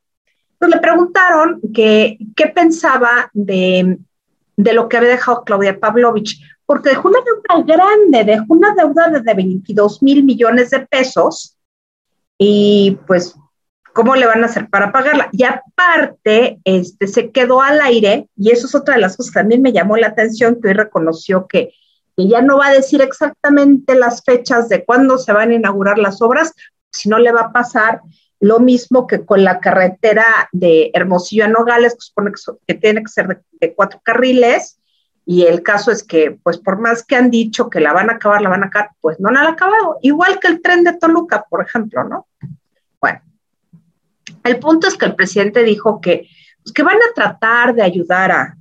Entonces 0.52 0.76
le 0.76 0.82
preguntaron 0.82 1.60
que, 1.72 2.18
qué 2.36 2.48
pensaba 2.48 3.30
de, 3.32 3.98
de 4.56 4.72
lo 4.74 4.88
que 4.88 4.98
había 4.98 5.08
dejado 5.08 5.44
Claudia 5.44 5.80
Pavlovich, 5.80 6.38
porque 6.66 6.90
dejó 6.90 7.08
una 7.08 7.20
deuda 7.20 7.64
grande, 7.74 8.24
dejó 8.24 8.44
una 8.48 8.74
deuda 8.74 9.08
de 9.08 9.34
22 9.34 10.02
mil 10.02 10.22
millones 10.22 10.68
de 10.70 10.80
pesos 10.80 11.56
y 12.44 12.98
pues 13.06 13.36
¿Cómo 13.92 14.16
le 14.16 14.26
van 14.26 14.42
a 14.42 14.46
hacer 14.46 14.70
para 14.70 14.90
pagarla? 14.90 15.28
Y 15.32 15.44
aparte, 15.44 16.60
este, 16.64 17.06
se 17.06 17.30
quedó 17.30 17.60
al 17.60 17.80
aire, 17.80 18.28
y 18.36 18.50
eso 18.50 18.66
es 18.66 18.74
otra 18.74 18.94
de 18.94 19.00
las 19.00 19.16
cosas 19.16 19.32
que 19.32 19.40
también 19.40 19.60
me 19.60 19.72
llamó 19.72 19.96
la 19.96 20.08
atención, 20.08 20.60
que 20.60 20.68
hoy 20.68 20.74
reconoció 20.74 21.46
que, 21.46 21.74
que 22.16 22.28
ya 22.28 22.40
no 22.40 22.58
va 22.58 22.68
a 22.68 22.72
decir 22.72 23.02
exactamente 23.02 23.94
las 23.94 24.24
fechas 24.24 24.68
de 24.70 24.84
cuándo 24.84 25.18
se 25.18 25.32
van 25.32 25.50
a 25.50 25.54
inaugurar 25.54 25.98
las 25.98 26.22
obras, 26.22 26.54
si 26.90 27.10
no 27.10 27.18
le 27.18 27.32
va 27.32 27.42
a 27.42 27.52
pasar 27.52 28.00
lo 28.40 28.60
mismo 28.60 29.06
que 29.06 29.24
con 29.26 29.44
la 29.44 29.60
carretera 29.60 30.24
de 30.52 30.90
Hermosillo 30.94 31.44
a 31.44 31.48
Nogales, 31.48 31.92
que 31.94 32.00
supone 32.00 32.32
que, 32.66 32.74
tiene 32.74 33.02
que 33.02 33.08
ser 33.08 33.28
de, 33.28 33.38
de, 33.60 33.74
cuatro 33.74 34.00
carriles, 34.02 34.78
y 35.32 35.46
el 35.46 35.62
caso 35.62 35.90
es 35.90 36.02
que, 36.02 36.38
pues 36.42 36.58
por 36.58 36.78
más 36.78 37.06
que 37.06 37.16
han 37.16 37.30
dicho 37.30 37.70
que 37.70 37.80
la 37.80 37.94
van 37.94 38.10
a 38.10 38.16
acabar, 38.16 38.42
la 38.42 38.50
van 38.50 38.64
a 38.64 38.66
acabar, 38.66 38.90
pues 39.00 39.18
no 39.18 39.30
la 39.30 39.40
han 39.40 39.46
acabado, 39.54 39.96
igual 40.02 40.38
que 40.38 40.48
el 40.48 40.60
tren 40.60 40.84
de 40.84 40.92
Toluca, 40.98 41.46
por 41.48 41.64
ejemplo, 41.64 42.04
¿no? 42.04 42.26
Bueno, 43.00 43.22
el 44.44 44.58
punto 44.58 44.88
es 44.88 44.94
que 44.98 45.06
el 45.06 45.14
presidente 45.14 45.62
dijo 45.62 46.02
que, 46.02 46.28
pues, 46.62 46.74
que 46.74 46.82
van 46.82 46.98
a 46.98 47.14
tratar 47.14 47.74
de 47.74 47.80
ayudar 47.80 48.30
a, 48.30 48.56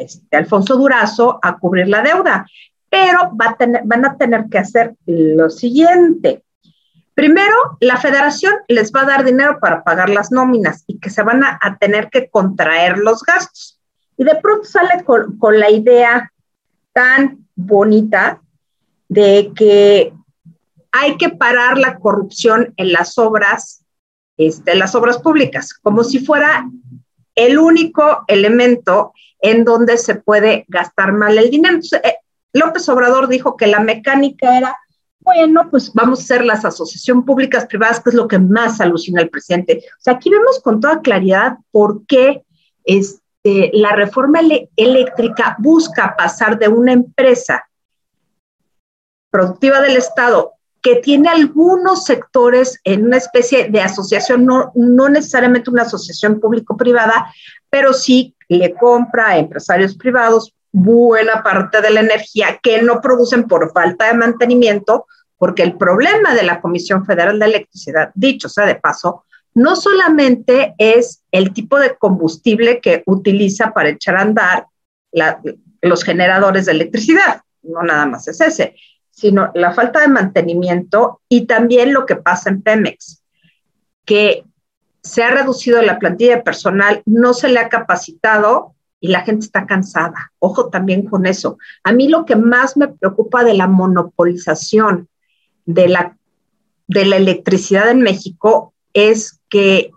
este, 0.00 0.34
Alfonso 0.34 0.74
Durazo 0.76 1.38
a 1.42 1.58
cubrir 1.58 1.88
la 1.88 2.00
deuda, 2.00 2.46
pero 2.88 3.32
van 3.32 4.04
a 4.06 4.16
tener 4.16 4.46
que 4.50 4.58
hacer 4.58 4.94
lo 5.04 5.50
siguiente. 5.50 6.44
Primero, 7.12 7.76
la 7.80 7.98
federación 7.98 8.54
les 8.68 8.90
va 8.90 9.02
a 9.02 9.06
dar 9.06 9.22
dinero 9.22 9.58
para 9.60 9.84
pagar 9.84 10.08
las 10.08 10.32
nóminas 10.32 10.82
y 10.86 10.98
que 10.98 11.10
se 11.10 11.22
van 11.22 11.44
a, 11.44 11.76
tener 11.78 12.08
que 12.08 12.30
contraer 12.30 12.96
los 12.96 13.22
gastos. 13.22 13.73
Y 14.16 14.24
de 14.24 14.36
pronto 14.36 14.64
sale 14.64 15.04
con, 15.04 15.38
con 15.38 15.58
la 15.58 15.70
idea 15.70 16.32
tan 16.92 17.46
bonita 17.54 18.40
de 19.08 19.52
que 19.54 20.12
hay 20.92 21.16
que 21.16 21.30
parar 21.30 21.78
la 21.78 21.98
corrupción 21.98 22.72
en 22.76 22.92
las 22.92 23.18
obras 23.18 23.84
este, 24.36 24.74
las 24.74 24.94
obras 24.94 25.18
públicas, 25.18 25.74
como 25.74 26.02
si 26.02 26.18
fuera 26.18 26.68
el 27.36 27.58
único 27.58 28.24
elemento 28.26 29.12
en 29.40 29.64
donde 29.64 29.96
se 29.96 30.16
puede 30.16 30.64
gastar 30.68 31.12
mal 31.12 31.38
el 31.38 31.50
dinero. 31.50 31.78
Eh, 32.02 32.14
López 32.52 32.88
Obrador 32.88 33.28
dijo 33.28 33.56
que 33.56 33.66
la 33.66 33.80
mecánica 33.80 34.58
era, 34.58 34.76
bueno, 35.20 35.68
pues 35.70 35.92
vamos 35.92 36.18
a 36.18 36.22
hacer 36.22 36.44
las 36.44 36.64
asociaciones 36.64 37.24
públicas 37.24 37.66
privadas, 37.66 38.00
que 38.00 38.10
es 38.10 38.16
lo 38.16 38.26
que 38.26 38.38
más 38.38 38.80
alucina 38.80 39.22
el 39.22 39.30
presidente. 39.30 39.84
O 39.98 40.02
sea, 40.02 40.14
aquí 40.14 40.30
vemos 40.30 40.60
con 40.60 40.80
toda 40.80 41.00
claridad 41.00 41.58
por 41.70 42.04
qué 42.06 42.42
este, 42.84 43.22
la 43.44 43.92
reforma 43.92 44.40
eléctrica 44.74 45.54
busca 45.58 46.16
pasar 46.16 46.58
de 46.58 46.68
una 46.68 46.92
empresa 46.92 47.62
productiva 49.30 49.80
del 49.80 49.96
Estado 49.96 50.52
que 50.80 50.96
tiene 50.96 51.28
algunos 51.28 52.04
sectores 52.04 52.78
en 52.84 53.06
una 53.06 53.18
especie 53.18 53.68
de 53.68 53.80
asociación, 53.80 54.46
no, 54.46 54.72
no 54.74 55.08
necesariamente 55.08 55.70
una 55.70 55.82
asociación 55.82 56.40
público-privada, 56.40 57.32
pero 57.68 57.92
sí 57.92 58.34
le 58.48 58.74
compra 58.74 59.28
a 59.28 59.38
empresarios 59.38 59.96
privados 59.96 60.54
buena 60.72 61.42
parte 61.42 61.80
de 61.80 61.90
la 61.90 62.00
energía 62.00 62.58
que 62.62 62.82
no 62.82 63.00
producen 63.00 63.44
por 63.44 63.72
falta 63.72 64.08
de 64.08 64.14
mantenimiento, 64.14 65.06
porque 65.36 65.62
el 65.62 65.76
problema 65.76 66.34
de 66.34 66.42
la 66.42 66.60
Comisión 66.60 67.04
Federal 67.06 67.38
de 67.38 67.46
Electricidad, 67.46 68.10
dicho 68.14 68.48
sea 68.48 68.66
de 68.66 68.74
paso, 68.74 69.24
no 69.54 69.76
solamente 69.76 70.74
es 70.78 71.22
el 71.30 71.52
tipo 71.52 71.78
de 71.78 71.96
combustible 71.96 72.80
que 72.80 73.02
utiliza 73.06 73.72
para 73.72 73.90
echar 73.90 74.16
a 74.16 74.22
andar 74.22 74.66
los 75.80 76.02
generadores 76.02 76.66
de 76.66 76.72
electricidad, 76.72 77.42
no 77.62 77.82
nada 77.82 78.04
más 78.06 78.26
es 78.26 78.40
ese, 78.40 78.74
sino 79.10 79.52
la 79.54 79.72
falta 79.72 80.00
de 80.00 80.08
mantenimiento 80.08 81.20
y 81.28 81.46
también 81.46 81.92
lo 81.92 82.04
que 82.04 82.16
pasa 82.16 82.50
en 82.50 82.62
Pemex, 82.62 83.22
que 84.04 84.44
se 85.02 85.22
ha 85.22 85.30
reducido 85.30 85.80
la 85.82 85.98
plantilla 85.98 86.42
personal, 86.42 87.02
no 87.06 87.34
se 87.34 87.48
le 87.48 87.60
ha 87.60 87.68
capacitado 87.68 88.74
y 88.98 89.08
la 89.08 89.20
gente 89.20 89.44
está 89.44 89.66
cansada. 89.66 90.32
Ojo 90.38 90.70
también 90.70 91.04
con 91.04 91.26
eso. 91.26 91.58
A 91.84 91.92
mí 91.92 92.08
lo 92.08 92.24
que 92.24 92.36
más 92.36 92.76
me 92.76 92.88
preocupa 92.88 93.44
de 93.44 93.54
la 93.54 93.66
monopolización 93.66 95.08
de 95.66 95.88
la, 95.88 96.16
de 96.88 97.04
la 97.04 97.16
electricidad 97.16 97.90
en 97.90 98.00
México 98.00 98.72
es 98.94 99.33
que, 99.48 99.90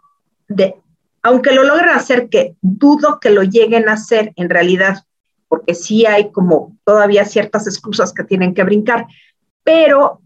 de, 0.48 0.76
aunque 1.24 1.54
lo 1.54 1.64
logren 1.64 1.90
hacer, 1.90 2.30
que 2.30 2.56
dudo 2.62 3.20
que 3.20 3.30
lo 3.30 3.44
lleguen 3.44 3.90
a 3.90 3.94
hacer 3.94 4.34
en 4.36 4.50
realidad 4.50 5.04
porque 5.48 5.76
sí 5.76 6.06
hay 6.06 6.32
como 6.32 6.78
todavía 6.84 7.26
ciertas 7.26 7.68
excusas 7.68 8.14
que 8.14 8.24
tienen 8.24 8.54
que 8.54 8.64
brincar. 8.64 9.08
Pero 9.64 10.22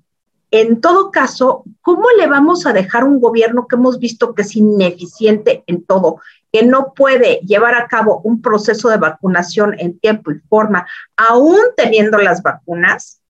en 0.50 0.82
todo 0.82 1.12
caso, 1.12 1.64
¿cómo 1.82 2.06
le 2.18 2.28
vamos 2.28 2.66
a 2.66 2.74
dejar 2.74 3.04
un 3.04 3.20
gobierno 3.20 3.68
que 3.68 3.76
hemos 3.76 4.00
visto 4.00 4.34
que 4.34 4.42
es 4.42 4.56
ineficiente 4.56 5.64
en 5.68 5.84
todo, 5.84 6.20
que 6.52 6.66
no 6.66 6.94
puede 6.94 7.40
llevar 7.40 7.76
a 7.76 7.88
cabo 7.88 8.20
un 8.24 8.42
proceso 8.42 8.90
de 8.90 8.98
vacunación 8.98 9.76
en 9.80 9.98
tiempo 10.00 10.32
y 10.32 10.40
forma, 10.50 10.88
aún 11.16 11.60
teniendo 11.78 12.18
las 12.18 12.42
vacunas, 12.42 13.22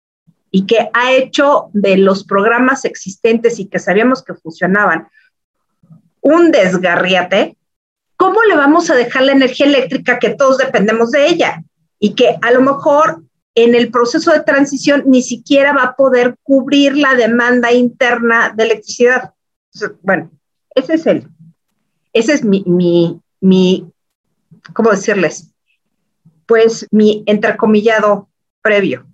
y 0.51 0.65
que 0.65 0.89
ha 0.93 1.13
hecho 1.13 1.69
de 1.73 1.97
los 1.97 2.25
programas 2.25 2.83
existentes 2.83 3.57
y 3.59 3.67
que 3.67 3.79
sabíamos 3.79 4.21
que 4.21 4.33
funcionaban 4.33 5.07
un 6.21 6.51
desgarriate? 6.51 7.57
¿Cómo 8.15 8.41
le 8.43 8.55
vamos 8.55 8.89
a 8.89 8.95
dejar 8.95 9.23
la 9.23 9.31
energía 9.31 9.65
eléctrica 9.65 10.19
que 10.19 10.35
todos 10.35 10.57
dependemos 10.57 11.11
de 11.11 11.27
ella? 11.27 11.63
y 12.01 12.15
que 12.15 12.35
a 12.41 12.51
lo 12.51 12.61
mejor 12.61 13.23
en 13.53 13.75
el 13.75 13.91
proceso 13.91 14.31
de 14.31 14.41
transición 14.41 15.03
ni 15.05 15.21
siquiera 15.21 15.71
va 15.71 15.83
a 15.83 15.95
poder 15.95 16.35
cubrir 16.41 16.97
la 16.97 17.13
demanda 17.15 17.71
interna 17.71 18.51
de 18.55 18.63
electricidad. 18.63 19.33
bueno, 20.01 20.31
ese 20.73 20.95
es 20.95 21.05
el, 21.05 21.29
ese 22.11 22.33
es 22.33 22.43
mi, 22.43 22.63
mi, 22.65 23.21
mi, 23.39 23.87
¿cómo 24.73 24.89
decirles? 24.89 25.53
Pues 26.47 26.87
mi 26.89 27.23
entrecomillado 27.27 28.29
previo, 28.63 29.05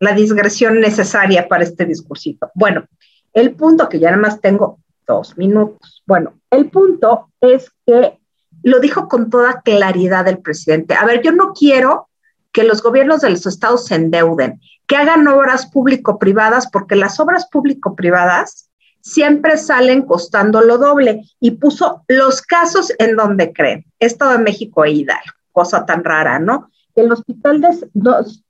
la 0.00 0.12
digresión 0.12 0.80
necesaria 0.80 1.46
para 1.46 1.62
este 1.62 1.84
discursito. 1.84 2.50
Bueno, 2.54 2.88
el 3.32 3.54
punto 3.54 3.88
que 3.88 4.00
ya 4.00 4.10
nada 4.10 4.20
más 4.20 4.40
tengo 4.40 4.80
dos 5.10 5.36
minutos. 5.36 6.02
Bueno, 6.06 6.34
el 6.50 6.70
punto 6.70 7.30
es 7.40 7.70
que 7.86 8.18
lo 8.62 8.80
dijo 8.80 9.08
con 9.08 9.30
toda 9.30 9.60
claridad 9.62 10.28
el 10.28 10.38
presidente. 10.38 10.94
A 10.94 11.04
ver, 11.04 11.22
yo 11.22 11.32
no 11.32 11.52
quiero 11.52 12.08
que 12.52 12.64
los 12.64 12.82
gobiernos 12.82 13.20
de 13.20 13.30
los 13.30 13.46
estados 13.46 13.86
se 13.86 13.94
endeuden, 13.94 14.60
que 14.86 14.96
hagan 14.96 15.26
obras 15.28 15.66
público-privadas, 15.70 16.68
porque 16.70 16.96
las 16.96 17.20
obras 17.20 17.48
público-privadas 17.50 18.70
siempre 19.00 19.56
salen 19.56 20.02
costando 20.02 20.60
lo 20.60 20.78
doble 20.78 21.22
y 21.38 21.52
puso 21.52 22.04
los 22.08 22.42
casos 22.42 22.92
en 22.98 23.16
donde 23.16 23.52
creen, 23.52 23.86
Estado 23.98 24.32
de 24.32 24.44
México 24.44 24.84
e 24.84 24.90
Hidalgo, 24.90 25.32
cosa 25.52 25.86
tan 25.86 26.04
rara, 26.04 26.38
¿no? 26.38 26.70
El 26.94 27.10
hospital 27.12 27.60
de 27.60 27.88
dos, 27.94 28.42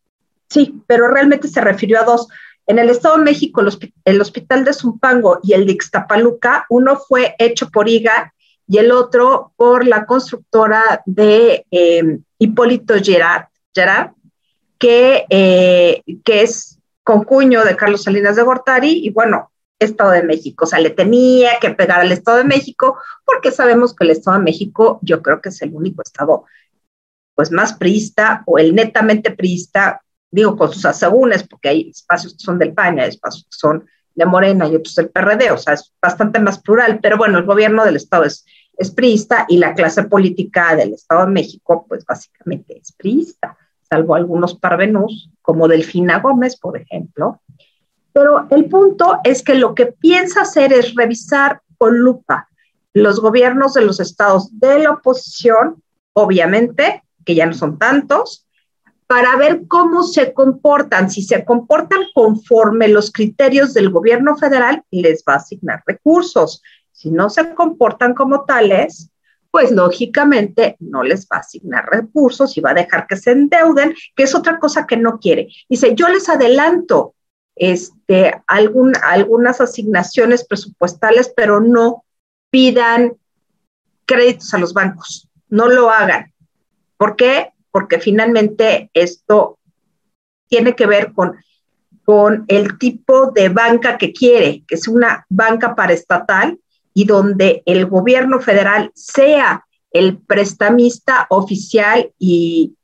sí, 0.49 0.83
pero 0.87 1.09
realmente 1.09 1.47
se 1.47 1.61
refirió 1.61 2.01
a 2.01 2.05
dos. 2.05 2.29
En 2.71 2.79
el 2.79 2.89
Estado 2.89 3.16
de 3.16 3.25
México, 3.25 3.62
el, 4.05 4.21
hospital 4.21 4.64
de 4.64 4.73
Zumpango 4.73 5.41
y 5.43 5.55
el 5.55 5.66
de 5.66 5.73
Ixtapaluca, 5.73 6.66
uno 6.68 6.95
fue 6.97 7.35
hecho 7.41 7.68
por 7.68 7.89
IGA 7.89 8.33
y 8.68 8.79
el 8.79 8.93
otro 8.93 9.53
por 9.57 9.85
la 9.85 10.07
constructora 10.07 11.03
de 11.05 11.66
eh, 11.73 12.21
Hipólito 12.39 12.95
Gerard, 13.03 13.47
Gerard, 13.75 14.12
que, 14.79 15.27
eh, 15.31 16.05
que 16.25 16.43
es 16.43 16.79
concuño 17.03 17.64
de 17.64 17.75
Carlos 17.75 18.05
Salinas 18.05 18.37
de 18.37 18.43
Gortari 18.43 19.05
y 19.05 19.11
bueno, 19.11 19.51
Estado 19.81 20.12
de 20.12 20.23
México, 20.23 20.64
o 20.64 20.68
sea, 20.68 20.79
le 20.79 20.91
tenía 20.91 21.59
que 21.61 21.71
pegar 21.71 21.99
al 21.99 22.12
Estado 22.12 22.39
de 22.39 22.45
México 22.45 22.99
porque 23.25 23.51
sabemos 23.51 23.97
que 23.97 24.05
el 24.05 24.11
Estado 24.11 24.39
de 24.39 24.45
México 24.45 25.01
yo 25.03 25.23
creo 25.23 25.41
que 25.41 25.49
es 25.49 25.61
el 25.62 25.75
único 25.75 26.03
Estado 26.03 26.45
pues 27.35 27.51
más 27.51 27.73
priista 27.73 28.45
o 28.47 28.59
el 28.59 28.77
netamente 28.77 29.33
priista, 29.33 30.03
digo 30.31 30.57
con 30.57 30.72
sus 30.72 30.85
asegúnes, 30.85 31.47
porque 31.47 31.68
hay 31.68 31.91
espacios 31.91 32.35
que 32.35 32.45
son 32.45 32.59
del 32.59 32.72
PAN, 32.72 33.01
hay 33.01 33.09
espacios 33.09 33.45
que 33.45 33.57
son 33.57 33.87
de 34.14 34.26
Morena 34.26 34.68
y 34.68 34.76
otros 34.76 34.95
del 34.95 35.11
PRD, 35.11 35.51
o 35.51 35.59
sea, 35.59 35.74
es 35.74 35.93
bastante 36.01 36.39
más 36.41 36.61
plural, 36.61 36.99
pero 37.01 37.16
bueno, 37.16 37.39
el 37.39 37.45
gobierno 37.45 37.85
del 37.85 37.97
Estado 37.97 38.24
es 38.24 38.45
es 38.81 38.91
priista 38.91 39.45
y 39.47 39.59
la 39.59 39.74
clase 39.74 40.05
política 40.05 40.74
del 40.74 40.95
Estado 40.95 41.26
de 41.26 41.33
México, 41.33 41.85
pues 41.87 42.05
básicamente 42.07 42.78
es 42.78 42.93
priista, 42.93 43.59
salvo 43.83 44.14
algunos 44.14 44.55
parvenus, 44.55 45.31
como 45.43 45.68
Delfina 45.68 46.20
Gómez, 46.20 46.59
por 46.59 46.78
ejemplo. 46.78 47.43
Pero 48.14 48.47
el 48.51 48.64
punto 48.70 49.20
es 49.22 49.43
que 49.43 49.55
lo 49.55 49.74
que 49.74 49.87
piensa 49.87 50.43
hacer 50.43 50.72
es 50.72 50.95
revisar 50.95 51.61
con 51.76 51.99
lupa 51.99 52.49
los 52.95 53.20
gobiernos 53.20 53.74
de 53.74 53.83
los 53.83 54.01
estados 54.01 54.49
de 54.59 54.78
la 54.78 54.93
oposición, 54.93 55.83
obviamente, 56.14 57.03
que 57.26 57.35
ya 57.35 57.45
no 57.45 57.53
son 57.53 57.78
tantos, 57.78 58.47
para 59.11 59.35
ver 59.35 59.67
cómo 59.67 60.05
se 60.05 60.33
comportan. 60.33 61.11
Si 61.11 61.23
se 61.23 61.45
comportan 61.45 61.99
conforme 62.15 62.87
los 62.87 63.11
criterios 63.11 63.75
del 63.75 63.91
gobierno 63.91 64.37
federal, 64.37 64.85
les 64.93 65.25
va 65.29 65.33
a 65.33 65.39
asignar 65.39 65.83
recursos. 65.85 66.63
Si 66.93 67.11
no 67.11 67.29
se 67.29 67.53
comportan 67.57 68.15
como 68.15 68.45
tales, 68.45 69.11
pues 69.51 69.73
lógicamente 69.73 70.77
no 70.79 71.03
les 71.03 71.27
va 71.27 71.39
a 71.39 71.41
asignar 71.41 71.87
recursos 71.91 72.57
y 72.57 72.61
va 72.61 72.71
a 72.71 72.75
dejar 72.75 73.09
que 73.09 73.17
se 73.17 73.33
endeuden, 73.33 73.97
que 74.15 74.23
es 74.23 74.35
otra 74.37 74.61
cosa 74.61 74.87
que 74.87 74.97
no 74.97 75.19
quiere. 75.19 75.49
Dice, 75.69 75.97
yo 75.97 76.07
les 76.09 76.29
adelanto 76.29 77.17
este, 77.57 78.41
algunas 78.47 79.61
asignaciones 79.61 80.47
presupuestales, 80.47 81.33
pero 81.35 81.61
no 81.61 82.05
pidan 82.51 83.15
créditos 84.07 84.55
a 84.55 84.59
los 84.59 84.73
bancos, 84.73 85.29
no 85.49 85.67
lo 85.67 85.91
hagan. 85.91 86.33
¿Por 86.97 87.17
qué? 87.17 87.53
Porque 87.71 87.99
finalmente 87.99 88.91
esto 88.95 89.59
tiene 90.49 90.75
que 90.75 90.87
ver 90.87 91.12
con, 91.12 91.37
con 92.05 92.45
el 92.49 92.79
tipo 92.79 93.31
de 93.31 93.49
banca 93.49 93.97
que 93.97 94.12
quiere, 94.12 94.64
que 94.66 94.75
es 94.75 94.89
una 94.89 95.25
banca 95.29 95.75
paraestatal 95.75 96.59
y 96.93 97.05
donde 97.05 97.62
el 97.66 97.87
gobierno 97.87 98.41
federal 98.41 98.91
sea 98.95 99.64
el 99.93 100.18
prestamista 100.18 101.27
oficial 101.31 102.12
y, 102.18 102.75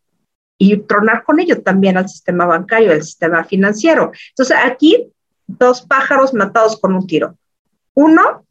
y 0.58 0.76
tronar 0.78 1.24
con 1.24 1.40
ello 1.40 1.62
también 1.62 1.96
al 1.96 2.08
sistema 2.08 2.46
bancario, 2.46 2.92
al 2.92 3.02
sistema 3.02 3.44
financiero. 3.44 4.12
Entonces, 4.30 4.56
aquí 4.62 5.08
dos 5.46 5.82
pájaros 5.82 6.34
matados 6.34 6.78
con 6.80 6.94
un 6.94 7.06
tiro. 7.06 7.36
Uno, 7.94 8.44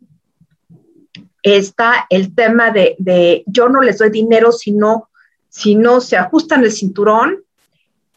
está 1.42 2.08
el 2.10 2.34
tema 2.34 2.72
de, 2.72 2.96
de 2.98 3.44
yo 3.46 3.70
no 3.70 3.82
les 3.82 4.00
doy 4.00 4.10
dinero 4.10 4.52
si 4.52 4.72
no, 4.72 5.10
si 5.56 5.76
no 5.76 6.02
se 6.02 6.18
ajustan 6.18 6.66
el 6.66 6.72
cinturón 6.74 7.46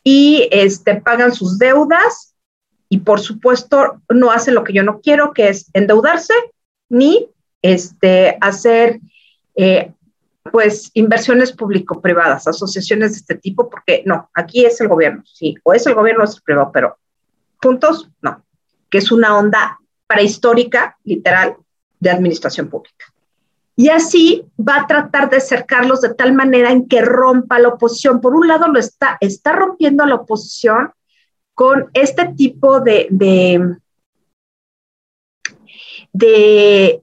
y 0.02 0.48
este, 0.50 1.00
pagan 1.00 1.32
sus 1.32 1.56
deudas 1.56 2.34
y 2.88 2.98
por 2.98 3.20
supuesto 3.20 4.02
no 4.08 4.32
hacen 4.32 4.56
lo 4.56 4.64
que 4.64 4.72
yo 4.72 4.82
no 4.82 5.00
quiero, 5.00 5.32
que 5.32 5.48
es 5.48 5.70
endeudarse 5.72 6.34
ni 6.88 7.28
este, 7.62 8.36
hacer 8.40 8.98
eh, 9.54 9.92
pues 10.50 10.90
inversiones 10.94 11.52
público-privadas, 11.52 12.48
asociaciones 12.48 13.12
de 13.12 13.18
este 13.18 13.34
tipo, 13.36 13.70
porque 13.70 14.02
no, 14.04 14.28
aquí 14.34 14.64
es 14.64 14.80
el 14.80 14.88
gobierno, 14.88 15.22
sí, 15.24 15.54
o 15.62 15.72
es 15.72 15.86
el 15.86 15.94
gobierno 15.94 16.22
o 16.22 16.24
es 16.24 16.34
el 16.34 16.42
privado, 16.42 16.72
pero 16.72 16.98
juntos 17.62 18.10
no, 18.20 18.44
que 18.90 18.98
es 18.98 19.12
una 19.12 19.38
onda 19.38 19.78
prehistórica, 20.08 20.98
literal, 21.04 21.56
de 22.00 22.10
administración 22.10 22.68
pública. 22.68 23.04
Y 23.78 23.90
así 23.90 24.44
va 24.58 24.80
a 24.80 24.86
tratar 24.88 25.30
de 25.30 25.36
acercarlos 25.36 26.00
de 26.00 26.12
tal 26.12 26.32
manera 26.32 26.72
en 26.72 26.88
que 26.88 27.00
rompa 27.00 27.60
la 27.60 27.68
oposición. 27.68 28.20
Por 28.20 28.34
un 28.34 28.48
lado, 28.48 28.66
lo 28.66 28.80
está, 28.80 29.16
está 29.20 29.52
rompiendo 29.52 30.04
la 30.04 30.16
oposición 30.16 30.90
con 31.54 31.88
este 31.94 32.26
tipo 32.36 32.80
de, 32.80 33.06
de, 36.12 37.02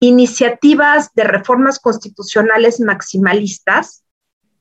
iniciativas 0.00 1.14
de 1.14 1.24
reformas 1.24 1.78
constitucionales 1.78 2.78
maximalistas, 2.78 4.04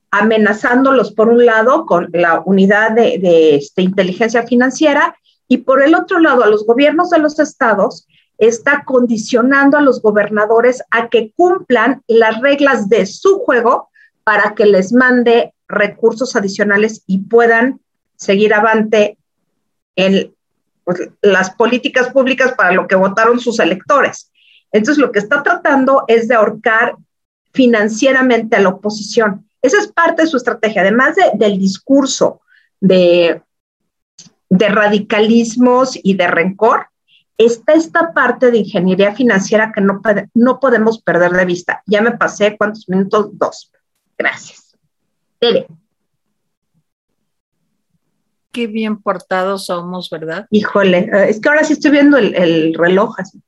amenazándolos 0.09 1.11
por 1.11 1.27
un 1.27 1.45
lado 1.45 1.85
con 1.85 2.07
la 2.13 2.41
unidad 2.45 2.91
de, 2.91 3.17
de 3.17 3.55
este, 3.55 3.81
inteligencia 3.81 4.43
financiera 4.47 5.17
y 5.49 5.57
por 5.57 5.83
el 5.83 5.95
otro 5.95 6.19
lado 6.19 6.45
a 6.45 6.47
los 6.47 6.65
gobiernos 6.65 7.09
de 7.09 7.19
los 7.19 7.39
estados 7.39 8.07
está 8.41 8.83
condicionando 8.85 9.77
a 9.77 9.81
los 9.81 10.01
gobernadores 10.01 10.81
a 10.89 11.09
que 11.09 11.31
cumplan 11.35 12.01
las 12.07 12.41
reglas 12.41 12.89
de 12.89 13.05
su 13.05 13.37
juego 13.39 13.89
para 14.23 14.55
que 14.55 14.65
les 14.65 14.91
mande 14.91 15.53
recursos 15.67 16.35
adicionales 16.35 17.03
y 17.05 17.19
puedan 17.19 17.79
seguir 18.15 18.55
avante 18.55 19.19
en 19.95 20.33
pues, 20.83 21.09
las 21.21 21.51
políticas 21.51 22.09
públicas 22.09 22.53
para 22.53 22.73
lo 22.73 22.87
que 22.87 22.95
votaron 22.95 23.39
sus 23.39 23.59
electores. 23.59 24.31
Entonces, 24.71 24.97
lo 24.97 25.11
que 25.11 25.19
está 25.19 25.43
tratando 25.43 26.05
es 26.07 26.27
de 26.27 26.33
ahorcar 26.33 26.95
financieramente 27.53 28.55
a 28.55 28.61
la 28.61 28.69
oposición. 28.69 29.47
Esa 29.61 29.77
es 29.77 29.87
parte 29.91 30.23
de 30.23 30.27
su 30.27 30.37
estrategia, 30.37 30.81
además 30.81 31.15
del 31.35 31.59
discurso 31.59 32.41
de, 32.79 33.43
de 34.49 34.69
radicalismos 34.69 35.99
y 36.01 36.15
de 36.15 36.27
rencor 36.27 36.90
está 37.37 37.73
esta 37.73 38.13
parte 38.13 38.51
de 38.51 38.59
ingeniería 38.59 39.13
financiera 39.15 39.71
que 39.73 39.81
no, 39.81 40.01
no 40.33 40.59
podemos 40.59 41.01
perder 41.01 41.31
de 41.31 41.45
vista. 41.45 41.83
Ya 41.87 42.01
me 42.01 42.11
pasé, 42.11 42.57
¿cuántos 42.57 42.87
minutos? 42.87 43.29
Dos. 43.33 43.71
Gracias. 44.17 44.77
Tere. 45.39 45.67
Qué 48.51 48.67
bien 48.67 49.01
portados 49.01 49.65
somos, 49.65 50.09
¿verdad? 50.09 50.45
Híjole, 50.51 51.09
eh, 51.13 51.29
es 51.29 51.39
que 51.39 51.47
ahora 51.47 51.63
sí 51.63 51.73
estoy 51.73 51.91
viendo 51.91 52.17
el, 52.17 52.73
reloj 52.73 53.15
así. 53.17 53.41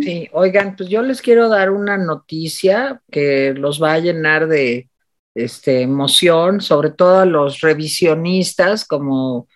Sí, 0.00 0.28
oigan, 0.32 0.76
pues 0.76 0.88
yo 0.88 1.02
les 1.02 1.20
quiero 1.20 1.48
dar 1.48 1.70
una 1.70 1.98
noticia 1.98 3.02
que 3.10 3.54
los 3.54 3.82
va 3.82 3.94
a 3.94 3.98
llenar 3.98 4.46
de 4.46 4.88
este, 5.34 5.82
emoción, 5.82 6.60
sobre 6.60 6.90
todo 6.90 7.18
a 7.18 7.26
los 7.26 7.60
revisionistas, 7.60 8.84
como 8.84 9.48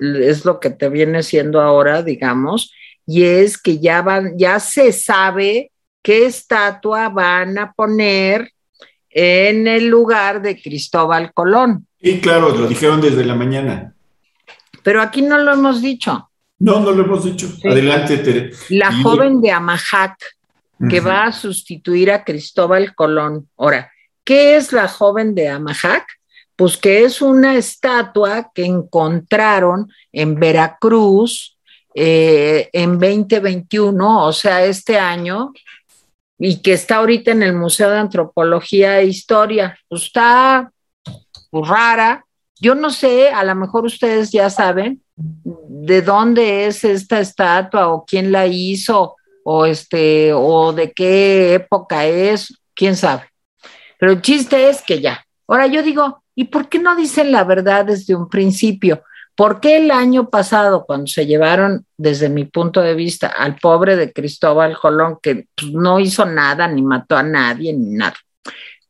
es 0.00 0.44
lo 0.44 0.58
que 0.58 0.70
te 0.70 0.88
viene 0.88 1.22
siendo 1.22 1.60
ahora, 1.60 2.02
digamos, 2.02 2.72
y 3.10 3.24
es 3.24 3.58
que 3.58 3.80
ya 3.80 4.02
van, 4.02 4.38
ya 4.38 4.60
se 4.60 4.92
sabe 4.92 5.72
qué 6.00 6.26
estatua 6.26 7.08
van 7.08 7.58
a 7.58 7.72
poner 7.72 8.52
en 9.08 9.66
el 9.66 9.88
lugar 9.88 10.40
de 10.40 10.62
Cristóbal 10.62 11.32
Colón. 11.34 11.88
Y 12.00 12.20
claro, 12.20 12.56
lo 12.56 12.68
dijeron 12.68 13.00
desde 13.00 13.24
la 13.24 13.34
mañana. 13.34 13.96
Pero 14.84 15.02
aquí 15.02 15.22
no 15.22 15.38
lo 15.38 15.54
hemos 15.54 15.82
dicho. 15.82 16.30
No, 16.60 16.78
no 16.78 16.92
lo 16.92 17.02
hemos 17.02 17.24
dicho. 17.24 17.48
Adelante, 17.64 18.18
Tere. 18.18 18.52
La 18.68 18.92
joven 19.02 19.40
de 19.40 19.50
Amajac, 19.50 20.16
que 20.88 21.00
va 21.00 21.24
a 21.24 21.32
sustituir 21.32 22.12
a 22.12 22.22
Cristóbal 22.22 22.94
Colón. 22.94 23.48
Ahora, 23.58 23.90
¿qué 24.22 24.54
es 24.54 24.72
la 24.72 24.86
joven 24.86 25.34
de 25.34 25.48
Amajac? 25.48 26.06
Pues 26.54 26.76
que 26.76 27.02
es 27.02 27.20
una 27.20 27.56
estatua 27.56 28.52
que 28.54 28.66
encontraron 28.66 29.90
en 30.12 30.38
Veracruz 30.38 31.56
eh, 31.94 32.68
en 32.72 32.98
2021, 32.98 34.26
o 34.26 34.32
sea, 34.32 34.64
este 34.64 34.98
año, 34.98 35.52
y 36.38 36.62
que 36.62 36.72
está 36.72 36.96
ahorita 36.96 37.32
en 37.32 37.42
el 37.42 37.52
Museo 37.52 37.90
de 37.90 37.98
Antropología 37.98 39.00
e 39.00 39.06
Historia. 39.06 39.78
Pues 39.88 40.04
está 40.04 40.72
pues, 41.50 41.68
rara. 41.68 42.24
Yo 42.58 42.74
no 42.74 42.90
sé, 42.90 43.30
a 43.30 43.44
lo 43.44 43.54
mejor 43.54 43.84
ustedes 43.84 44.30
ya 44.30 44.48
saben 44.48 45.02
de 45.16 46.02
dónde 46.02 46.66
es 46.66 46.84
esta 46.84 47.20
estatua 47.20 47.88
o 47.88 48.04
quién 48.04 48.32
la 48.32 48.46
hizo 48.46 49.16
o 49.44 49.66
este 49.66 50.32
o 50.32 50.72
de 50.72 50.92
qué 50.92 51.54
época 51.54 52.06
es, 52.06 52.58
quién 52.74 52.96
sabe. 52.96 53.24
Pero 53.98 54.12
el 54.12 54.22
chiste 54.22 54.68
es 54.70 54.82
que 54.82 55.00
ya. 55.00 55.24
Ahora 55.46 55.66
yo 55.66 55.82
digo, 55.82 56.22
¿y 56.34 56.44
por 56.44 56.68
qué 56.68 56.78
no 56.78 56.96
dicen 56.96 57.32
la 57.32 57.44
verdad 57.44 57.84
desde 57.84 58.14
un 58.14 58.28
principio? 58.28 59.02
¿Por 59.40 59.58
qué 59.58 59.78
el 59.78 59.90
año 59.90 60.28
pasado, 60.28 60.84
cuando 60.84 61.06
se 61.06 61.24
llevaron, 61.24 61.86
desde 61.96 62.28
mi 62.28 62.44
punto 62.44 62.82
de 62.82 62.92
vista, 62.92 63.28
al 63.28 63.56
pobre 63.56 63.96
de 63.96 64.12
Cristóbal 64.12 64.78
Colón, 64.78 65.16
que 65.22 65.46
pues, 65.56 65.72
no 65.72 65.98
hizo 65.98 66.26
nada, 66.26 66.68
ni 66.68 66.82
mató 66.82 67.16
a 67.16 67.22
nadie, 67.22 67.72
ni 67.72 67.96
nada? 67.96 68.16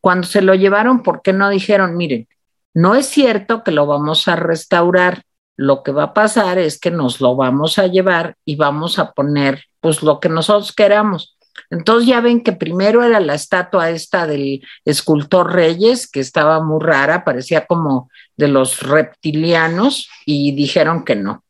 Cuando 0.01 0.27
se 0.27 0.43
lo 0.43 0.57
llevaron, 0.57 1.05
¿por 1.05 1.23
qué 1.23 1.33
no 1.33 1.49
dijeron, 1.51 1.97
miren, 1.97 2.27
no 2.75 2.97
es 2.97 3.07
cierto 3.07 3.63
que 3.63 3.71
lo 3.71 3.87
vamos 3.87 4.27
a 4.27 4.35
restaurar? 4.35 5.23
Lo 5.57 5.85
que 5.85 5.93
va 5.93 6.03
a 6.03 6.15
pasar 6.15 6.59
es 6.59 6.81
que 6.81 6.91
nos 6.91 7.21
lo 7.21 7.37
vamos 7.37 7.79
a 7.79 7.87
llevar 7.87 8.35
y 8.45 8.57
vamos 8.57 8.99
a 8.99 9.13
poner, 9.13 9.63
pues, 9.79 10.03
lo 10.03 10.19
que 10.19 10.31
nosotros 10.31 10.73
queramos. 10.73 11.39
Entonces 11.71 12.09
ya 12.09 12.21
ven 12.21 12.43
que 12.43 12.53
primero 12.53 13.05
era 13.05 13.21
la 13.21 13.35
estatua 13.35 13.91
esta 13.91 14.27
del 14.27 14.63
escultor 14.85 15.53
Reyes, 15.53 16.11
que 16.11 16.19
estaba 16.19 16.61
muy 16.61 16.81
rara, 16.83 17.25
parecía 17.25 17.67
como 17.67 18.11
de 18.41 18.49
los 18.49 18.81
reptilianos, 18.83 20.11
y 20.27 20.51
dijeron 20.53 21.05
que 21.05 21.15
no. 21.15 21.45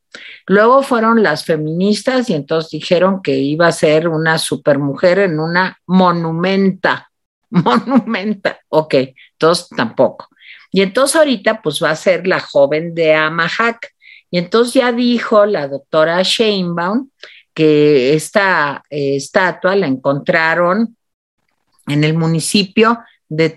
Luego 0.47 0.83
fueron 0.83 1.23
las 1.23 1.45
feministas 1.45 2.29
y 2.29 2.35
entonces 2.35 2.71
dijeron 2.73 3.23
que 3.23 3.39
iba 3.39 3.69
a 3.69 3.73
ser 3.73 4.09
una 4.09 4.39
supermujer 4.39 5.21
en 5.21 5.39
una 5.41 5.79
monumenta. 5.87 7.11
Monumenta, 7.51 8.59
ok, 8.69 8.95
entonces 9.33 9.69
tampoco. 9.77 10.29
Y 10.73 10.83
entonces 10.83 11.17
ahorita 11.17 11.63
pues 11.63 11.83
va 11.83 11.91
a 11.91 11.97
ser 11.97 12.27
la 12.27 12.41
joven 12.41 12.95
de 12.95 13.15
Amahac. 13.15 13.93
Y 14.31 14.39
entonces 14.39 14.75
ya 14.75 14.93
dijo 14.93 15.47
la 15.47 15.67
doctora 15.67 16.23
Sheinbaum 16.23 17.09
que 17.55 18.15
esta 18.15 18.83
eh, 18.89 19.17
estatua 19.17 19.75
la 19.75 19.87
encontraron 19.87 20.97
en 21.87 22.05
el 22.05 22.15
municipio 22.15 23.01
de 23.29 23.51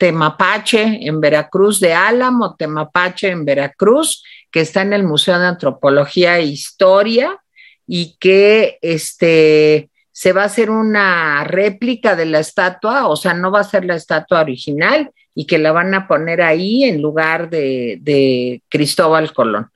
Temapache, 0.00 1.06
en 1.06 1.20
Veracruz, 1.20 1.78
de 1.78 1.92
Álamo, 1.92 2.56
Temapache, 2.56 3.28
en 3.28 3.44
Veracruz, 3.44 4.24
que 4.50 4.60
está 4.60 4.80
en 4.80 4.94
el 4.94 5.04
Museo 5.04 5.38
de 5.38 5.46
Antropología 5.46 6.38
e 6.38 6.44
Historia 6.44 7.38
y 7.86 8.16
que 8.18 8.78
este, 8.80 9.90
se 10.10 10.32
va 10.32 10.44
a 10.44 10.46
hacer 10.46 10.70
una 10.70 11.44
réplica 11.44 12.16
de 12.16 12.24
la 12.24 12.38
estatua, 12.38 13.08
o 13.08 13.16
sea, 13.16 13.34
no 13.34 13.50
va 13.50 13.60
a 13.60 13.64
ser 13.64 13.84
la 13.84 13.96
estatua 13.96 14.40
original 14.40 15.10
y 15.34 15.46
que 15.46 15.58
la 15.58 15.72
van 15.72 15.92
a 15.92 16.08
poner 16.08 16.40
ahí 16.40 16.84
en 16.84 17.02
lugar 17.02 17.50
de, 17.50 17.98
de 18.00 18.62
Cristóbal 18.70 19.34
Colón. 19.34 19.68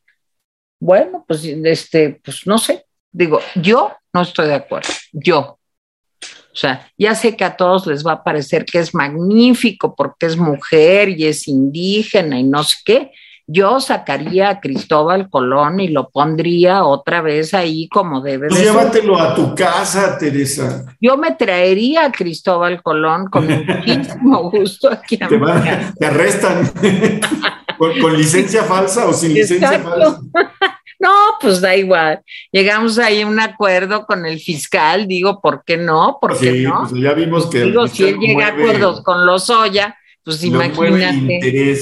Bueno, 0.81 1.25
pues 1.29 1.45
este, 1.45 2.21
pues 2.25 2.47
no 2.47 2.57
sé, 2.57 2.87
Digo, 3.15 3.39
yo 3.55 3.93
no 4.13 4.23
estoy 4.23 4.49
de 4.49 4.55
acuerdo, 4.55 4.89
yo. 5.13 5.61
O 6.55 6.57
sea, 6.57 6.89
ya 6.97 7.17
sé 7.17 7.37
que 7.37 7.45
a 7.45 7.57
todos 7.57 7.87
les 7.89 8.07
va 8.07 8.13
a 8.13 8.25
parecer 8.25 8.65
que 8.65 8.79
es 8.79 8.95
magnífico 8.95 9.97
porque 9.97 10.27
es 10.27 10.37
mujer 10.37 11.09
y 11.09 11.27
es 11.27 11.49
indígena 11.49 12.39
y 12.39 12.45
no 12.45 12.63
sé 12.63 12.77
qué. 12.85 13.11
Yo 13.47 13.81
sacaría 13.81 14.49
a 14.49 14.61
Cristóbal 14.61 15.29
Colón 15.29 15.81
y 15.81 15.89
lo 15.89 16.09
pondría 16.11 16.85
otra 16.85 17.21
vez 17.21 17.53
ahí 17.53 17.89
como 17.89 18.23
debe 18.23 18.49
pues 18.49 18.63
Llévatelo 18.63 19.19
a 19.19 19.35
tu 19.35 19.55
casa, 19.55 20.17
Teresa. 20.17 20.87
Yo 21.01 21.19
me 21.19 21.33
traería 21.33 22.07
a 22.07 22.13
Cristóbal 22.13 22.83
Colón 22.83 23.27
con 23.27 23.47
muchísimo 23.47 24.51
gusto 24.53 24.91
aquí 24.91 25.19
a 25.21 25.29
te, 25.29 25.39
te 25.99 26.07
arrestan 26.07 26.71
¿Con, 27.79 28.17
licencia 28.17 28.63
falsa 28.63 29.09
o 29.09 29.13
sin 29.13 29.35
licencia 29.35 29.81
falsa. 29.81 30.21
No, 30.99 31.11
pues 31.41 31.61
da 31.61 31.77
igual. 31.77 32.23
Llegamos 32.51 32.99
ahí 32.99 33.23
a 33.23 33.27
un 33.27 33.41
acuerdo 33.41 34.07
con 34.07 34.27
el 34.27 34.41
fiscal, 34.41 35.07
digo, 35.07 35.41
¿por 35.41 35.65
qué 35.65 35.77
no? 35.77 36.19
¿Por 36.21 36.39
qué 36.39 36.53
no? 36.63 36.87
Pues 36.89 37.01
ya 37.01 37.13
vimos 37.13 37.47
que. 37.47 37.63
Digo, 37.63 37.87
si 37.89 38.05
él 38.05 38.19
llega 38.19 38.47
a 38.47 38.51
acuerdos 38.51 39.03
con 39.03 39.27
los 39.27 39.51
Oya, 39.51 39.97
pues 40.23 40.43
imagínate. 40.43 41.77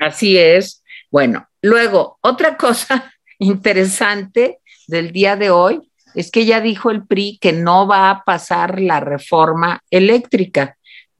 Así 0.00 0.36
es. 0.36 0.82
Bueno, 1.10 1.46
luego, 1.60 2.18
otra 2.20 2.56
cosa 2.58 3.12
interesante 3.38 4.58
del 4.86 5.12
día 5.12 5.36
de 5.36 5.50
hoy 5.50 5.80
es 6.14 6.30
que 6.30 6.44
ya 6.44 6.60
dijo 6.60 6.90
el 6.90 7.06
PRI 7.06 7.38
que 7.40 7.52
no 7.52 7.86
va 7.86 8.10
a 8.10 8.24
pasar 8.24 8.80
la 8.80 9.00
reforma 9.00 9.80
eléctrica 9.90 10.76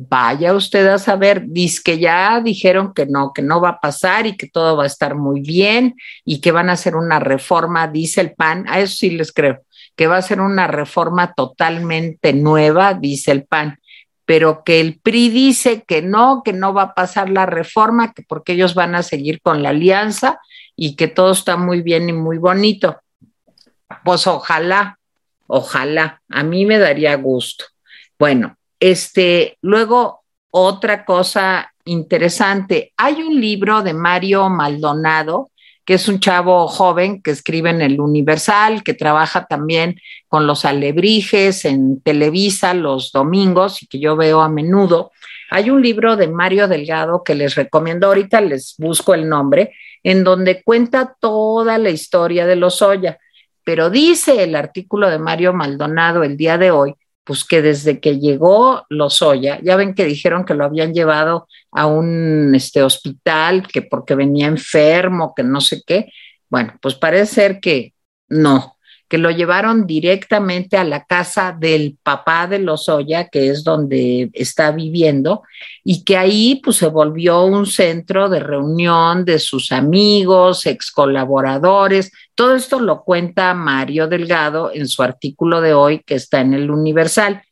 vaya 0.09 0.55
usted 0.55 0.87
a 0.87 0.99
saber, 0.99 1.45
dice 1.47 1.81
que 1.85 1.99
ya 1.99 2.41
dijeron 2.41 2.93
que 2.95 3.07
no, 3.07 3.33
que 3.33 3.43
no 3.43 3.61
va 3.61 3.71
a 3.71 3.81
pasar 3.81 4.27
y 4.27 4.37
que 4.37 4.49
todo 4.49 4.77
va 4.77 4.85
a 4.85 4.87
estar 4.87 5.15
muy 5.15 5.41
bien 5.41 5.95
y 6.25 6.41
que 6.41 6.53
van 6.53 6.71
a 6.71 6.75
hacer 6.75 6.97
una 6.97 7.19
reforma, 7.19 7.89
dice 7.89 8.21
el 8.21 8.35
PAN, 8.35 8.65
a 8.69 8.81
eso 8.81 8.97
sí 8.97 9.11
les 9.11 9.33
creo, 9.33 9.63
que 9.97 10.07
va 10.07 10.17
a 10.17 10.23
ser 10.23 10.41
una 10.41 10.67
reforma 10.67 11.35
totalmente 11.35 12.33
nueva, 12.33 12.95
dice 12.95 13.33
el 13.33 13.45
PAN, 13.45 13.79
pero 14.25 14.63
que 14.65 14.81
el 14.81 15.01
PRI 15.01 15.29
dice 15.31 15.85
que 15.87 16.03
no, 16.03 16.43
que 16.45 16.53
no 16.53 16.73
va 16.73 16.83
a 16.83 16.95
pasar 16.95 17.29
la 17.29 17.47
reforma, 17.47 18.13
que 18.13 18.23
porque 18.23 18.53
ellos 18.53 18.75
van 18.75 18.95
a 18.95 19.03
seguir 19.03 19.41
con 19.43 19.63
la 19.63 19.71
alianza 19.71 20.39
y 20.77 20.97
que 20.97 21.09
todo 21.09 21.33
está 21.33 21.57
muy 21.57 21.83
bien 21.83 22.09
y 22.09 22.13
muy 22.13 22.39
bonito. 22.39 23.01
Pues 24.05 24.27
ojalá, 24.27 24.99
Ojalá, 25.55 26.23
a 26.31 26.43
mí 26.45 26.65
me 26.65 26.79
daría 26.79 27.15
gusto. 27.17 27.67
Bueno, 28.19 28.57
este, 28.83 29.59
luego 29.63 30.25
otra 30.51 31.05
cosa 31.05 31.73
interesante, 31.85 32.93
hay 32.97 33.23
un 33.23 33.41
libro 33.41 33.81
de 33.83 33.95
Mario 33.95 34.49
Maldonado, 34.49 35.53
que 35.85 35.95
es 35.95 36.09
un 36.09 36.19
chavo 36.19 36.67
joven 36.67 37.23
que 37.23 37.31
escribe 37.31 37.71
en 37.71 37.81
el 37.81 38.01
Universal, 38.01 38.83
que 38.83 38.95
trabaja 38.95 39.47
también 39.47 40.01
con 40.27 40.49
los 40.49 40.65
alebrijes 40.65 41.65
en 41.65 42.01
Televisa 42.01 42.75
los 42.75 43.13
domingos 43.13 43.85
y 43.85 43.87
que 43.87 44.01
yo 44.01 44.17
veo 44.17 44.41
a 44.41 44.49
menudo. 44.49 45.13
Hay 45.51 45.71
un 45.71 45.81
libro 45.81 46.17
de 46.17 46.27
Mario 46.27 46.67
Delgado 46.67 47.23
que 47.23 47.37
les 47.37 47.55
recomiendo, 47.55 48.09
ahorita 48.09 48.41
les 48.41 48.75
busco 48.79 49.15
el 49.15 49.29
nombre, 49.29 49.77
en 50.03 50.25
donde 50.25 50.61
cuenta 50.65 51.15
toda 51.21 51.79
la 51.79 51.91
historia 51.91 52.47
de 52.47 52.57
los 52.57 52.83
Oya. 52.83 53.21
Pero 53.63 53.91
dice 53.91 54.43
el 54.43 54.57
artículo 54.57 55.09
de 55.09 55.21
Mario 55.21 55.53
Maldonado 55.53 56.25
el 56.25 56.37
día 56.37 56.59
de 56.59 56.73
hoy, 56.73 56.97
pues 57.25 57.45
que 57.45 57.63
desde 57.63 58.01
que 58.01 58.19
llegó 58.19 58.85
Lozoya, 58.89 59.61
ya 59.63 59.77
ven 59.77 59.95
que 59.95 60.05
dijeron 60.05 60.45
que 60.45 60.55
lo 60.55 60.65
habían 60.65 60.93
llevado 60.93 61.47
a 61.71 61.87
un 61.87 62.53
este, 62.55 62.83
hospital, 62.83 63.67
que 63.69 63.83
porque 63.83 64.15
venía 64.15 64.47
enfermo, 64.47 65.33
que 65.35 65.45
no 65.45 65.61
sé 65.61 65.83
qué. 65.87 66.09
Bueno, 66.49 66.75
pues 66.81 66.95
parece 66.95 67.27
ser 67.27 67.61
que 67.61 67.95
no, 68.29 68.77
que 69.13 69.19
lo 69.19 69.31
llevaron 69.31 69.87
directamente 69.87 70.79
a 70.79 70.85
la 70.85 71.05
casa 71.05 71.55
del 71.55 71.99
papá 72.03 72.47
de 72.47 72.59
Lozoya, 72.59 73.29
que 73.29 73.51
es 73.51 73.63
donde 73.63 74.31
está 74.33 74.71
viviendo, 74.71 75.43
y 75.85 76.03
que 76.03 76.17
ahí 76.17 76.63
pues 76.65 76.79
se 76.79 76.87
volvió 76.87 77.45
un 77.45 77.67
centro 77.67 78.31
de 78.31 78.41
reunión 78.41 79.27
de 79.27 79.39
sus 79.39 79.71
amigos, 79.71 80.65
ex 80.65 80.91
colaboradores. 80.91 82.11
Todo 82.35 82.55
esto 82.55 82.81
lo 82.81 83.03
cuenta 83.03 83.53
Mario 83.53 84.09
Delgado 84.09 84.71
en 84.73 84.89
su 84.89 85.03
artículo 85.03 85.61
de 85.61 85.75
hoy 85.75 85.99
que 86.07 86.15
está 86.15 86.41
en 86.41 86.55
el 86.55 86.71
Universal. 86.71 87.43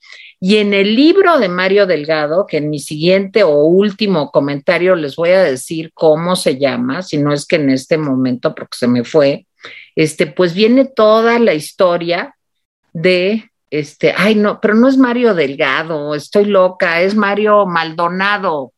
Y 0.41 0.57
en 0.57 0.73
el 0.73 0.97
libro 0.97 1.39
de 1.39 1.51
Mario 1.51 1.85
Delgado, 1.87 2.47
que 2.47 2.57
en 2.57 2.71
mi 2.71 2.79
siguiente 2.79 3.43
o 3.43 3.65
último 3.67 4.31
comentario 4.31 4.97
les 4.97 5.15
voy 5.15 5.33
a 5.33 5.43
decir 5.43 5.91
cómo 5.93 6.37
se 6.37 6.59
llama, 6.59 7.03
si 7.03 7.19
no 7.19 7.35
es 7.35 7.45
que 7.45 7.57
en 7.57 7.69
este 7.69 7.99
momento, 7.99 8.55
porque 8.55 8.79
se 8.79 8.89
me 8.89 9.05
fue, 9.05 9.45
este, 9.97 10.27
pues 10.27 10.55
viene 10.55 10.85
toda 10.85 11.39
la 11.39 11.55
historia 11.55 12.35
de, 12.93 13.51
este, 13.71 14.15
ay, 14.17 14.35
no, 14.35 14.61
pero 14.61 14.75
no 14.75 14.89
es 14.89 14.97
Mario 14.97 15.35
Delgado, 15.35 16.15
estoy 16.15 16.47
loca, 16.47 17.01
es 17.01 17.15
Mario 17.15 17.67
Maldonado. 17.67 18.73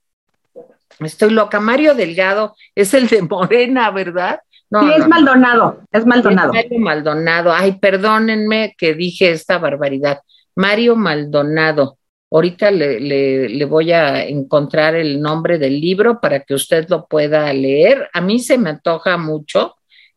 Estoy 1.00 1.30
loca. 1.30 1.60
Mario 1.60 1.94
Delgado 1.94 2.54
es 2.74 2.94
el 2.94 3.08
de 3.08 3.22
Morena, 3.22 3.90
¿verdad? 3.90 4.40
No, 4.70 4.80
sí, 4.82 4.92
es 4.96 5.06
Maldonado, 5.06 5.80
es 5.90 6.06
Maldonado. 6.06 6.52
Mario 6.52 6.78
Maldonado. 6.78 7.52
Ay, 7.52 7.72
perdónenme 7.72 8.74
que 8.78 8.94
dije 8.94 9.30
esta 9.30 9.58
barbaridad. 9.58 10.20
Mario 10.56 10.96
Maldonado. 10.96 11.98
Ahorita 12.30 12.70
le, 12.70 12.98
le, 12.98 13.48
le, 13.50 13.64
voy 13.66 13.92
a 13.92 14.24
encontrar 14.24 14.94
el 14.94 15.20
nombre 15.20 15.58
del 15.58 15.78
libro 15.78 16.18
para 16.18 16.40
que 16.40 16.54
usted 16.54 16.88
lo 16.88 17.06
pueda 17.06 17.52
leer. 17.52 18.08
A 18.14 18.22
mí 18.22 18.38
se 18.38 18.56
me 18.56 18.70
antoja 18.70 19.18
mucho 19.18 19.74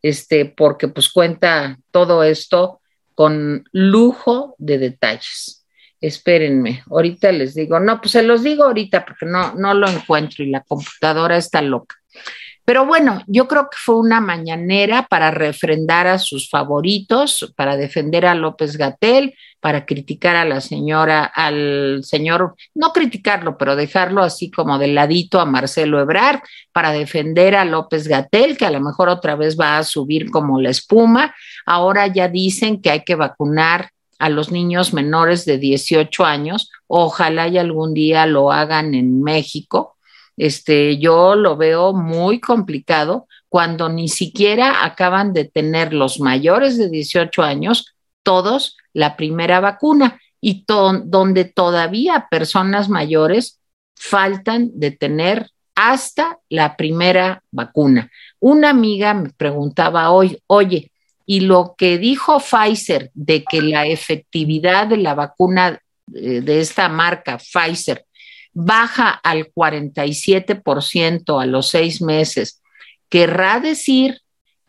este, 0.08 0.44
porque 0.44 0.88
pues 0.88 1.08
cuenta 1.08 1.78
todo 1.90 2.22
esto 2.22 2.80
con 3.14 3.64
lujo 3.72 4.54
de 4.58 4.78
detalles. 4.78 5.66
Espérenme, 6.00 6.82
ahorita 6.88 7.32
les 7.32 7.54
digo, 7.54 7.80
no, 7.80 8.00
pues 8.00 8.12
se 8.12 8.22
los 8.22 8.42
digo 8.42 8.64
ahorita 8.64 9.04
porque 9.04 9.26
no, 9.26 9.54
no 9.54 9.74
lo 9.74 9.88
encuentro 9.88 10.44
y 10.44 10.50
la 10.50 10.60
computadora 10.60 11.36
está 11.36 11.62
loca. 11.62 11.96
Pero 12.66 12.84
bueno, 12.84 13.22
yo 13.28 13.46
creo 13.46 13.70
que 13.70 13.76
fue 13.78 13.94
una 13.94 14.20
mañanera 14.20 15.06
para 15.08 15.30
refrendar 15.30 16.08
a 16.08 16.18
sus 16.18 16.50
favoritos, 16.50 17.54
para 17.56 17.76
defender 17.76 18.26
a 18.26 18.34
López 18.34 18.76
Gatel, 18.76 19.34
para 19.60 19.86
criticar 19.86 20.34
a 20.34 20.44
la 20.44 20.60
señora, 20.60 21.24
al 21.26 22.00
señor, 22.02 22.56
no 22.74 22.92
criticarlo, 22.92 23.56
pero 23.56 23.76
dejarlo 23.76 24.20
así 24.20 24.50
como 24.50 24.78
de 24.78 24.88
ladito 24.88 25.38
a 25.38 25.44
Marcelo 25.44 26.00
Ebrard, 26.00 26.40
para 26.72 26.90
defender 26.90 27.54
a 27.54 27.64
López 27.64 28.08
Gatel, 28.08 28.56
que 28.56 28.66
a 28.66 28.72
lo 28.72 28.80
mejor 28.80 29.10
otra 29.10 29.36
vez 29.36 29.56
va 29.56 29.78
a 29.78 29.84
subir 29.84 30.32
como 30.32 30.60
la 30.60 30.70
espuma. 30.70 31.36
Ahora 31.66 32.08
ya 32.08 32.26
dicen 32.26 32.82
que 32.82 32.90
hay 32.90 33.04
que 33.04 33.14
vacunar 33.14 33.90
a 34.18 34.28
los 34.28 34.50
niños 34.50 34.92
menores 34.92 35.44
de 35.44 35.58
18 35.58 36.24
años. 36.24 36.72
Ojalá 36.88 37.46
y 37.46 37.58
algún 37.58 37.94
día 37.94 38.26
lo 38.26 38.50
hagan 38.50 38.92
en 38.94 39.22
México 39.22 39.95
este, 40.36 40.98
yo 40.98 41.34
lo 41.34 41.56
veo 41.56 41.92
muy 41.92 42.40
complicado 42.40 43.26
cuando 43.48 43.88
ni 43.88 44.08
siquiera 44.08 44.84
acaban 44.84 45.32
de 45.32 45.44
tener 45.44 45.92
los 45.92 46.20
mayores 46.20 46.76
de 46.76 46.90
18 46.90 47.42
años 47.42 47.94
todos 48.22 48.76
la 48.92 49.16
primera 49.16 49.60
vacuna 49.60 50.20
y 50.40 50.64
donde 50.66 51.44
todavía 51.44 52.26
personas 52.30 52.88
mayores 52.88 53.60
faltan 53.94 54.70
de 54.74 54.90
tener 54.90 55.50
hasta 55.74 56.38
la 56.48 56.76
primera 56.76 57.42
vacuna. 57.50 58.10
Una 58.40 58.70
amiga 58.70 59.14
me 59.14 59.30
preguntaba 59.30 60.10
hoy, 60.10 60.38
oye, 60.46 60.90
y 61.26 61.40
lo 61.40 61.74
que 61.76 61.98
dijo 61.98 62.38
Pfizer 62.38 63.10
de 63.14 63.44
que 63.44 63.60
la 63.60 63.86
efectividad 63.86 64.86
de 64.86 64.98
la 64.98 65.14
vacuna 65.14 65.80
eh, 66.14 66.40
de 66.40 66.60
esta 66.60 66.88
marca 66.88 67.38
Pfizer 67.38 68.06
baja 68.58 69.10
al 69.10 69.52
47% 69.52 71.42
a 71.42 71.44
los 71.44 71.68
seis 71.68 72.00
meses, 72.00 72.62
querrá 73.10 73.60
decir 73.60 74.22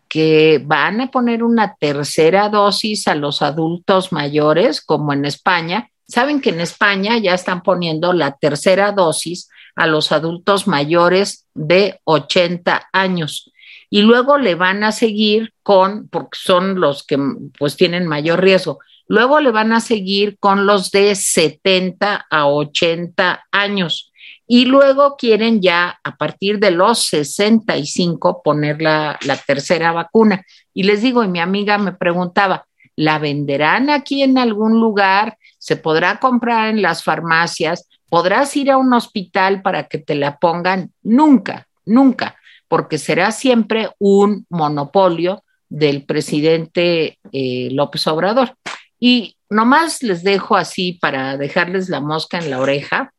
que 0.10 0.62
van 0.64 1.00
a 1.00 1.10
poner 1.10 1.42
una 1.42 1.76
tercera 1.76 2.50
dosis 2.50 3.08
a 3.08 3.16
los 3.16 3.42
adultos 3.42 4.12
mayores, 4.12 4.82
como 4.82 5.14
en 5.14 5.24
España. 5.24 5.90
Saben 6.06 6.42
que 6.42 6.50
en 6.50 6.60
España 6.60 7.18
ya 7.18 7.34
están 7.34 7.64
poniendo 7.64 8.12
la 8.12 8.34
tercera 8.36 8.92
dosis 8.92 9.50
a 9.78 9.88
los 9.88 10.12
adultos 10.12 10.68
mayores 10.68 11.46
de 11.54 12.02
80 12.04 12.90
años. 12.92 13.54
Y 13.90 14.02
luego 14.02 14.38
le 14.38 14.56
van 14.56 14.84
a 14.84 14.92
seguir 14.92 15.54
con, 15.64 16.10
porque 16.10 16.38
son 16.42 16.82
los 16.82 17.06
que 17.06 17.18
pues 17.58 17.78
tienen 17.78 18.06
mayor 18.06 18.42
riesgo, 18.42 18.80
Luego 19.08 19.40
le 19.40 19.52
van 19.52 19.72
a 19.74 19.80
seguir 19.80 20.38
con 20.40 20.66
los 20.66 20.92
de 20.92 21.16
70 21.16 22.28
a 22.30 22.48
80 22.48 23.46
años. 23.52 24.12
Y 24.48 24.66
luego 24.66 25.16
quieren 25.18 25.62
ya 25.62 26.00
a 26.04 26.16
partir 26.16 26.60
de 26.60 26.72
los 26.72 27.04
65 27.08 28.42
poner 28.44 28.82
la, 28.82 29.18
la 29.22 29.38
tercera 29.38 29.92
vacuna. 29.92 30.46
Y 30.74 30.84
les 30.84 31.02
digo, 31.02 31.24
y 31.24 31.28
mi 31.28 31.40
amiga 31.40 31.78
me 31.78 31.94
preguntaba, 31.94 32.66
¿la 32.96 33.20
venderán 33.20 33.90
aquí 33.90 34.24
en 34.24 34.38
algún 34.38 34.80
lugar? 34.80 35.38
¿Se 35.58 35.76
podrá 35.76 36.20
comprar 36.20 36.70
en 36.70 36.82
las 36.82 37.04
farmacias? 37.04 37.88
¿Podrás 38.10 38.56
ir 38.56 38.72
a 38.72 38.78
un 38.78 38.94
hospital 38.94 39.62
para 39.62 39.88
que 39.88 39.98
te 39.98 40.16
la 40.16 40.38
pongan? 40.38 40.92
Nunca, 41.04 41.68
nunca, 41.86 42.38
porque 42.68 42.98
será 42.98 43.32
siempre 43.32 43.90
un 44.00 44.46
monopolio 44.50 45.44
del 45.70 46.06
presidente 46.06 47.20
eh, 47.32 47.70
López 47.72 48.08
Obrador. 48.08 48.56
Y 49.00 49.38
nomás 49.50 50.04
les 50.04 50.24
dejo 50.24 50.56
así 50.56 50.94
para 50.94 51.38
dejarles 51.38 51.90
la 51.90 52.00
mosca 52.00 52.40
en 52.40 52.50
la 52.50 52.60
oreja. 52.60 53.14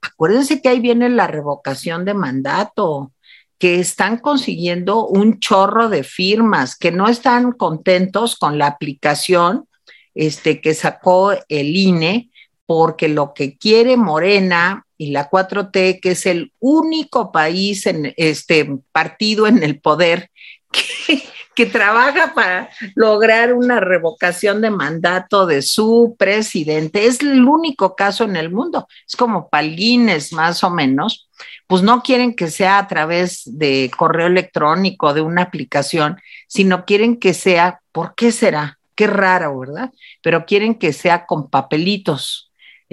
Acuérdense 0.00 0.60
que 0.60 0.68
ahí 0.68 0.80
viene 0.80 1.08
la 1.08 1.26
revocación 1.26 2.04
de 2.04 2.14
mandato, 2.14 3.12
que 3.58 3.80
están 3.80 4.18
consiguiendo 4.18 5.06
un 5.06 5.40
chorro 5.40 5.88
de 5.88 6.04
firmas, 6.04 6.76
que 6.76 6.92
no 6.92 7.08
están 7.08 7.52
contentos 7.52 8.36
con 8.36 8.58
la 8.58 8.66
aplicación 8.66 9.66
este, 10.14 10.60
que 10.60 10.74
sacó 10.74 11.32
el 11.48 11.76
INE, 11.76 12.30
porque 12.66 13.08
lo 13.08 13.34
que 13.34 13.56
quiere 13.56 13.96
Morena 13.96 14.86
y 14.96 15.10
la 15.10 15.28
4T, 15.28 16.00
que 16.00 16.12
es 16.12 16.26
el 16.26 16.52
único 16.60 17.32
país 17.32 17.86
en 17.86 18.14
este 18.16 18.78
partido 18.92 19.46
en 19.46 19.62
el 19.62 19.80
poder 19.80 20.30
que, 20.72 21.22
que 21.54 21.66
trabaja 21.66 22.34
para 22.34 22.70
lograr 22.94 23.52
una 23.52 23.80
revocación 23.80 24.60
de 24.60 24.70
mandato 24.70 25.46
de 25.46 25.62
su 25.62 26.16
presidente. 26.18 27.06
Es 27.06 27.20
el 27.20 27.44
único 27.44 27.94
caso 27.94 28.24
en 28.24 28.36
el 28.36 28.50
mundo. 28.50 28.88
Es 29.06 29.16
como 29.16 29.48
Palguines, 29.48 30.32
más 30.32 30.64
o 30.64 30.70
menos. 30.70 31.28
Pues 31.66 31.82
no 31.82 32.02
quieren 32.02 32.34
que 32.34 32.50
sea 32.50 32.78
a 32.78 32.88
través 32.88 33.42
de 33.44 33.90
correo 33.96 34.26
electrónico, 34.26 35.14
de 35.14 35.22
una 35.22 35.42
aplicación, 35.42 36.20
sino 36.46 36.84
quieren 36.84 37.18
que 37.18 37.34
sea, 37.34 37.80
¿por 37.92 38.14
qué 38.14 38.32
será? 38.32 38.78
Qué 38.94 39.06
raro, 39.06 39.58
¿verdad? 39.58 39.90
Pero 40.22 40.46
quieren 40.46 40.74
que 40.76 40.92
sea 40.92 41.26
con 41.26 41.50
papelitos. 41.50 42.43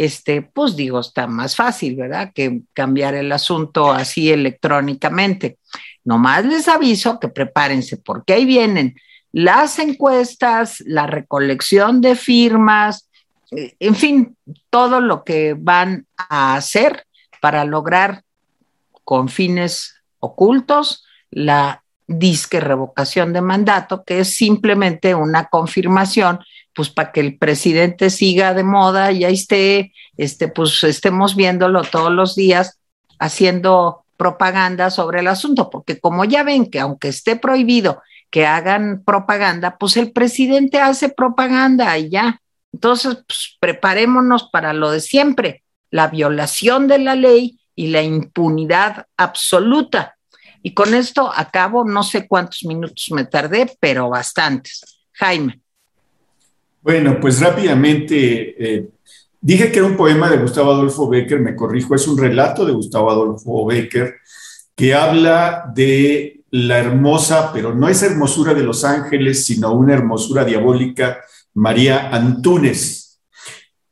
Este, 0.01 0.41
pues 0.41 0.75
digo, 0.75 0.99
está 0.99 1.27
más 1.27 1.55
fácil, 1.55 1.95
¿verdad? 1.95 2.31
Que 2.33 2.61
cambiar 2.73 3.13
el 3.13 3.31
asunto 3.31 3.91
así 3.91 4.31
electrónicamente. 4.31 5.59
Nomás 6.03 6.43
les 6.43 6.67
aviso 6.67 7.19
que 7.19 7.27
prepárense 7.27 7.97
porque 7.97 8.33
ahí 8.33 8.45
vienen 8.45 8.95
las 9.31 9.77
encuestas, 9.77 10.79
la 10.87 11.05
recolección 11.05 12.01
de 12.01 12.15
firmas, 12.15 13.11
eh, 13.51 13.75
en 13.79 13.93
fin, 13.93 14.35
todo 14.71 15.01
lo 15.01 15.23
que 15.23 15.55
van 15.55 16.07
a 16.17 16.55
hacer 16.55 17.05
para 17.39 17.63
lograr 17.63 18.23
con 19.03 19.29
fines 19.29 20.01
ocultos 20.17 21.05
la 21.29 21.83
disque 22.07 22.59
revocación 22.59 23.33
de 23.33 23.41
mandato, 23.41 24.03
que 24.03 24.21
es 24.21 24.35
simplemente 24.35 25.13
una 25.13 25.45
confirmación 25.45 26.39
pues 26.73 26.89
para 26.89 27.11
que 27.11 27.19
el 27.19 27.37
presidente 27.37 28.09
siga 28.09 28.53
de 28.53 28.63
moda 28.63 29.11
y 29.11 29.23
ahí 29.23 29.33
esté, 29.33 29.93
este, 30.17 30.47
pues 30.47 30.83
estemos 30.83 31.35
viéndolo 31.35 31.83
todos 31.83 32.11
los 32.11 32.35
días 32.35 32.79
haciendo 33.19 34.03
propaganda 34.17 34.89
sobre 34.89 35.19
el 35.19 35.27
asunto, 35.27 35.69
porque 35.69 35.99
como 35.99 36.25
ya 36.25 36.43
ven 36.43 36.69
que 36.69 36.79
aunque 36.79 37.07
esté 37.07 37.35
prohibido 37.35 38.01
que 38.29 38.45
hagan 38.45 39.03
propaganda, 39.03 39.77
pues 39.77 39.97
el 39.97 40.11
presidente 40.11 40.79
hace 40.79 41.09
propaganda 41.09 41.97
y 41.97 42.09
ya. 42.09 42.39
Entonces, 42.71 43.17
pues, 43.27 43.57
preparémonos 43.59 44.49
para 44.49 44.73
lo 44.73 44.91
de 44.91 45.01
siempre, 45.01 45.63
la 45.89 46.07
violación 46.07 46.87
de 46.87 46.99
la 46.99 47.15
ley 47.15 47.59
y 47.75 47.87
la 47.87 48.01
impunidad 48.01 49.07
absoluta. 49.17 50.15
Y 50.63 50.73
con 50.73 50.93
esto 50.93 51.31
acabo, 51.35 51.83
no 51.83 52.03
sé 52.03 52.27
cuántos 52.27 52.63
minutos 52.63 53.07
me 53.11 53.25
tardé, 53.25 53.75
pero 53.79 54.09
bastantes. 54.09 54.99
Jaime. 55.13 55.60
Bueno, 56.81 57.19
pues 57.21 57.39
rápidamente, 57.39 58.55
eh, 58.57 58.89
dije 59.39 59.71
que 59.71 59.79
era 59.79 59.87
un 59.87 59.95
poema 59.95 60.29
de 60.31 60.37
Gustavo 60.37 60.71
Adolfo 60.71 61.07
Becker, 61.07 61.39
me 61.39 61.55
corrijo, 61.55 61.93
es 61.93 62.07
un 62.07 62.17
relato 62.17 62.65
de 62.65 62.73
Gustavo 62.73 63.11
Adolfo 63.11 63.67
Becker 63.67 64.15
que 64.75 64.95
habla 64.95 65.71
de 65.75 66.41
la 66.49 66.79
hermosa, 66.79 67.51
pero 67.53 67.75
no 67.75 67.87
es 67.87 68.01
hermosura 68.01 68.55
de 68.55 68.63
los 68.63 68.83
ángeles, 68.83 69.45
sino 69.45 69.73
una 69.73 69.93
hermosura 69.93 70.43
diabólica, 70.43 71.19
María 71.53 72.09
Antúnez, 72.09 73.19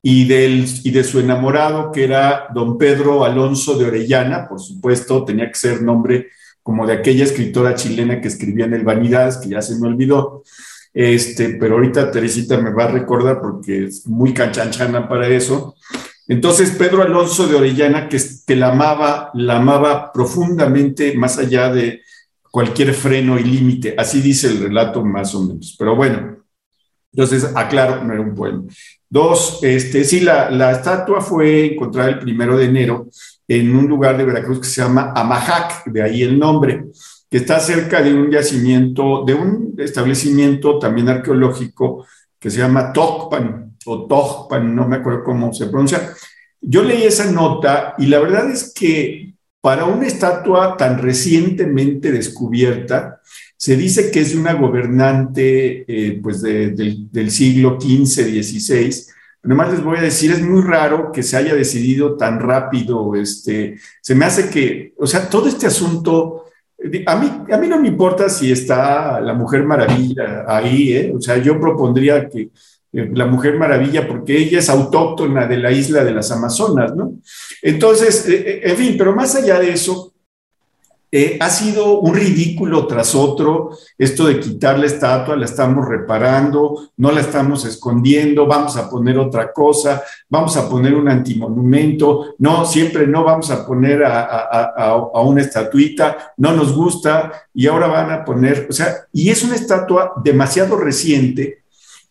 y, 0.01 0.23
y 0.33 0.91
de 0.91 1.03
su 1.03 1.19
enamorado, 1.19 1.91
que 1.91 2.05
era 2.05 2.47
don 2.55 2.77
Pedro 2.77 3.23
Alonso 3.23 3.77
de 3.77 3.85
Orellana, 3.85 4.47
por 4.47 4.59
supuesto, 4.59 5.23
tenía 5.25 5.47
que 5.47 5.59
ser 5.59 5.83
nombre 5.83 6.29
como 6.63 6.87
de 6.87 6.93
aquella 6.93 7.23
escritora 7.23 7.75
chilena 7.75 8.19
que 8.19 8.29
escribía 8.29 8.65
en 8.65 8.73
el 8.73 8.83
Vanidades, 8.83 9.37
que 9.37 9.49
ya 9.49 9.61
se 9.61 9.77
me 9.77 9.87
olvidó, 9.87 10.43
este, 10.93 11.49
pero 11.59 11.75
ahorita 11.75 12.11
Teresita 12.11 12.57
me 12.57 12.71
va 12.71 12.85
a 12.85 12.91
recordar 12.91 13.39
porque 13.41 13.85
es 13.85 14.07
muy 14.07 14.33
canchanchana 14.33 15.07
para 15.07 15.27
eso. 15.27 15.75
Entonces, 16.27 16.71
Pedro 16.71 17.01
Alonso 17.01 17.47
de 17.47 17.55
Orellana, 17.55 18.07
que, 18.07 18.21
que 18.45 18.55
la 18.55 18.69
amaba, 18.69 19.31
la 19.33 19.57
amaba 19.57 20.11
profundamente, 20.11 21.15
más 21.15 21.37
allá 21.37 21.71
de 21.71 22.01
cualquier 22.51 22.93
freno 22.93 23.39
y 23.39 23.43
límite. 23.43 23.95
Así 23.97 24.21
dice 24.21 24.47
el 24.47 24.61
relato 24.61 25.03
más 25.03 25.33
o 25.33 25.41
menos. 25.43 25.75
Pero 25.77 25.95
bueno, 25.95 26.37
entonces, 27.11 27.51
aclaro, 27.55 28.03
no 28.03 28.13
era 28.13 28.21
un 28.21 28.35
poema. 28.35 28.63
Dos, 29.09 29.59
este, 29.63 30.03
sí, 30.03 30.19
la, 30.19 30.51
la 30.51 30.71
estatua 30.71 31.21
fue 31.21 31.73
encontrada 31.73 32.09
el 32.09 32.19
primero 32.19 32.57
de 32.57 32.65
enero 32.65 33.07
en 33.47 33.75
un 33.75 33.87
lugar 33.87 34.15
de 34.15 34.25
Veracruz 34.25 34.59
que 34.59 34.67
se 34.67 34.81
llama 34.81 35.11
Amajac, 35.15 35.85
de 35.85 36.03
ahí 36.03 36.21
el 36.21 36.37
nombre 36.37 36.85
que 37.29 37.37
está 37.37 37.59
cerca 37.59 38.01
de 38.01 38.13
un 38.13 38.31
yacimiento, 38.31 39.23
de 39.25 39.33
un 39.35 39.75
establecimiento 39.77 40.79
también 40.79 41.09
arqueológico 41.09 42.05
que 42.39 42.49
se 42.49 42.59
llama 42.59 42.91
Tokpan 42.91 43.75
o 43.85 44.07
Tokpan, 44.07 44.75
no 44.75 44.87
me 44.87 44.97
acuerdo 44.97 45.23
cómo 45.23 45.53
se 45.53 45.67
pronuncia. 45.67 46.13
Yo 46.61 46.83
leí 46.83 47.03
esa 47.03 47.31
nota 47.31 47.95
y 47.97 48.07
la 48.07 48.19
verdad 48.19 48.49
es 48.49 48.73
que 48.73 49.33
para 49.61 49.85
una 49.85 50.07
estatua 50.07 50.77
tan 50.77 50.99
recientemente 50.99 52.11
descubierta, 52.11 53.21
se 53.57 53.75
dice 53.75 54.09
que 54.09 54.21
es 54.21 54.33
de 54.33 54.39
una 54.39 54.53
gobernante 54.53 55.83
eh, 55.85 56.19
pues 56.23 56.41
del 56.41 57.31
siglo 57.31 57.77
XV, 57.79 58.41
XVI. 58.41 59.03
Nomás 59.43 59.71
les 59.71 59.83
voy 59.83 59.97
a 59.97 60.01
decir, 60.01 60.31
es 60.31 60.41
muy 60.41 60.61
raro 60.61 61.11
que 61.11 61.23
se 61.23 61.35
haya 61.35 61.53
decidido 61.55 62.15
tan 62.15 62.39
rápido. 62.39 63.15
Este, 63.15 63.77
se 64.01 64.15
me 64.15 64.25
hace 64.25 64.49
que, 64.49 64.93
o 64.97 65.05
sea, 65.05 65.29
todo 65.29 65.49
este 65.49 65.67
asunto 65.67 66.38
a 67.05 67.15
mí, 67.15 67.31
a 67.51 67.57
mí 67.57 67.67
no 67.67 67.79
me 67.79 67.87
importa 67.87 68.29
si 68.29 68.51
está 68.51 69.19
la 69.19 69.33
Mujer 69.33 69.63
Maravilla 69.63 70.45
ahí, 70.47 70.93
¿eh? 70.93 71.13
o 71.15 71.21
sea, 71.21 71.37
yo 71.37 71.59
propondría 71.59 72.29
que 72.29 72.49
eh, 72.93 73.09
la 73.13 73.25
Mujer 73.25 73.57
Maravilla, 73.57 74.07
porque 74.07 74.37
ella 74.37 74.59
es 74.59 74.69
autóctona 74.69 75.45
de 75.45 75.57
la 75.57 75.71
isla 75.71 76.03
de 76.03 76.13
las 76.13 76.31
Amazonas, 76.31 76.95
¿no? 76.95 77.15
Entonces, 77.61 78.27
eh, 78.27 78.61
en 78.63 78.77
fin, 78.77 78.95
pero 78.97 79.13
más 79.13 79.35
allá 79.35 79.59
de 79.59 79.73
eso, 79.73 80.13
eh, 81.11 81.37
ha 81.39 81.49
sido 81.49 81.99
un 82.01 82.13
ridículo 82.13 82.85
tras 82.85 83.15
otro 83.15 83.71
esto 83.97 84.27
de 84.27 84.39
quitar 84.39 84.77
la 84.77 84.85
estatua, 84.85 85.35
la 85.35 85.45
estamos 85.45 85.87
reparando, 85.87 86.91
no 86.97 87.11
la 87.11 87.21
estamos 87.21 87.65
escondiendo, 87.65 88.45
vamos 88.45 88.77
a 88.77 88.87
poner 88.89 89.17
otra 89.17 89.51
cosa, 89.51 90.03
vamos 90.29 90.55
a 90.55 90.69
poner 90.69 90.93
un 90.93 91.09
antimonumento, 91.09 92.35
no, 92.37 92.63
siempre 92.63 93.07
no 93.07 93.23
vamos 93.23 93.49
a 93.49 93.65
poner 93.65 94.03
a, 94.05 95.21
una 95.23 95.41
estatuita, 95.41 96.33
no 96.37 96.53
nos 96.53 96.73
gusta 96.73 97.31
y 97.53 97.65
ahora 97.65 97.87
van 97.87 98.11
a 98.11 98.23
poner, 98.23 98.67
o 98.69 98.73
sea, 98.73 98.95
y 99.11 99.29
es 99.29 99.43
una 99.43 99.55
estatua 99.55 100.13
demasiado 100.23 100.77
reciente 100.77 101.63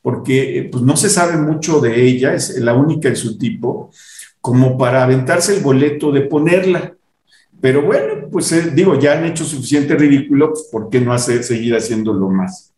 porque 0.03 0.59
eh, 0.59 0.65
pues, 0.65 0.83
no 0.83 0.97
se 0.97 1.09
sabe 1.09 1.37
mucho 1.37 1.81
de 1.81 2.03
ella, 2.03 2.35
es 2.35 2.59
la 2.59 2.75
única 2.75 3.09
en 3.09 3.17
su 3.17 3.39
tipo, 3.39 3.91
como 4.41 4.79
para 4.79 5.05
aventarse 5.05 5.57
el 5.57 5.63
boleto 5.63 6.11
de 6.11 6.23
ponerla. 6.23 6.95
Pero 7.61 7.83
bueno, 7.83 8.29
pues 8.31 8.53
eh, 8.53 8.71
digo, 8.73 8.99
ya 8.99 9.19
han 9.19 9.25
hecho 9.25 9.45
suficiente 9.45 9.97
ridículo, 9.97 10.51
pues, 10.51 10.69
¿por 10.71 10.89
qué 10.89 11.01
no 11.01 11.13
hacer, 11.13 11.43
seguir 11.43 11.75
haciéndolo 11.75 12.29
más? 12.29 12.75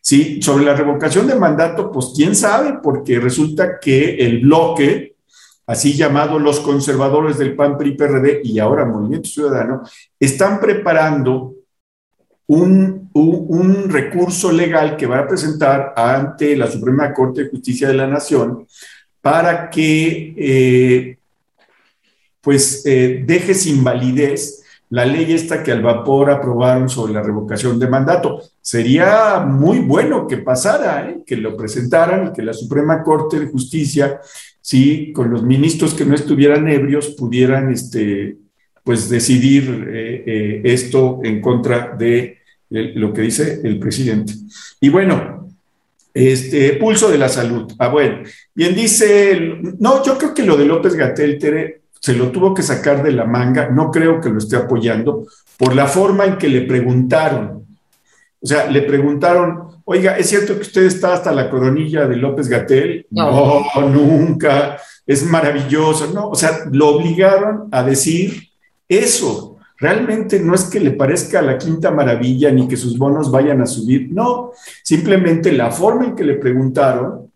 Sí, 0.00 0.42
sobre 0.42 0.64
la 0.64 0.74
revocación 0.74 1.26
de 1.26 1.34
mandato, 1.34 1.90
pues 1.90 2.12
quién 2.14 2.34
sabe, 2.34 2.78
porque 2.82 3.20
resulta 3.20 3.78
que 3.80 4.16
el 4.16 4.40
bloque, 4.40 5.16
así 5.66 5.94
llamado 5.94 6.38
los 6.38 6.60
conservadores 6.60 7.38
del 7.38 7.54
PAN, 7.54 7.78
PRI, 7.78 7.92
PRD 7.92 8.40
y 8.44 8.58
ahora 8.58 8.84
Movimiento 8.84 9.28
Ciudadano, 9.28 9.82
están 10.20 10.60
preparando 10.60 11.54
un, 12.46 13.08
un, 13.14 13.88
recurso 13.88 14.52
legal 14.52 14.96
que 14.96 15.06
va 15.06 15.20
a 15.20 15.28
presentar 15.28 15.94
ante 15.96 16.56
la 16.56 16.70
Suprema 16.70 17.12
Corte 17.14 17.44
de 17.44 17.50
Justicia 17.50 17.88
de 17.88 17.94
la 17.94 18.06
Nación 18.06 18.66
para 19.22 19.70
que 19.70 20.34
eh, 20.36 21.18
pues 22.44 22.82
eh, 22.84 23.24
deje 23.26 23.54
sin 23.54 23.82
validez 23.82 24.60
la 24.90 25.04
ley 25.06 25.32
esta 25.32 25.62
que 25.62 25.72
al 25.72 25.82
vapor 25.82 26.30
aprobaron 26.30 26.88
sobre 26.88 27.14
la 27.14 27.22
revocación 27.22 27.80
de 27.80 27.88
mandato. 27.88 28.42
Sería 28.60 29.40
muy 29.40 29.80
bueno 29.80 30.28
que 30.28 30.36
pasara, 30.36 31.08
¿eh? 31.08 31.22
que 31.26 31.36
lo 31.36 31.56
presentaran 31.56 32.28
y 32.28 32.32
que 32.32 32.42
la 32.42 32.52
Suprema 32.52 33.02
Corte 33.02 33.40
de 33.40 33.46
Justicia, 33.46 34.20
sí, 34.60 35.12
con 35.12 35.30
los 35.30 35.42
ministros 35.42 35.94
que 35.94 36.04
no 36.04 36.14
estuvieran 36.14 36.68
ebrios, 36.68 37.08
pudieran 37.18 37.72
este, 37.72 38.36
pues 38.84 39.08
decidir 39.08 39.88
eh, 39.88 40.60
esto 40.64 41.20
en 41.24 41.40
contra 41.40 41.96
de 41.96 42.38
lo 42.68 43.12
que 43.12 43.22
dice 43.22 43.60
el 43.64 43.78
presidente. 43.78 44.34
Y 44.80 44.90
bueno, 44.90 45.48
este 46.14 46.74
pulso 46.74 47.10
de 47.10 47.18
la 47.18 47.28
salud. 47.28 47.72
Ah, 47.78 47.88
bueno, 47.88 48.22
bien 48.54 48.74
dice, 48.74 49.36
no, 49.80 50.04
yo 50.04 50.16
creo 50.16 50.32
que 50.32 50.44
lo 50.44 50.56
de 50.56 50.64
López 50.64 50.94
Gatel, 50.94 51.38
Tere, 51.38 51.83
se 52.04 52.12
lo 52.12 52.30
tuvo 52.30 52.52
que 52.52 52.62
sacar 52.62 53.02
de 53.02 53.12
la 53.12 53.24
manga, 53.24 53.70
no 53.70 53.90
creo 53.90 54.20
que 54.20 54.28
lo 54.28 54.36
esté 54.36 54.56
apoyando, 54.56 55.26
por 55.56 55.74
la 55.74 55.86
forma 55.86 56.26
en 56.26 56.36
que 56.36 56.48
le 56.48 56.60
preguntaron. 56.60 57.64
O 58.42 58.46
sea, 58.46 58.70
le 58.70 58.82
preguntaron, 58.82 59.80
oiga, 59.86 60.18
¿es 60.18 60.28
cierto 60.28 60.54
que 60.54 60.60
usted 60.60 60.82
está 60.82 61.14
hasta 61.14 61.32
la 61.32 61.48
coronilla 61.48 62.06
de 62.06 62.16
López 62.16 62.46
Gatel? 62.46 63.06
No, 63.10 63.64
nunca, 63.88 64.76
es 65.06 65.24
maravilloso. 65.24 66.12
No, 66.12 66.28
o 66.28 66.34
sea, 66.34 66.66
lo 66.70 66.88
obligaron 66.88 67.68
a 67.72 67.82
decir 67.82 68.50
eso. 68.86 69.56
Realmente 69.78 70.38
no 70.40 70.54
es 70.54 70.64
que 70.64 70.80
le 70.80 70.90
parezca 70.90 71.40
la 71.40 71.56
quinta 71.56 71.90
maravilla 71.90 72.50
ni 72.50 72.68
que 72.68 72.76
sus 72.76 72.98
bonos 72.98 73.30
vayan 73.30 73.62
a 73.62 73.66
subir, 73.66 74.08
no, 74.12 74.50
simplemente 74.82 75.52
la 75.52 75.70
forma 75.70 76.04
en 76.04 76.14
que 76.14 76.24
le 76.24 76.34
preguntaron 76.34 77.32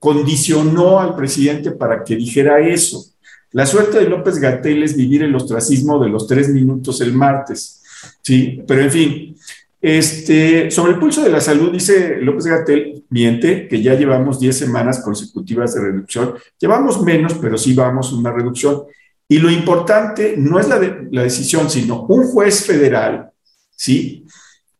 condicionó 0.00 0.98
al 0.98 1.14
presidente 1.14 1.70
para 1.70 2.02
que 2.02 2.16
dijera 2.16 2.58
eso. 2.58 3.12
La 3.52 3.66
suerte 3.66 3.98
de 3.98 4.08
López 4.08 4.38
Gatel 4.38 4.82
es 4.82 4.96
vivir 4.96 5.22
el 5.22 5.34
ostracismo 5.34 5.98
de 6.02 6.10
los 6.10 6.26
tres 6.26 6.48
minutos 6.50 7.00
el 7.00 7.12
martes. 7.12 7.82
Sí, 8.22 8.62
pero 8.66 8.82
en 8.82 8.90
fin, 8.90 9.36
este, 9.80 10.70
sobre 10.70 10.92
el 10.92 10.98
pulso 10.98 11.22
de 11.22 11.30
la 11.30 11.40
salud, 11.40 11.72
dice 11.72 12.16
López 12.20 12.46
Gatel, 12.46 13.04
miente, 13.10 13.68
que 13.68 13.82
ya 13.82 13.94
llevamos 13.94 14.40
10 14.40 14.56
semanas 14.56 15.00
consecutivas 15.00 15.74
de 15.74 15.80
reducción. 15.80 16.34
Llevamos 16.58 17.02
menos, 17.02 17.34
pero 17.34 17.56
sí 17.56 17.74
vamos 17.74 18.12
una 18.12 18.32
reducción. 18.32 18.82
Y 19.28 19.38
lo 19.38 19.50
importante 19.50 20.34
no 20.36 20.58
es 20.58 20.68
la, 20.68 20.78
la 21.10 21.22
decisión, 21.22 21.70
sino 21.70 22.06
un 22.06 22.26
juez 22.26 22.64
federal, 22.64 23.30
¿sí? 23.76 24.24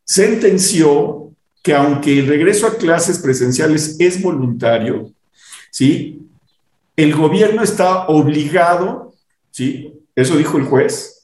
Sentenció 0.03 1.31
que 1.61 1.73
aunque 1.73 2.19
el 2.19 2.27
regreso 2.27 2.67
a 2.67 2.75
clases 2.75 3.19
presenciales 3.19 3.95
es 3.99 4.21
voluntario, 4.21 5.11
¿sí? 5.71 6.28
El 7.03 7.15
gobierno 7.15 7.63
está 7.63 8.07
obligado, 8.07 9.13
¿sí? 9.51 9.93
Eso 10.13 10.35
dijo 10.35 10.57
el 10.57 10.65
juez, 10.65 11.23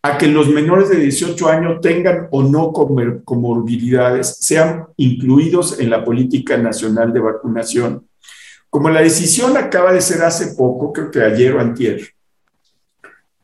a 0.00 0.18
que 0.18 0.28
los 0.28 0.48
menores 0.48 0.88
de 0.88 0.98
18 0.98 1.48
años 1.48 1.80
tengan 1.80 2.28
o 2.30 2.44
no 2.44 2.72
comorbilidades, 2.72 4.36
sean 4.38 4.86
incluidos 4.96 5.80
en 5.80 5.90
la 5.90 6.04
política 6.04 6.56
nacional 6.56 7.12
de 7.12 7.18
vacunación. 7.18 8.06
Como 8.70 8.88
la 8.88 9.00
decisión 9.00 9.56
acaba 9.56 9.92
de 9.92 10.00
ser 10.00 10.22
hace 10.22 10.54
poco, 10.54 10.92
creo 10.92 11.10
que 11.10 11.20
ayer 11.20 11.54
o 11.56 11.60
antier, 11.60 12.02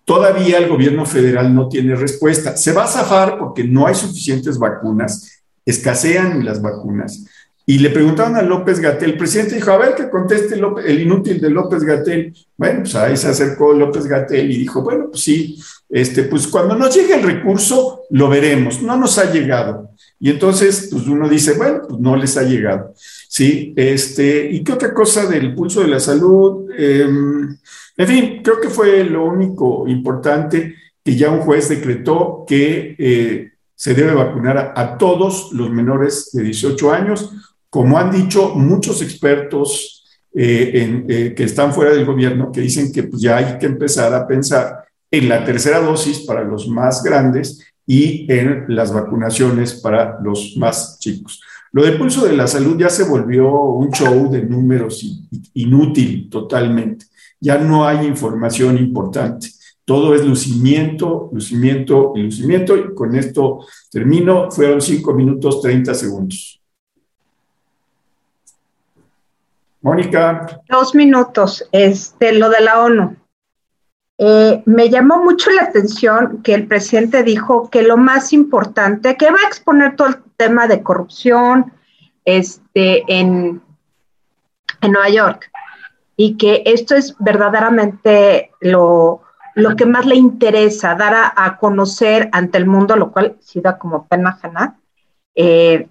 todavía 0.04 0.58
el 0.58 0.68
gobierno 0.68 1.04
federal 1.04 1.52
no 1.52 1.68
tiene 1.68 1.96
respuesta. 1.96 2.56
Se 2.56 2.72
va 2.72 2.84
a 2.84 2.88
zafar 2.88 3.38
porque 3.38 3.64
no 3.64 3.88
hay 3.88 3.96
suficientes 3.96 4.56
vacunas, 4.56 5.42
escasean 5.66 6.44
las 6.44 6.62
vacunas, 6.62 7.26
y 7.64 7.78
le 7.78 7.90
preguntaron 7.90 8.36
a 8.36 8.42
López 8.42 8.80
Gatel, 8.80 9.10
el 9.10 9.16
presidente 9.16 9.54
dijo, 9.54 9.70
a 9.70 9.78
ver 9.78 9.94
que 9.94 10.10
conteste 10.10 10.56
el 10.84 11.00
inútil 11.00 11.40
de 11.40 11.50
López 11.50 11.84
Gatel. 11.84 12.34
Bueno, 12.56 12.80
pues 12.80 12.94
ahí 12.96 13.16
se 13.16 13.28
acercó 13.28 13.72
López 13.72 14.06
Gatel 14.06 14.50
y 14.50 14.58
dijo, 14.58 14.82
bueno, 14.82 15.08
pues 15.10 15.22
sí, 15.22 15.58
este, 15.88 16.24
pues 16.24 16.48
cuando 16.48 16.74
nos 16.74 16.94
llegue 16.94 17.14
el 17.14 17.22
recurso, 17.22 18.02
lo 18.10 18.28
veremos. 18.28 18.82
No 18.82 18.96
nos 18.96 19.16
ha 19.18 19.30
llegado. 19.30 19.90
Y 20.18 20.30
entonces, 20.30 20.88
pues 20.90 21.06
uno 21.06 21.28
dice, 21.28 21.54
bueno, 21.54 21.82
pues 21.88 22.00
no 22.00 22.16
les 22.16 22.36
ha 22.36 22.42
llegado. 22.42 22.94
Sí, 22.96 23.72
este, 23.76 24.50
¿y 24.50 24.64
qué 24.64 24.72
otra 24.72 24.92
cosa 24.92 25.26
del 25.26 25.54
pulso 25.54 25.82
de 25.82 25.88
la 25.88 26.00
salud? 26.00 26.68
Em, 26.76 27.56
en 27.96 28.06
fin, 28.06 28.40
creo 28.42 28.60
que 28.60 28.70
fue 28.70 29.04
lo 29.04 29.24
único 29.24 29.86
importante 29.86 30.74
que 31.04 31.16
ya 31.16 31.30
un 31.30 31.40
juez 31.40 31.68
decretó 31.68 32.44
que 32.46 32.94
eh, 32.98 33.52
se 33.74 33.94
debe 33.94 34.14
vacunar 34.14 34.72
a, 34.76 34.96
todos 34.96 35.50
los 35.52 35.70
menores 35.70 36.30
de 36.32 36.44
18 36.44 36.92
años, 36.92 37.32
como 37.72 37.96
han 37.96 38.10
dicho 38.10 38.54
muchos 38.54 39.00
expertos 39.00 40.04
eh, 40.34 41.06
eh, 41.08 41.34
que 41.34 41.44
están 41.44 41.72
fuera 41.72 41.90
del 41.92 42.04
gobierno, 42.04 42.52
que 42.52 42.60
dicen 42.60 42.92
que 42.92 43.04
pues, 43.04 43.22
ya 43.22 43.38
hay 43.38 43.58
que 43.58 43.64
empezar 43.64 44.12
a 44.12 44.26
pensar 44.26 44.84
en 45.10 45.26
la 45.26 45.42
tercera 45.42 45.80
dosis 45.80 46.20
para 46.20 46.44
los 46.44 46.68
más 46.68 47.02
grandes 47.02 47.66
y 47.86 48.30
en 48.30 48.66
las 48.68 48.92
vacunaciones 48.92 49.72
para 49.72 50.20
los 50.20 50.54
más 50.58 50.98
chicos. 50.98 51.40
Lo 51.72 51.82
del 51.82 51.96
pulso 51.96 52.26
de 52.26 52.36
la 52.36 52.46
salud 52.46 52.76
ya 52.78 52.90
se 52.90 53.04
volvió 53.04 53.50
un 53.50 53.90
show 53.90 54.30
de 54.30 54.42
números 54.42 55.02
inútil 55.54 56.28
totalmente. 56.28 57.06
Ya 57.40 57.56
no 57.56 57.86
hay 57.86 58.06
información 58.06 58.76
importante. 58.76 59.48
Todo 59.86 60.14
es 60.14 60.26
lucimiento, 60.26 61.30
lucimiento 61.32 62.12
y 62.16 62.24
lucimiento. 62.24 62.76
Y 62.76 62.92
con 62.94 63.14
esto 63.14 63.60
termino. 63.90 64.50
Fueron 64.50 64.82
cinco 64.82 65.14
minutos 65.14 65.62
30 65.62 65.94
segundos. 65.94 66.61
Mónica. 69.82 70.60
Dos 70.68 70.94
minutos. 70.94 71.68
Este, 71.72 72.32
lo 72.32 72.48
de 72.48 72.60
la 72.60 72.82
ONU. 72.82 73.16
Eh, 74.18 74.62
me 74.66 74.88
llamó 74.88 75.22
mucho 75.22 75.50
la 75.50 75.62
atención 75.62 76.42
que 76.42 76.54
el 76.54 76.66
presidente 76.68 77.22
dijo 77.24 77.68
que 77.70 77.82
lo 77.82 77.96
más 77.96 78.32
importante, 78.32 79.16
que 79.16 79.30
va 79.30 79.38
a 79.44 79.48
exponer 79.48 79.96
todo 79.96 80.08
el 80.08 80.16
tema 80.36 80.68
de 80.68 80.82
corrupción 80.82 81.72
este, 82.24 83.02
en, 83.08 83.60
en 84.80 84.92
Nueva 84.92 85.08
York, 85.08 85.50
y 86.16 86.36
que 86.36 86.62
esto 86.66 86.94
es 86.94 87.16
verdaderamente 87.18 88.52
lo, 88.60 89.22
lo 89.54 89.76
que 89.76 89.86
más 89.86 90.06
le 90.06 90.14
interesa, 90.14 90.94
dar 90.94 91.32
a, 91.34 91.56
conocer 91.58 92.28
ante 92.32 92.58
el 92.58 92.66
mundo, 92.66 92.96
lo 92.96 93.10
cual 93.10 93.36
sí 93.40 93.60
da 93.60 93.78
como 93.78 94.06
pena 94.06 94.38
eh, 95.34 95.88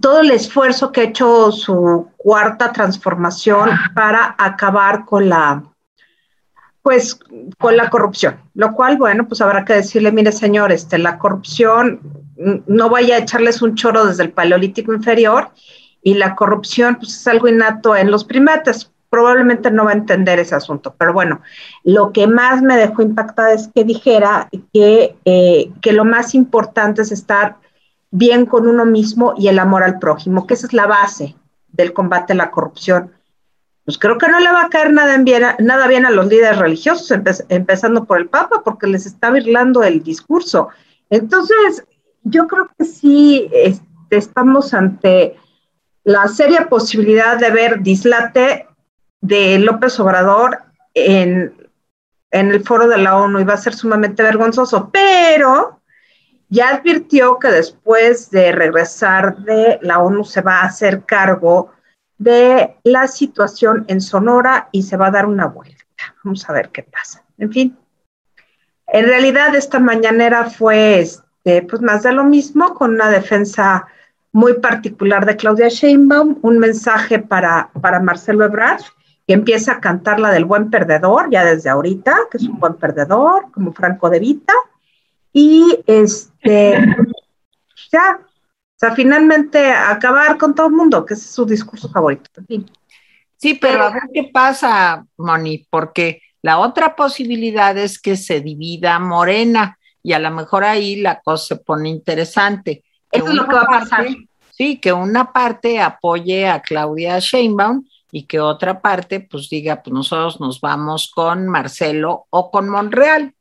todo 0.00 0.20
el 0.20 0.30
esfuerzo 0.30 0.92
que 0.92 1.00
ha 1.00 1.04
hecho 1.04 1.50
su 1.52 2.08
cuarta 2.16 2.72
transformación 2.72 3.70
para 3.94 4.34
acabar 4.38 5.04
con 5.04 5.28
la, 5.28 5.62
pues, 6.82 7.18
con 7.58 7.76
la 7.76 7.90
corrupción, 7.90 8.36
lo 8.54 8.72
cual, 8.72 8.96
bueno, 8.96 9.26
pues 9.26 9.40
habrá 9.40 9.64
que 9.64 9.74
decirle, 9.74 10.12
mire, 10.12 10.32
señor, 10.32 10.72
este, 10.72 10.98
la 10.98 11.18
corrupción, 11.18 12.00
no 12.66 12.88
vaya 12.88 13.16
a 13.16 13.18
echarles 13.18 13.62
un 13.62 13.74
choro 13.74 14.06
desde 14.06 14.24
el 14.24 14.32
paleolítico 14.32 14.92
inferior, 14.92 15.50
y 16.02 16.14
la 16.14 16.34
corrupción, 16.34 16.96
pues, 16.96 17.16
es 17.16 17.26
algo 17.28 17.48
innato 17.48 17.94
en 17.96 18.10
los 18.10 18.24
primates, 18.24 18.90
probablemente 19.08 19.70
no 19.70 19.84
va 19.84 19.90
a 19.90 19.94
entender 19.94 20.38
ese 20.38 20.54
asunto. 20.54 20.94
Pero 20.98 21.12
bueno, 21.12 21.42
lo 21.84 22.12
que 22.12 22.26
más 22.26 22.62
me 22.62 22.76
dejó 22.76 23.02
impactada 23.02 23.52
es 23.52 23.68
que 23.74 23.84
dijera 23.84 24.48
que, 24.72 25.16
eh, 25.26 25.70
que 25.82 25.92
lo 25.92 26.06
más 26.06 26.34
importante 26.34 27.02
es 27.02 27.12
estar 27.12 27.56
bien 28.12 28.46
con 28.46 28.68
uno 28.68 28.84
mismo 28.84 29.34
y 29.36 29.48
el 29.48 29.58
amor 29.58 29.82
al 29.82 29.98
prójimo, 29.98 30.46
que 30.46 30.54
esa 30.54 30.68
es 30.68 30.72
la 30.72 30.86
base 30.86 31.34
del 31.72 31.92
combate 31.92 32.34
a 32.34 32.36
la 32.36 32.52
corrupción. 32.52 33.10
Pues 33.84 33.98
creo 33.98 34.16
que 34.16 34.28
no 34.28 34.38
le 34.38 34.52
va 34.52 34.62
a 34.62 34.68
caer 34.68 34.92
nada 34.92 35.16
bien, 35.18 35.42
nada 35.58 35.88
bien 35.88 36.06
a 36.06 36.10
los 36.10 36.28
líderes 36.28 36.58
religiosos, 36.58 37.10
empezando 37.48 38.04
por 38.04 38.18
el 38.18 38.28
Papa, 38.28 38.62
porque 38.64 38.86
les 38.86 39.06
está 39.06 39.30
virlando 39.30 39.82
el 39.82 40.04
discurso. 40.04 40.68
Entonces, 41.10 41.84
yo 42.22 42.46
creo 42.46 42.70
que 42.78 42.84
sí 42.84 43.48
este, 43.52 43.84
estamos 44.10 44.72
ante 44.72 45.36
la 46.04 46.28
seria 46.28 46.68
posibilidad 46.68 47.38
de 47.38 47.50
ver 47.50 47.82
dislate 47.82 48.68
de 49.20 49.58
López 49.58 49.98
Obrador 50.00 50.60
en, 50.94 51.54
el 52.30 52.64
foro 52.64 52.88
de 52.88 52.98
la 52.98 53.16
ONU 53.16 53.40
y 53.40 53.44
va 53.44 53.54
a 53.54 53.58
ser 53.58 53.74
sumamente 53.74 54.22
vergonzoso, 54.22 54.90
pero 54.90 55.81
ya 56.52 56.68
advirtió 56.68 57.38
que 57.38 57.48
después 57.48 58.30
de 58.30 58.52
regresar 58.52 59.38
de 59.38 59.78
la 59.80 60.00
ONU 60.00 60.22
se 60.22 60.42
va 60.42 60.60
a 60.60 60.66
hacer 60.66 61.04
cargo 61.06 61.72
de 62.18 62.76
la 62.84 63.08
situación 63.08 63.86
en 63.88 64.02
Sonora 64.02 64.68
y 64.70 64.82
se 64.82 64.98
va 64.98 65.06
a 65.06 65.10
dar 65.12 65.24
una 65.24 65.46
vuelta. 65.46 65.82
Vamos 66.22 66.46
a 66.46 66.52
ver 66.52 66.68
qué 66.68 66.82
pasa. 66.82 67.24
En 67.38 67.50
fin, 67.50 67.78
en 68.86 69.06
realidad 69.06 69.54
esta 69.54 69.78
mañanera 69.78 70.50
fue 70.50 71.00
este, 71.00 71.62
pues 71.62 71.80
más 71.80 72.02
de 72.02 72.12
lo 72.12 72.24
mismo, 72.24 72.74
con 72.74 72.96
una 72.96 73.08
defensa 73.08 73.86
muy 74.30 74.52
particular 74.60 75.24
de 75.24 75.36
Claudia 75.36 75.68
Sheinbaum, 75.68 76.38
un 76.42 76.58
mensaje 76.58 77.18
para, 77.18 77.70
para 77.80 77.98
Marcelo 77.98 78.44
Ebrard 78.44 78.82
que 79.26 79.32
empieza 79.32 79.72
a 79.72 79.80
cantar 79.80 80.20
la 80.20 80.30
del 80.30 80.44
buen 80.44 80.68
perdedor, 80.68 81.30
ya 81.30 81.46
desde 81.46 81.70
ahorita, 81.70 82.14
que 82.30 82.36
es 82.36 82.42
un 82.42 82.58
buen 82.58 82.74
perdedor, 82.74 83.50
como 83.52 83.72
Franco 83.72 84.10
de 84.10 84.18
Vita, 84.18 84.52
y 85.32 85.78
este, 85.86 86.78
ya, 87.92 88.20
o 88.20 88.76
sea, 88.76 88.94
finalmente 88.94 89.70
acabar 89.70 90.36
con 90.38 90.54
todo 90.54 90.66
el 90.66 90.74
mundo, 90.74 91.04
que 91.06 91.14
es 91.14 91.22
su 91.22 91.46
discurso 91.46 91.88
favorito. 91.88 92.42
Sí, 93.36 93.54
pero 93.54 93.82
a 93.82 93.90
ver 93.90 94.02
qué 94.12 94.30
pasa, 94.32 95.06
Moni, 95.16 95.66
porque 95.70 96.22
la 96.42 96.58
otra 96.58 96.94
posibilidad 96.94 97.76
es 97.78 98.00
que 98.00 98.16
se 98.16 98.40
divida 98.40 98.98
Morena 98.98 99.78
y 100.02 100.12
a 100.12 100.18
lo 100.18 100.30
mejor 100.30 100.64
ahí 100.64 100.96
la 100.96 101.20
cosa 101.20 101.46
se 101.46 101.56
pone 101.56 101.88
interesante. 101.88 102.84
Eso 103.10 103.28
es 103.28 103.34
lo 103.34 103.46
que 103.46 103.54
va 103.54 103.62
a 103.62 103.80
pasar. 103.80 104.06
Sí, 104.50 104.78
que 104.78 104.92
una 104.92 105.32
parte 105.32 105.80
apoye 105.80 106.46
a 106.48 106.60
Claudia 106.60 107.18
Sheinbaum 107.18 107.84
y 108.10 108.24
que 108.24 108.38
otra 108.40 108.80
parte 108.80 109.20
pues 109.20 109.48
diga, 109.48 109.82
pues 109.82 109.94
nosotros 109.94 110.40
nos 110.40 110.60
vamos 110.60 111.10
con 111.12 111.48
Marcelo 111.48 112.26
o 112.30 112.50
con 112.50 112.68
Monreal. 112.68 113.34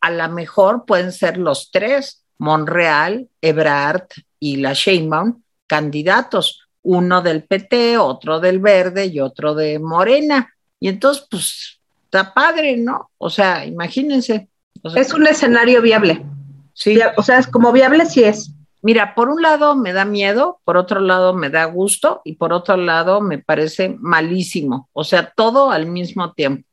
A 0.00 0.10
lo 0.10 0.28
mejor 0.28 0.84
pueden 0.84 1.12
ser 1.12 1.38
los 1.38 1.70
tres, 1.70 2.24
Monreal, 2.38 3.28
Ebrard 3.40 4.08
y 4.38 4.56
la 4.56 4.72
Sheinbaum, 4.72 5.42
candidatos, 5.66 6.68
uno 6.82 7.20
del 7.20 7.44
PT, 7.44 7.98
otro 7.98 8.40
del 8.40 8.60
Verde 8.60 9.06
y 9.06 9.20
otro 9.20 9.54
de 9.54 9.78
Morena. 9.78 10.54
Y 10.80 10.88
entonces, 10.88 11.26
pues, 11.30 11.80
está 12.04 12.32
padre, 12.32 12.76
¿no? 12.76 13.10
O 13.18 13.28
sea, 13.28 13.66
imagínense. 13.66 14.48
es 14.94 15.12
un 15.12 15.26
escenario 15.26 15.82
viable. 15.82 16.24
Sí. 16.72 16.98
O 17.16 17.22
sea, 17.22 17.38
es 17.38 17.46
como 17.46 17.72
viable 17.72 18.06
sí 18.06 18.22
es. 18.22 18.52
Mira, 18.80 19.16
por 19.16 19.28
un 19.28 19.42
lado 19.42 19.74
me 19.74 19.92
da 19.92 20.04
miedo, 20.04 20.60
por 20.64 20.76
otro 20.76 21.00
lado 21.00 21.34
me 21.34 21.50
da 21.50 21.64
gusto 21.64 22.22
y 22.24 22.36
por 22.36 22.52
otro 22.52 22.76
lado 22.76 23.20
me 23.20 23.38
parece 23.38 23.96
malísimo. 23.98 24.88
O 24.92 25.02
sea, 25.02 25.32
todo 25.36 25.72
al 25.72 25.86
mismo 25.86 26.32
tiempo. 26.32 26.66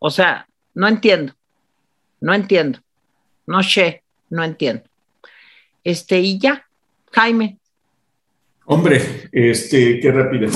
O 0.00 0.10
sea, 0.10 0.48
no 0.74 0.88
entiendo, 0.88 1.34
no 2.22 2.32
entiendo, 2.32 2.78
no 3.46 3.62
sé, 3.62 4.02
no 4.30 4.42
entiendo. 4.42 4.84
Este, 5.84 6.20
y 6.20 6.38
ya, 6.38 6.64
Jaime. 7.10 7.58
Hombre, 8.64 9.28
este, 9.32 9.98
qué 10.00 10.12
rápido. 10.12 10.48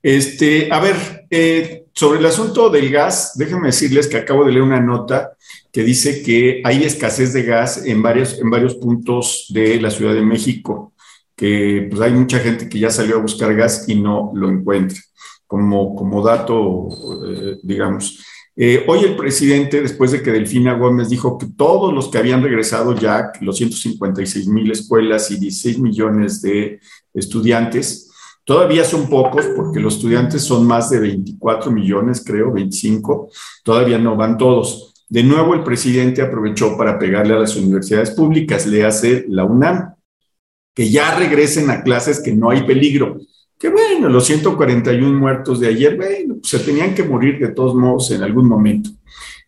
Este, 0.00 0.72
a 0.72 0.80
ver, 0.80 1.26
eh, 1.28 1.86
sobre 1.92 2.20
el 2.20 2.26
asunto 2.26 2.70
del 2.70 2.90
gas, 2.90 3.32
déjenme 3.34 3.66
decirles 3.66 4.06
que 4.06 4.16
acabo 4.16 4.44
de 4.44 4.52
leer 4.52 4.62
una 4.62 4.80
nota 4.80 5.36
que 5.72 5.82
dice 5.82 6.22
que 6.22 6.62
hay 6.64 6.84
escasez 6.84 7.32
de 7.32 7.42
gas 7.42 7.84
en 7.84 8.00
varios, 8.00 8.38
en 8.38 8.48
varios 8.48 8.76
puntos 8.76 9.46
de 9.48 9.80
la 9.80 9.90
Ciudad 9.90 10.14
de 10.14 10.22
México, 10.22 10.92
que 11.34 11.88
pues 11.90 12.00
hay 12.00 12.12
mucha 12.12 12.38
gente 12.38 12.68
que 12.68 12.78
ya 12.78 12.90
salió 12.90 13.16
a 13.16 13.22
buscar 13.22 13.54
gas 13.56 13.88
y 13.88 13.96
no 13.96 14.30
lo 14.34 14.48
encuentra, 14.48 15.00
como, 15.48 15.96
como 15.96 16.22
dato, 16.22 16.88
eh, 17.28 17.58
digamos. 17.62 18.24
Eh, 18.54 18.84
hoy 18.86 19.00
el 19.04 19.16
presidente, 19.16 19.80
después 19.80 20.12
de 20.12 20.22
que 20.22 20.30
Delfina 20.30 20.74
Gómez 20.74 21.08
dijo 21.08 21.38
que 21.38 21.46
todos 21.56 21.92
los 21.92 22.08
que 22.08 22.18
habían 22.18 22.42
regresado 22.42 22.94
ya, 22.94 23.32
los 23.40 23.56
156 23.56 24.46
mil 24.48 24.70
escuelas 24.70 25.30
y 25.30 25.38
16 25.38 25.78
millones 25.78 26.42
de 26.42 26.80
estudiantes, 27.14 28.10
todavía 28.44 28.84
son 28.84 29.08
pocos 29.08 29.46
porque 29.56 29.80
los 29.80 29.96
estudiantes 29.96 30.42
son 30.42 30.66
más 30.66 30.90
de 30.90 31.00
24 31.00 31.70
millones, 31.70 32.22
creo, 32.24 32.52
25, 32.52 33.30
todavía 33.64 33.98
no 33.98 34.16
van 34.16 34.36
todos 34.36 34.92
de 35.12 35.22
nuevo, 35.22 35.52
el 35.52 35.62
presidente 35.62 36.22
aprovechó 36.22 36.74
para 36.74 36.98
pegarle 36.98 37.34
a 37.34 37.38
las 37.38 37.54
universidades 37.54 38.12
públicas, 38.12 38.66
le 38.66 38.82
hace 38.86 39.26
la 39.28 39.44
UNAM, 39.44 39.94
que 40.74 40.90
ya 40.90 41.14
regresen 41.18 41.68
a 41.68 41.82
clases, 41.82 42.18
que 42.18 42.32
no 42.32 42.48
hay 42.48 42.62
peligro. 42.62 43.18
Que 43.62 43.68
bueno, 43.68 44.08
los 44.08 44.26
141 44.26 45.20
muertos 45.20 45.60
de 45.60 45.68
ayer, 45.68 45.96
bueno, 45.96 46.34
pues 46.40 46.50
se 46.50 46.58
tenían 46.58 46.96
que 46.96 47.04
morir 47.04 47.38
de 47.38 47.52
todos 47.52 47.76
modos 47.76 48.10
en 48.10 48.24
algún 48.24 48.48
momento. 48.48 48.90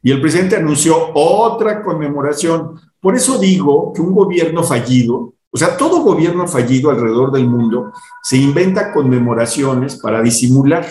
Y 0.04 0.12
el 0.12 0.20
presidente 0.20 0.54
anunció 0.54 1.10
otra 1.14 1.82
conmemoración. 1.82 2.80
Por 3.00 3.16
eso 3.16 3.40
digo 3.40 3.92
que 3.92 4.00
un 4.00 4.14
gobierno 4.14 4.62
fallido 4.62 5.34
O 5.50 5.58
sea, 5.58 5.76
todo 5.76 6.02
gobierno 6.02 6.46
fallido 6.46 6.90
alrededor 6.90 7.32
del 7.32 7.48
mundo 7.48 7.92
se 8.22 8.36
inventa 8.36 8.92
conmemoraciones 8.92 9.96
para 9.96 10.22
disimular 10.22 10.86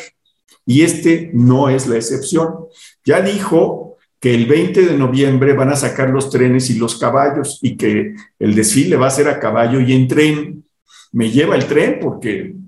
y 0.65 0.81
este 0.81 1.31
no 1.33 1.69
es 1.69 1.87
la 1.87 1.95
excepción. 1.95 2.65
Ya 3.05 3.21
dijo 3.21 3.95
que 4.19 4.35
el 4.35 4.47
20 4.47 4.85
de 4.85 4.97
noviembre 4.97 5.53
van 5.53 5.69
a 5.69 5.77
sacar 5.77 6.09
los 6.09 6.29
trenes 6.29 6.69
y 6.69 6.77
los 6.77 6.97
caballos 6.97 7.59
y 7.61 7.77
que 7.77 8.15
el 8.37 8.53
desfile 8.53 8.97
va 8.97 9.07
a 9.07 9.11
ser 9.11 9.29
a 9.29 9.39
caballo 9.39 9.79
y 9.79 9.93
en 9.93 10.09
tren. 10.09 10.65
Me 11.13 11.31
lleva 11.31 11.55
el 11.55 11.67
tren 11.67 11.99
porque 12.01 12.62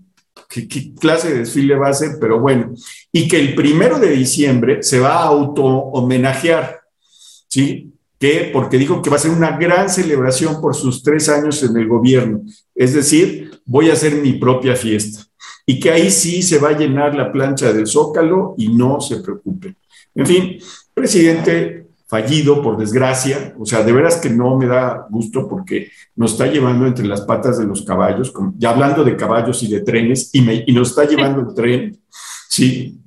¿qué, 0.63 0.93
clase 0.93 1.31
de 1.31 1.39
desfile 1.39 1.75
va 1.75 1.89
a 1.89 1.93
ser? 1.93 2.17
Pero 2.19 2.39
bueno, 2.39 2.73
y 3.11 3.27
que 3.27 3.39
el 3.39 3.55
primero 3.55 3.99
de 3.99 4.11
diciembre 4.11 4.81
se 4.81 4.99
va 4.99 5.15
a 5.15 5.25
auto 5.25 5.63
homenajear, 5.63 6.81
¿sí? 7.47 7.91
¿Qué? 8.19 8.49
Porque 8.53 8.77
dijo 8.77 9.01
que 9.01 9.09
va 9.09 9.17
a 9.17 9.19
ser 9.19 9.31
una 9.31 9.57
gran 9.57 9.89
celebración 9.89 10.61
por 10.61 10.73
sus 10.73 11.03
tres 11.03 11.27
años 11.27 11.61
en 11.63 11.75
el 11.75 11.87
gobierno. 11.87 12.41
Es 12.73 12.93
decir, 12.93 13.59
voy 13.65 13.89
a 13.89 13.93
hacer 13.93 14.15
mi 14.15 14.33
propia 14.33 14.75
fiesta. 14.75 15.25
Y 15.65 15.79
que 15.79 15.91
ahí 15.91 16.09
sí 16.11 16.41
se 16.41 16.59
va 16.59 16.69
a 16.69 16.77
llenar 16.77 17.15
la 17.15 17.31
plancha 17.31 17.73
del 17.73 17.87
zócalo 17.87 18.55
y 18.57 18.69
no 18.69 19.01
se 19.01 19.17
preocupe. 19.17 19.75
En 20.13 20.25
fin, 20.25 20.57
presidente 20.93 21.84
fallido, 22.15 22.61
por 22.61 22.77
desgracia, 22.77 23.53
o 23.59 23.65
sea, 23.65 23.83
de 23.83 23.91
veras 23.91 24.15
que 24.15 24.29
no 24.29 24.57
me 24.57 24.67
da 24.67 25.05
gusto 25.09 25.49
porque 25.49 25.91
nos 26.15 26.31
está 26.31 26.47
llevando 26.47 26.87
entre 26.87 27.05
las 27.05 27.21
patas 27.21 27.59
de 27.59 27.65
los 27.65 27.81
caballos, 27.81 28.33
ya 28.57 28.69
hablando 28.69 29.03
de 29.03 29.17
caballos 29.17 29.61
y 29.63 29.67
de 29.67 29.81
trenes, 29.81 30.29
y, 30.31 30.39
y 30.65 30.73
nos 30.73 30.91
está 30.91 31.03
llevando 31.09 31.41
el 31.41 31.53
tren, 31.53 31.97
sí. 32.49 33.01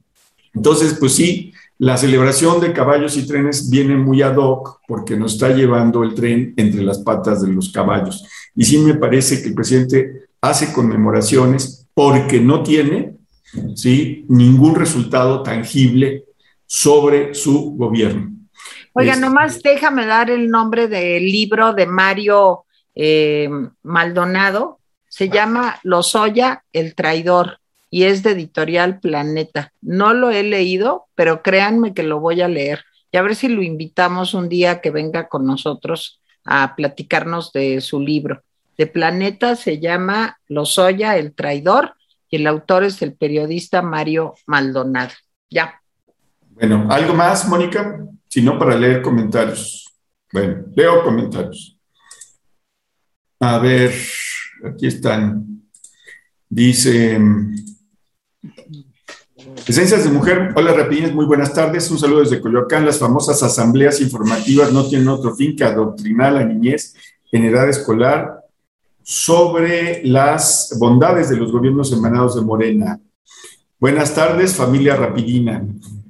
Entonces, 0.52 0.98
pues 1.00 1.14
sí, 1.14 1.54
la 1.78 1.96
celebración 1.96 2.60
de 2.60 2.74
caballos 2.74 3.16
y 3.16 3.26
trenes 3.26 3.70
viene 3.70 3.96
muy 3.96 4.20
ad 4.20 4.36
hoc 4.36 4.80
porque 4.86 5.16
nos 5.16 5.34
está 5.34 5.54
llevando 5.54 6.02
el 6.02 6.12
tren 6.12 6.52
entre 6.58 6.82
las 6.82 6.98
patas 6.98 7.40
de 7.40 7.48
los 7.48 7.70
caballos. 7.70 8.26
Y 8.54 8.64
sí 8.66 8.76
me 8.76 8.94
parece 8.94 9.40
que 9.40 9.48
el 9.48 9.54
presidente 9.54 10.26
hace 10.42 10.70
conmemoraciones 10.74 11.86
porque 11.94 12.40
no 12.40 12.62
tiene 12.62 13.14
¿sí? 13.74 14.26
ningún 14.28 14.74
resultado 14.74 15.42
tangible 15.42 16.24
sobre 16.66 17.32
su 17.32 17.70
gobierno. 17.76 18.37
Oiga, 18.94 19.12
este, 19.12 19.24
nomás 19.24 19.62
déjame 19.62 20.06
dar 20.06 20.30
el 20.30 20.50
nombre 20.50 20.88
del 20.88 21.24
libro 21.24 21.72
de 21.72 21.86
Mario 21.86 22.64
eh, 22.94 23.48
Maldonado. 23.82 24.80
Se 25.08 25.28
llama 25.28 25.78
Lozoya, 25.82 26.64
el 26.72 26.94
traidor 26.94 27.60
y 27.90 28.04
es 28.04 28.22
de 28.22 28.32
editorial 28.32 29.00
Planeta. 29.00 29.72
No 29.80 30.12
lo 30.14 30.30
he 30.30 30.42
leído, 30.42 31.06
pero 31.14 31.42
créanme 31.42 31.94
que 31.94 32.02
lo 32.02 32.20
voy 32.20 32.40
a 32.40 32.48
leer. 32.48 32.84
Y 33.10 33.16
a 33.16 33.22
ver 33.22 33.34
si 33.34 33.48
lo 33.48 33.62
invitamos 33.62 34.34
un 34.34 34.48
día 34.48 34.80
que 34.80 34.90
venga 34.90 35.28
con 35.28 35.46
nosotros 35.46 36.20
a 36.44 36.74
platicarnos 36.76 37.52
de 37.52 37.80
su 37.80 38.00
libro. 38.00 38.42
De 38.76 38.86
Planeta 38.86 39.56
se 39.56 39.80
llama 39.80 40.38
Lozoya, 40.46 41.16
el 41.16 41.34
traidor, 41.34 41.94
y 42.30 42.36
el 42.36 42.46
autor 42.46 42.84
es 42.84 43.00
el 43.00 43.14
periodista 43.14 43.80
Mario 43.80 44.34
Maldonado. 44.46 45.12
Ya. 45.50 45.80
Bueno, 46.50 46.86
¿algo 46.90 47.14
más, 47.14 47.48
Mónica? 47.48 47.98
Si 48.28 48.42
no, 48.42 48.58
para 48.58 48.76
leer 48.76 49.02
comentarios. 49.02 49.86
Bueno, 50.32 50.64
leo 50.74 51.02
comentarios. 51.02 51.78
A 53.40 53.58
ver, 53.58 53.94
aquí 54.64 54.86
están. 54.86 55.62
Dice, 56.50 57.18
Esencias 59.66 60.04
de 60.04 60.10
Mujer, 60.10 60.52
hola 60.56 60.72
Rapidines, 60.72 61.14
muy 61.14 61.26
buenas 61.26 61.52
tardes. 61.52 61.90
Un 61.90 61.98
saludo 61.98 62.20
desde 62.20 62.40
Coyoacán. 62.40 62.86
Las 62.86 62.98
famosas 62.98 63.42
asambleas 63.42 64.00
informativas 64.00 64.72
no 64.72 64.86
tienen 64.86 65.08
otro 65.08 65.34
fin 65.34 65.54
que 65.54 65.64
adoctrinar 65.64 66.28
a 66.28 66.40
la 66.40 66.44
niñez 66.44 66.94
en 67.32 67.44
edad 67.44 67.68
escolar 67.68 68.44
sobre 69.02 70.02
las 70.04 70.74
bondades 70.78 71.28
de 71.28 71.36
los 71.36 71.52
gobiernos 71.52 71.92
emanados 71.92 72.36
de 72.36 72.42
Morena. 72.42 73.00
Buenas 73.78 74.14
tardes, 74.14 74.54
familia 74.54 74.96
Rapidina. 74.96 75.62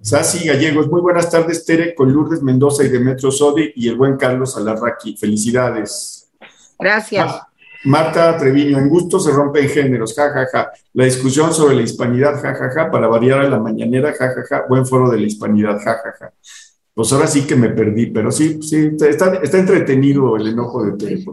Sasi 0.09 0.49
Gallegos, 0.49 0.89
muy 0.89 1.03
buenas 1.03 1.31
tardes, 1.31 1.67
Tere, 1.67 1.95
con 1.95 2.11
Lourdes 2.11 2.43
Mendoza 2.43 2.83
y 2.83 2.89
Demetrio 2.89 3.31
Sodi 3.31 3.73
y 3.77 3.89
el 3.89 3.97
buen 3.97 4.17
Carlos 4.17 4.57
Alarraqui. 4.57 5.19
Felicidades. 5.19 6.31
Gracias. 6.79 7.43
Marta 7.85 8.39
Treviño, 8.39 8.79
en 8.79 8.89
gusto 8.89 9.21
se 9.21 9.31
rompen 9.33 9.69
géneros, 9.69 10.15
jajaja. 10.15 10.47
Ja, 10.47 10.65
ja. 10.65 10.71
La 10.95 11.05
discusión 11.05 11.53
sobre 11.53 11.77
la 11.77 11.83
hispanidad, 11.83 12.41
jajaja, 12.41 12.71
ja, 12.71 12.91
para 12.91 13.07
variar 13.07 13.41
a 13.41 13.51
la 13.51 13.59
mañanera, 13.59 14.15
jajaja. 14.15 14.65
Buen 14.67 14.87
foro 14.87 15.11
de 15.11 15.21
la 15.21 15.27
hispanidad, 15.27 15.79
jajaja. 15.79 16.33
Pues 16.95 17.13
ahora 17.13 17.27
sí 17.27 17.43
que 17.43 17.55
me 17.55 17.69
perdí, 17.69 18.07
pero 18.07 18.31
sí, 18.31 18.63
sí, 18.63 18.93
está, 18.99 19.35
está 19.35 19.59
entretenido 19.59 20.39
el 20.39 20.49
enojo 20.49 20.87
de 20.87 20.93
Tere. 20.93 21.25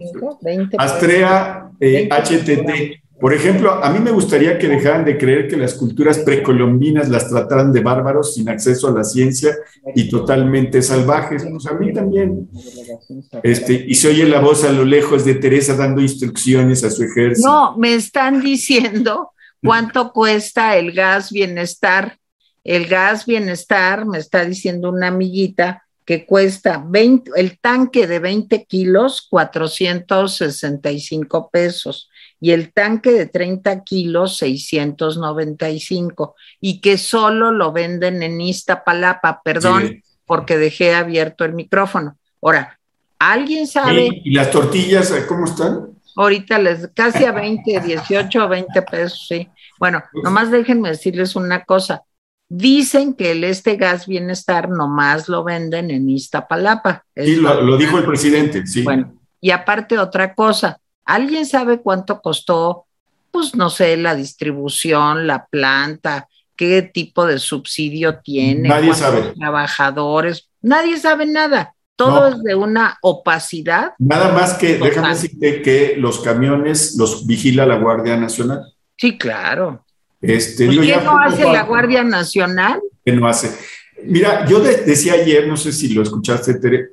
Astrea 0.78 1.72
eh, 1.80 2.10
HTT, 2.12 3.05
por 3.20 3.34
ejemplo, 3.34 3.84
a 3.84 3.90
mí 3.92 4.00
me 4.00 4.12
gustaría 4.12 4.60
que 4.60 4.68
dejaran 4.68 5.06
de 5.06 5.18
creer 5.18 5.48
que 5.48 5.56
las 5.56 5.76
culturas 5.76 6.20
precolombinas 6.20 7.08
las 7.08 7.30
trataran 7.30 7.72
de 7.72 7.80
bárbaros 7.80 8.36
sin 8.36 8.50
acceso 8.50 8.90
a 8.90 8.92
la 8.92 9.06
ciencia 9.06 9.56
y 9.96 10.10
totalmente 10.10 10.82
salvajes. 10.82 11.46
Pues 11.50 11.66
a 11.66 11.76
mí 11.76 11.94
también. 11.94 12.50
Este, 13.42 13.86
y 13.88 13.96
se 13.96 14.10
oye 14.10 14.26
la 14.26 14.42
voz 14.42 14.66
a 14.66 14.72
lo 14.72 14.84
lejos 14.84 15.24
de 15.24 15.36
Teresa 15.36 15.78
dando 15.78 16.02
instrucciones 16.02 16.84
a 16.84 16.92
su 16.92 17.04
ejército. 17.04 17.48
No, 17.48 17.78
me 17.78 17.96
están 17.96 18.42
diciendo 18.42 19.32
cuánto 19.64 20.12
cuesta 20.12 20.76
el 20.76 20.92
gas 20.92 21.32
bienestar. 21.32 22.18
El 22.66 22.88
gas 22.88 23.26
bienestar, 23.26 24.06
me 24.06 24.18
está 24.18 24.44
diciendo 24.44 24.90
una 24.90 25.08
amiguita, 25.08 25.84
que 26.04 26.26
cuesta 26.26 26.84
20, 26.86 27.32
el 27.36 27.60
tanque 27.60 28.08
de 28.08 28.20
20 28.20 28.66
kilos, 28.66 29.26
465 29.30 31.50
pesos 31.50 32.10
y 32.46 32.52
el 32.52 32.74
tanque 32.74 33.12
de 33.12 33.26
30 33.26 33.84
kilos 33.84 34.38
695 34.38 36.36
y 36.62 36.80
que 36.80 37.00
solo 37.00 37.50
lo 37.50 37.72
venden 37.72 38.22
en 38.22 38.40
Iztapalapa, 38.40 39.42
perdón, 39.44 40.04
porque 40.28 40.56
dejé 40.56 40.94
abierto 40.94 41.44
el 41.44 41.54
micrófono. 41.54 42.20
Ahora, 42.44 42.80
¿alguien 43.18 43.66
sabe? 43.66 44.22
¿Y 44.24 44.36
las 44.36 44.52
tortillas 44.52 45.12
cómo 45.28 45.46
están? 45.46 45.88
Ahorita 46.16 46.60
les 46.60 46.88
casi 46.94 47.26
a 47.26 47.32
20, 47.32 47.80
18 47.80 48.46
o 48.46 48.48
20 48.48 48.82
pesos, 48.84 49.26
sí. 49.28 49.50
Bueno, 49.80 50.04
nomás 50.24 50.52
déjenme 50.52 50.90
decirles 50.90 51.36
una 51.36 51.64
cosa. 51.64 52.04
Dicen 52.48 53.16
que 53.16 53.32
el 53.32 53.44
este 53.44 53.76
gas 53.76 54.06
bienestar 54.06 54.70
nomás 54.70 55.28
lo 55.30 55.44
venden 55.44 55.90
en 55.90 56.08
Iztapalapa. 56.08 57.06
Sí, 57.16 57.38
lo, 57.38 57.60
lo 57.60 57.76
dijo 57.76 57.98
el 57.98 58.06
presidente, 58.06 58.68
sí. 58.68 58.84
Bueno, 58.84 59.20
y 59.42 59.50
aparte 59.50 59.98
otra 59.98 60.36
cosa, 60.36 60.80
¿Alguien 61.06 61.46
sabe 61.46 61.80
cuánto 61.82 62.22
costó, 62.22 62.86
pues 63.32 63.56
no 63.56 63.70
sé, 63.70 63.96
la 63.98 64.16
distribución, 64.16 65.28
la 65.28 65.46
planta, 65.46 66.28
qué 66.56 66.82
tipo 66.82 67.26
de 67.26 67.40
subsidio 67.40 68.20
tiene? 68.20 68.68
Nadie 68.70 68.94
sabe. 68.94 69.34
Trabajadores, 69.38 70.50
nadie 70.62 70.98
sabe 70.98 71.26
nada. 71.26 71.74
Todo 71.96 72.28
es 72.28 72.44
de 72.44 72.56
una 72.56 72.98
opacidad. 73.02 73.94
Nada 74.00 74.34
más 74.34 74.56
que, 74.56 74.78
déjame 74.78 75.10
decirte 75.10 75.62
que 75.62 75.96
los 75.98 76.20
camiones 76.20 76.96
los 76.98 77.26
vigila 77.26 77.66
la 77.66 77.78
Guardia 77.78 78.18
Nacional. 78.18 78.64
Sí, 78.98 79.18
claro. 79.18 79.86
Este, 80.22 80.66
¿Por 80.66 80.82
qué 80.82 80.98
no 80.98 81.18
hace 81.20 81.44
la 81.44 81.64
Guardia 81.64 82.04
Nacional? 82.04 82.82
¿Qué 83.06 83.14
no 83.14 83.28
hace? 83.28 83.56
Mira, 84.04 84.46
yo 84.46 84.60
decía 84.60 85.14
ayer, 85.14 85.48
no 85.48 85.56
sé 85.56 85.72
si 85.72 85.94
lo 85.94 86.02
escuchaste, 86.02 86.56
Tere, 86.56 86.90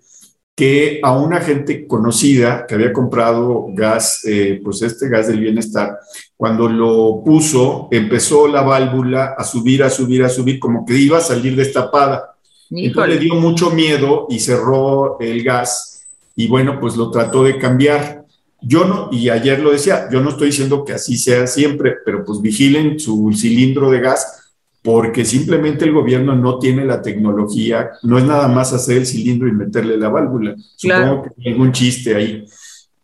que 0.54 1.00
a 1.02 1.12
una 1.16 1.40
gente 1.40 1.86
conocida 1.86 2.66
que 2.66 2.74
había 2.74 2.92
comprado 2.92 3.66
gas, 3.70 4.20
eh, 4.26 4.60
pues 4.62 4.82
este 4.82 5.08
gas 5.08 5.28
del 5.28 5.40
bienestar, 5.40 5.98
cuando 6.36 6.68
lo 6.68 7.22
puso, 7.24 7.88
empezó 7.90 8.46
la 8.48 8.62
válvula 8.62 9.34
a 9.36 9.44
subir, 9.44 9.82
a 9.82 9.90
subir, 9.90 10.22
a 10.24 10.28
subir, 10.28 10.58
como 10.58 10.84
que 10.84 10.94
iba 10.94 11.18
a 11.18 11.22
salir 11.22 11.56
destapada. 11.56 12.34
Entonces 12.70 13.14
le 13.14 13.20
dio 13.20 13.34
mucho 13.34 13.70
miedo 13.70 14.26
y 14.28 14.40
cerró 14.40 15.18
el 15.20 15.42
gas 15.42 16.06
y 16.34 16.48
bueno, 16.48 16.78
pues 16.80 16.96
lo 16.96 17.10
trató 17.10 17.44
de 17.44 17.58
cambiar. 17.58 18.24
Yo 18.60 18.84
no, 18.84 19.08
y 19.10 19.28
ayer 19.28 19.58
lo 19.58 19.72
decía, 19.72 20.08
yo 20.10 20.20
no 20.20 20.30
estoy 20.30 20.48
diciendo 20.48 20.84
que 20.84 20.92
así 20.92 21.16
sea 21.16 21.46
siempre, 21.46 21.96
pero 22.04 22.24
pues 22.24 22.40
vigilen 22.40 22.98
su 22.98 23.32
cilindro 23.32 23.90
de 23.90 24.00
gas 24.00 24.41
porque 24.82 25.24
simplemente 25.24 25.84
el 25.84 25.92
gobierno 25.92 26.34
no 26.34 26.58
tiene 26.58 26.84
la 26.84 27.00
tecnología, 27.00 27.90
no 28.02 28.18
es 28.18 28.24
nada 28.24 28.48
más 28.48 28.72
hacer 28.72 28.98
el 28.98 29.06
cilindro 29.06 29.48
y 29.48 29.52
meterle 29.52 29.96
la 29.96 30.08
válvula. 30.08 30.56
Supongo 30.76 31.22
que 31.22 31.30
hay 31.38 31.52
algún 31.52 31.72
chiste 31.72 32.16
ahí. 32.16 32.44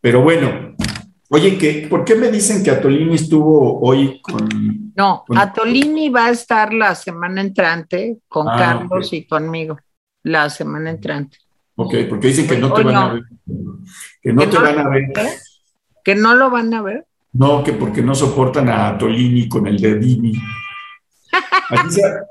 Pero 0.01 0.23
bueno, 0.23 0.75
oye, 1.31 1.57
¿qué, 1.57 1.87
¿por 1.89 2.05
qué 2.05 2.17
me 2.17 2.33
dicen 2.33 2.65
que 2.65 2.73
Atolini 2.73 3.15
estuvo 3.15 3.81
hoy 3.81 4.21
con... 4.21 4.93
No, 4.97 5.25
Atolini 5.37 6.09
va 6.09 6.27
a 6.27 6.31
estar 6.31 6.75
la 6.75 6.97
semana 6.97 7.41
entrante 7.41 8.19
con 8.27 8.49
ah, 8.49 8.57
Carlos 8.59 9.13
y 9.13 9.25
conmigo, 9.25 9.79
la 10.25 10.51
semana 10.51 10.91
entrante. 10.91 11.39
Ok, 11.77 11.95
porque 12.09 12.29
dicen 12.29 12.49
que 12.49 12.59
no 12.59 12.73
te 12.73 12.83
van 12.83 12.97
a 12.97 13.13
ver. 13.13 13.23
Que 14.21 14.33
no 14.33 14.49
te 14.49 14.59
van 14.59 14.79
a 14.81 14.89
ver. 14.89 15.05
¿Que 16.05 16.17
no 16.17 16.35
lo 16.35 16.51
van 16.51 16.75
a 16.75 16.83
ver? 16.83 17.07
No, 17.35 17.63
que 17.63 17.73
porque 17.73 18.03
no 18.03 18.17
soportan 18.17 18.69
a 18.69 18.89
Atolini 18.89 19.49
con 19.49 19.69
el 19.69 19.79
de 19.79 19.97
Dini. 19.97 20.33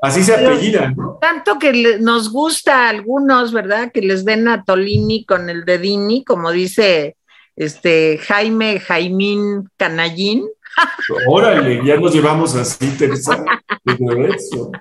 Así 0.01 0.23
se, 0.23 0.34
apellida, 0.34 0.91
¿no? 0.95 1.17
Tanto 1.21 1.59
que 1.59 1.97
nos 1.99 2.31
gusta 2.31 2.85
a 2.85 2.89
algunos, 2.89 3.53
¿verdad? 3.53 3.91
Que 3.91 4.01
les 4.01 4.25
den 4.25 4.47
a 4.47 4.63
Tolini 4.63 5.25
con 5.25 5.49
el 5.49 5.65
de 5.65 5.77
Dini, 5.77 6.23
como 6.23 6.51
dice 6.51 7.17
este 7.55 8.19
Jaime 8.19 8.79
Jaimín 8.79 9.69
Canallín. 9.77 10.45
Órale, 11.27 11.81
ya 11.85 11.97
nos 11.97 12.13
llevamos 12.13 12.55
así, 12.55 12.89
Teresa. 12.97 13.43
Qué 13.85 13.95
grueso. 13.95 14.71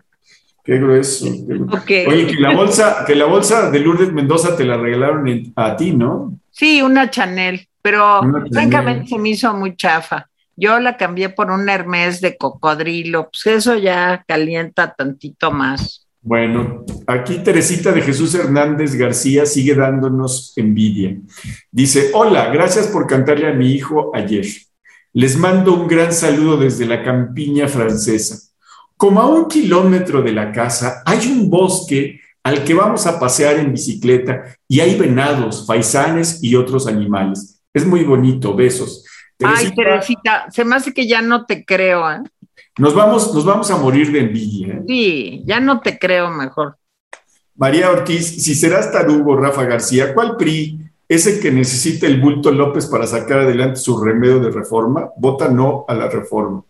Qué 0.65 0.79
grueso. 0.79 1.27
Oye, 1.27 2.27
que 2.27 2.41
la 2.41 2.55
bolsa, 2.55 3.05
que 3.07 3.15
la 3.15 3.27
bolsa 3.27 3.71
de 3.71 3.79
Lourdes 3.79 4.13
Mendoza 4.13 4.57
te 4.57 4.65
la 4.65 4.77
regalaron 4.77 5.53
a 5.55 5.77
ti, 5.77 5.93
¿no? 5.93 6.39
Sí, 6.51 6.83
una 6.83 7.11
Chanel, 7.11 7.69
pero 7.83 8.21
francamente 8.51 9.07
se 9.09 9.19
me 9.19 9.29
hizo 9.31 9.53
muy 9.55 9.77
chafa. 9.77 10.29
Yo 10.57 10.81
la 10.81 10.97
cambié 10.97 11.29
por 11.29 11.51
un 11.51 11.69
Hermes 11.69 12.21
de 12.21 12.37
cocodrilo, 12.37 13.31
pues 13.31 13.59
eso 13.59 13.77
ya 13.77 14.25
calienta 14.27 14.95
tantito 14.95 15.51
más. 15.51 16.09
Bueno, 16.23 16.85
aquí 17.07 17.39
Teresita 17.39 17.93
de 17.93 18.03
Jesús 18.03 18.35
Hernández 18.35 18.97
García 18.97 19.47
sigue 19.47 19.77
dándonos 19.77 20.53
envidia. 20.57 21.17
Dice, 21.71 22.11
hola, 22.15 22.49
gracias 22.49 22.89
por 22.89 23.07
cantarle 23.07 23.49
a 23.49 23.53
mi 23.55 23.71
hijo 23.71 24.11
ayer. 24.13 24.45
Les 25.13 25.37
mando 25.37 25.73
un 25.73 25.87
gran 25.87 26.13
saludo 26.13 26.57
desde 26.57 26.85
la 26.85 27.05
campiña 27.05 27.69
francesa. 27.69 28.39
Como 28.97 29.21
a 29.21 29.29
un 29.29 29.47
kilómetro 29.47 30.21
de 30.21 30.33
la 30.33 30.51
casa 30.51 31.03
hay 31.07 31.29
un 31.29 31.49
bosque 31.49 32.21
al 32.43 32.65
que 32.65 32.75
vamos 32.75 33.07
a 33.07 33.21
pasear 33.21 33.59
en 33.59 33.73
bicicleta 33.73 34.57
y 34.67 34.81
hay 34.81 34.99
venados, 34.99 35.65
faisanes 35.65 36.43
y 36.43 36.57
otros 36.57 36.89
animales. 36.89 37.61
Es 37.73 37.87
muy 37.87 38.03
bonito, 38.05 38.55
besos. 38.57 39.06
Ay, 39.45 39.75
Teresita, 39.75 40.47
se 40.51 40.65
me 40.65 40.77
hace 40.77 40.95
que 40.95 41.07
ya 41.07 41.23
no 41.23 41.45
te 41.45 41.65
creo, 41.65 42.11
¿eh? 42.11 42.23
Nos 42.79 42.95
vamos, 42.95 43.35
nos 43.35 43.45
vamos 43.45 43.71
a 43.71 43.77
morir 43.77 44.13
de 44.13 44.21
envidia. 44.21 44.75
¿eh? 44.75 44.83
Sí, 44.87 45.43
ya 45.47 45.61
no 45.61 45.81
te 45.81 45.99
creo 45.99 46.31
mejor. 46.31 46.77
María 47.55 47.91
Ortiz, 47.91 48.43
si 48.43 48.55
serás 48.55 48.93
tarugo, 48.93 49.37
Rafa 49.37 49.65
García, 49.65 50.15
¿cuál 50.15 50.37
PRI 50.37 50.79
es 51.09 51.27
el 51.27 51.41
que 51.41 51.51
necesita 51.51 52.07
el 52.07 52.21
bulto 52.21 52.51
López 52.51 52.87
para 52.87 53.07
sacar 53.07 53.41
adelante 53.41 53.77
su 53.77 54.03
remedio 54.03 54.41
de 54.41 54.51
reforma? 54.51 55.11
Vota 55.17 55.49
no 55.49 55.85
a 55.89 55.95
la 55.95 56.09
reforma 56.09 56.63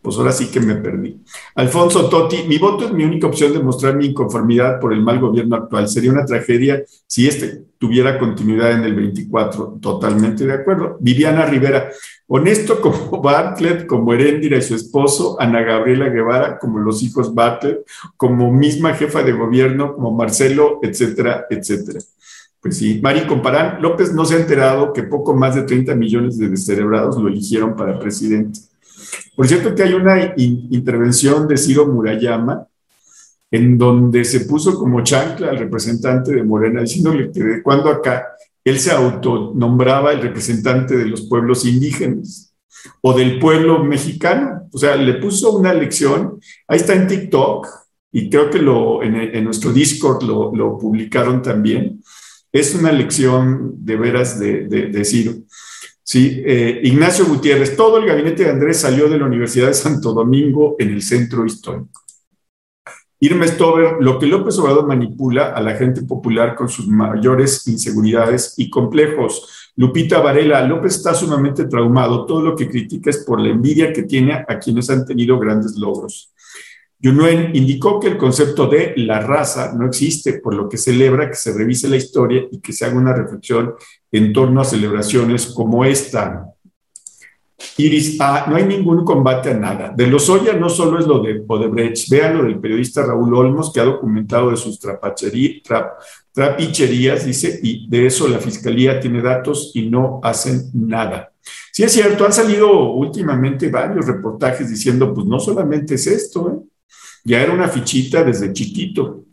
pues 0.00 0.16
ahora 0.16 0.32
sí 0.32 0.46
que 0.46 0.60
me 0.60 0.76
perdí. 0.76 1.20
Alfonso 1.54 2.08
Totti, 2.08 2.44
mi 2.46 2.58
voto 2.58 2.86
es 2.86 2.92
mi 2.92 3.04
única 3.04 3.26
opción 3.26 3.52
de 3.52 3.58
mostrar 3.58 3.96
mi 3.96 4.06
inconformidad 4.06 4.80
por 4.80 4.92
el 4.92 5.02
mal 5.02 5.18
gobierno 5.18 5.56
actual. 5.56 5.88
Sería 5.88 6.12
una 6.12 6.24
tragedia 6.24 6.82
si 7.06 7.26
este 7.26 7.64
tuviera 7.78 8.18
continuidad 8.18 8.72
en 8.72 8.84
el 8.84 8.94
24. 8.94 9.78
Totalmente 9.80 10.46
de 10.46 10.52
acuerdo. 10.52 10.96
Viviana 11.00 11.46
Rivera, 11.46 11.90
honesto 12.26 12.80
como 12.80 13.22
Bartlett, 13.22 13.86
como 13.86 14.12
Heréndira 14.12 14.56
y 14.56 14.62
su 14.62 14.74
esposo, 14.74 15.36
Ana 15.40 15.62
Gabriela 15.62 16.08
Guevara, 16.08 16.58
como 16.58 16.78
los 16.78 17.02
hijos 17.02 17.34
Bartlett, 17.34 17.86
como 18.16 18.52
misma 18.52 18.94
jefa 18.94 19.22
de 19.22 19.32
gobierno, 19.32 19.94
como 19.94 20.12
Marcelo, 20.12 20.80
etcétera, 20.82 21.46
etcétera. 21.50 22.00
Pues 22.60 22.76
sí, 22.76 23.00
Mari 23.00 23.26
Comparán, 23.26 23.80
López 23.80 24.12
no 24.12 24.24
se 24.24 24.34
ha 24.34 24.40
enterado 24.40 24.92
que 24.92 25.04
poco 25.04 25.32
más 25.32 25.54
de 25.54 25.62
30 25.62 25.94
millones 25.94 26.38
de 26.38 26.48
descerebrados 26.48 27.16
lo 27.16 27.28
eligieron 27.28 27.76
para 27.76 27.98
presidente. 27.98 28.58
Por 29.36 29.46
cierto 29.46 29.74
que 29.74 29.82
hay 29.82 29.94
una 29.94 30.34
intervención 30.36 31.46
de 31.46 31.56
Ciro 31.56 31.86
Murayama 31.86 32.66
en 33.50 33.78
donde 33.78 34.24
se 34.24 34.40
puso 34.40 34.78
como 34.78 35.02
chancla 35.02 35.50
al 35.50 35.58
representante 35.58 36.34
de 36.34 36.42
Morena, 36.42 36.82
diciéndole 36.82 37.30
que 37.32 37.42
de 37.42 37.62
cuando 37.62 37.88
acá 37.88 38.26
él 38.64 38.78
se 38.78 38.90
autonombraba 38.90 40.12
el 40.12 40.20
representante 40.20 40.96
de 40.96 41.06
los 41.06 41.22
pueblos 41.28 41.64
indígenas 41.64 42.54
o 43.00 43.16
del 43.16 43.38
pueblo 43.38 43.82
mexicano. 43.82 44.68
O 44.72 44.78
sea, 44.78 44.96
le 44.96 45.14
puso 45.14 45.56
una 45.56 45.72
lección, 45.72 46.38
ahí 46.66 46.76
está 46.78 46.94
en 46.94 47.06
TikTok, 47.06 47.66
y 48.12 48.28
creo 48.28 48.50
que 48.50 48.58
lo, 48.58 49.02
en, 49.02 49.44
nuestro 49.44 49.72
Discord 49.72 50.22
lo, 50.22 50.78
publicaron 50.78 51.42
también. 51.42 52.02
Es 52.52 52.74
una 52.74 52.92
lección 52.92 53.74
de 53.84 53.96
veras 53.96 54.38
de, 54.38 54.66
de, 54.66 54.86
de 54.88 55.04
Ciro. 55.04 55.32
Sí, 56.10 56.42
eh, 56.42 56.80
Ignacio 56.84 57.26
Gutiérrez, 57.26 57.76
todo 57.76 57.98
el 57.98 58.06
gabinete 58.06 58.44
de 58.44 58.48
Andrés 58.48 58.80
salió 58.80 59.10
de 59.10 59.18
la 59.18 59.26
Universidad 59.26 59.66
de 59.66 59.74
Santo 59.74 60.14
Domingo 60.14 60.74
en 60.78 60.88
el 60.88 61.02
centro 61.02 61.44
histórico. 61.44 62.00
Irma 63.20 63.46
Stover, 63.46 63.96
lo 64.00 64.18
que 64.18 64.24
López 64.24 64.58
Obrador 64.58 64.86
manipula 64.86 65.50
a 65.50 65.60
la 65.60 65.74
gente 65.74 66.00
popular 66.04 66.54
con 66.54 66.70
sus 66.70 66.88
mayores 66.88 67.68
inseguridades 67.68 68.54
y 68.56 68.70
complejos. 68.70 69.70
Lupita 69.76 70.20
Varela, 70.20 70.66
López 70.66 70.96
está 70.96 71.12
sumamente 71.12 71.66
traumado. 71.66 72.24
Todo 72.24 72.40
lo 72.40 72.56
que 72.56 72.70
critica 72.70 73.10
es 73.10 73.18
por 73.18 73.38
la 73.38 73.50
envidia 73.50 73.92
que 73.92 74.04
tiene 74.04 74.32
a 74.32 74.58
quienes 74.58 74.88
han 74.88 75.04
tenido 75.04 75.38
grandes 75.38 75.76
logros. 75.76 76.32
Yunuen 77.00 77.54
indicó 77.54 78.00
que 78.00 78.08
el 78.08 78.18
concepto 78.18 78.66
de 78.66 78.92
la 78.96 79.20
raza 79.20 79.72
no 79.72 79.86
existe, 79.86 80.34
por 80.34 80.54
lo 80.54 80.68
que 80.68 80.76
celebra 80.76 81.28
que 81.28 81.36
se 81.36 81.52
revise 81.52 81.88
la 81.88 81.96
historia 81.96 82.42
y 82.50 82.60
que 82.60 82.72
se 82.72 82.84
haga 82.84 82.98
una 82.98 83.14
reflexión 83.14 83.74
en 84.10 84.32
torno 84.32 84.60
a 84.60 84.64
celebraciones 84.64 85.46
como 85.46 85.84
esta. 85.84 86.44
Iris 87.76 88.20
A, 88.20 88.46
no 88.48 88.56
hay 88.56 88.64
ningún 88.64 89.04
combate 89.04 89.50
a 89.50 89.54
nada. 89.54 89.92
De 89.96 90.08
los 90.08 90.28
Lozoya 90.28 90.54
no 90.54 90.68
solo 90.68 90.98
es 90.98 91.06
lo 91.06 91.20
de 91.20 91.44
Odebrecht, 91.46 92.10
vean 92.10 92.38
lo 92.38 92.44
del 92.44 92.58
periodista 92.58 93.04
Raúl 93.04 93.32
Olmos, 93.34 93.72
que 93.72 93.80
ha 93.80 93.84
documentado 93.84 94.50
de 94.50 94.56
sus 94.56 94.80
trapicherías, 94.80 97.24
dice, 97.24 97.60
y 97.62 97.88
de 97.88 98.06
eso 98.06 98.26
la 98.28 98.38
fiscalía 98.38 98.98
tiene 98.98 99.22
datos 99.22 99.70
y 99.74 99.88
no 99.88 100.18
hacen 100.22 100.70
nada. 100.72 101.32
Sí 101.72 101.84
es 101.84 101.92
cierto, 101.92 102.24
han 102.24 102.32
salido 102.32 102.92
últimamente 102.92 103.70
varios 103.70 104.06
reportajes 104.06 104.68
diciendo, 104.68 105.14
pues 105.14 105.26
no 105.26 105.38
solamente 105.38 105.94
es 105.94 106.08
esto, 106.08 106.50
¿eh? 106.50 106.58
Ya 107.24 107.40
era 107.40 107.52
una 107.52 107.68
fichita 107.68 108.24
desde 108.24 108.52
chiquito. 108.52 109.24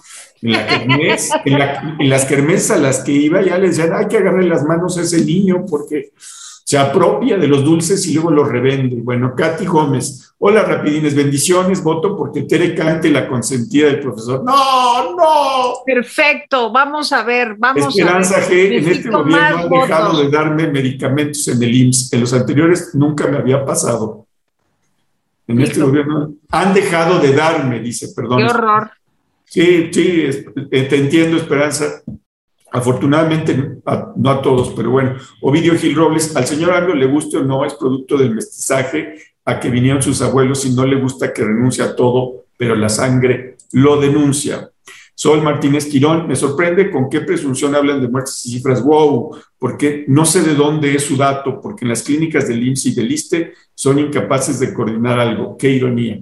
En, 0.42 2.10
las 2.10 2.26
kermés 2.26 2.70
a 2.72 2.78
las 2.78 3.00
que 3.00 3.12
iba 3.12 3.42
ya 3.42 3.58
les 3.58 3.78
decían, 3.78 3.96
hay 3.96 4.08
que 4.08 4.18
agarrarle 4.18 4.50
las 4.50 4.64
manos 4.64 4.98
a 4.98 5.02
ese 5.02 5.24
niño 5.24 5.66
porque 5.70 6.12
se 6.66 6.80
apropia 6.80 7.38
de 7.38 7.48
los 7.48 7.64
dulces 7.64 8.06
y 8.08 8.16
luego 8.16 8.32
los 8.32 8.50
revende. 8.50 8.98
Bueno, 9.02 9.34
Katy 9.36 9.66
Gómez, 9.66 10.34
hola 10.40 10.64
rapidines, 10.64 11.16
bendiciones, 11.16 11.84
voto 11.84 12.18
porque 12.18 12.44
Tere 12.44 12.74
cante 12.74 13.12
la 13.12 13.28
consentida 13.28 13.86
del 13.88 14.00
profesor. 14.00 14.44
No, 14.44 15.16
no. 15.16 15.74
Perfecto, 15.86 16.72
vamos 16.72 17.14
a 17.14 17.24
ver, 17.24 17.56
vamos 17.58 17.96
Esperanza 17.96 18.38
a 18.38 18.40
ver. 18.40 18.50
G, 18.50 18.78
en 18.78 18.90
este 18.90 19.10
gobierno 19.10 19.58
han 19.60 19.70
dejado 19.70 20.20
de 20.20 20.30
darme 20.30 20.68
medicamentos 20.68 21.48
en 21.48 21.62
el 21.62 21.76
IMSS, 21.76 22.14
en 22.14 22.22
los 22.22 22.34
anteriores 22.34 22.96
nunca 22.96 23.28
me 23.28 23.38
había 23.38 23.64
pasado. 23.64 24.25
En 25.48 25.62
este 25.62 25.82
gobierno 25.82 26.34
han 26.50 26.74
dejado 26.74 27.20
de 27.20 27.34
darme, 27.34 27.80
dice, 27.80 28.10
perdón. 28.16 28.40
Qué 28.40 28.46
horror. 28.46 28.92
Sí, 29.46 29.90
sí, 29.92 30.28
eh, 30.72 30.84
te 30.84 30.96
entiendo, 30.98 31.38
Esperanza. 31.38 32.02
Afortunadamente, 32.72 33.56
no 34.16 34.30
a 34.30 34.42
todos, 34.42 34.74
pero 34.76 34.92
bueno. 34.92 35.16
Ovidio 35.42 35.78
Gil 35.78 35.96
Robles, 35.96 36.36
al 36.36 36.46
señor 36.46 36.72
Anglo 36.72 36.96
le 36.96 37.06
guste 37.06 37.38
o 37.38 37.44
no, 37.44 37.64
es 37.64 37.74
producto 37.76 38.18
del 38.18 38.36
mestizaje 38.36 39.16
a 39.46 39.60
que 39.60 39.70
vinieron 39.70 40.02
sus 40.02 40.22
abuelos 40.22 40.66
y 40.66 40.72
no 40.72 40.86
le 40.86 41.00
gusta 41.00 41.32
que 41.32 41.44
renuncie 41.44 41.84
a 41.84 41.96
todo, 41.96 42.46
pero 42.58 42.76
la 42.76 42.90
sangre 42.90 43.56
lo 43.72 44.02
denuncia. 44.02 44.72
Sol 45.18 45.42
Martínez 45.42 45.86
Quirón, 45.86 46.28
me 46.28 46.36
sorprende 46.36 46.92
con 46.92 47.10
qué 47.10 47.22
presunción 47.22 47.74
hablan 47.74 48.02
de 48.02 48.10
muertes 48.10 48.46
y 48.46 48.52
cifras. 48.52 48.84
Wow, 48.84 49.38
porque 49.58 50.04
no 50.10 50.26
sé 50.26 50.42
de 50.42 50.54
dónde 50.54 50.94
es 50.94 51.06
su 51.06 51.16
dato, 51.16 51.62
porque 51.62 51.86
en 51.86 51.90
las 51.90 52.04
clínicas 52.04 52.50
del 52.50 52.68
IMSS 52.68 52.86
y 52.88 52.96
del 52.96 53.12
ISTE 53.12 53.54
son 53.74 53.98
incapaces 53.98 54.60
de 54.60 54.74
coordinar 54.74 55.18
algo. 55.18 55.56
Qué 55.58 55.70
ironía. 55.70 56.22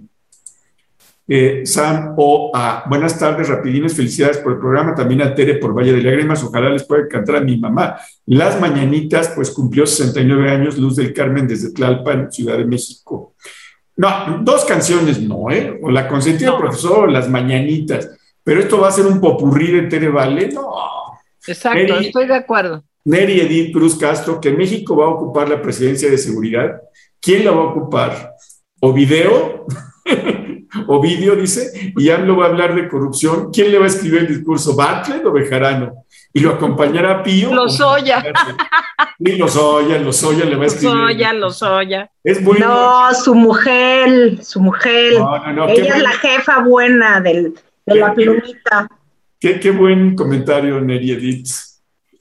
Eh, 1.28 1.61
Sam 1.65 2.14
O. 2.18 2.52
A. 2.53 2.84
Buenas 2.88 3.18
tardes, 3.18 3.49
rapidines, 3.49 3.95
felicidades 3.95 4.38
por 4.38 4.53
el 4.53 4.60
programa. 4.60 4.94
También 4.94 5.24
a 5.24 5.34
Tere 5.34 5.56
por 5.56 5.76
Valle 5.76 5.94
de 5.94 6.03
Lágrimas. 6.03 6.44
Ojalá 6.44 6.70
les 6.70 6.84
pueda 6.84 7.07
cantar 7.07 7.38
a 7.38 7.41
mi 7.41 7.57
mamá. 7.57 7.95
Las 8.28 8.61
Mañanitas, 8.61 9.32
pues 9.36 9.49
cumplió 9.49 9.88
69 9.88 10.52
años, 10.52 10.78
Luz 10.78 10.98
del 10.98 11.14
Carmen 11.14 11.48
desde 11.48 11.72
Tlalpan, 11.72 12.32
Ciudad 12.32 12.60
de 12.60 12.65
México. 12.65 13.34
No, 13.95 14.40
dos 14.44 14.65
canciones 14.65 15.20
no, 15.20 15.49
¿eh? 15.49 15.80
O 15.82 15.90
La 15.90 16.07
consentida 16.07 16.52
del 16.52 16.60
profesor 16.60 17.06
o 17.06 17.07
Las 17.07 17.28
Mañanitas 17.28 18.10
pero 18.44 18.60
esto 18.60 18.80
va 18.80 18.90
a 18.90 18.91
ser 18.91 19.06
un 19.06 19.22
popurrí 19.22 19.72
de 19.72 19.84
Tere 19.84 20.10
Vale. 20.10 20.49
No. 20.49 20.74
Exacto, 21.45 21.99
estoy 21.99 22.28
de 22.28 22.36
acuerdo. 22.36 22.84
Neri 23.06 23.41
Edith 23.41 23.74
Cruz 23.74 23.98
Castro, 23.98 24.40
que 24.40 24.52
México 24.52 24.95
va 24.95 25.06
a 25.06 25.10
ocupar 25.10 25.49
la 25.49 25.61
presidencia 25.61 26.10
de 26.10 26.18
seguridad. 26.18 26.82
¿Quién 27.20 27.44
la 27.44 27.52
va 27.52 27.64
a 27.64 27.68
ocupar? 27.68 28.34
¿O 28.80 28.94
video? 28.94 29.65
¿O 30.88 31.02
video, 31.02 31.36
dice? 31.36 31.94
Y 31.95 32.10
AMLO 32.10 32.38
va 32.38 32.45
a 32.45 32.49
hablar 32.49 32.76
de 32.76 32.90
corrupción. 32.90 33.52
¿Quién 33.52 33.72
le 33.72 33.78
va 33.78 33.86
a 33.86 33.88
escribir 33.88 34.22
el 34.22 34.28
discurso? 34.28 34.76
¿Bartlett 34.76 35.26
o 35.26 35.32
Bejarano? 35.32 36.06
Y 36.34 36.40
lo 36.40 36.52
acompañará 36.52 37.22
Pío. 37.22 37.53
Lozoya. 37.53 38.24
Sí, 39.24 39.38
Lozoya, 39.38 39.99
Lozoya 39.99 40.45
le 40.45 40.56
va 40.56 40.64
a 40.64 40.68
escribir. 40.68 40.95
Lozoya, 40.95 41.34
Lozoya. 41.34 42.11
Es 42.24 42.41
muy 42.41 42.57
No, 42.60 43.14
su 43.14 43.36
mujer, 43.36 44.44
su 44.44 44.60
mujer. 44.60 45.14
Ella 45.68 45.95
es 45.95 46.02
la 46.02 46.11
jefa 46.11 46.64
buena 46.64 47.22
del, 47.22 47.53
de 47.85 47.95
la 47.95 48.14
plumita. 48.14 48.88
Qué, 49.39 49.72
buen 49.72 50.15
comentario, 50.15 50.80
Neri 50.80 51.11
Edith. 51.11 51.49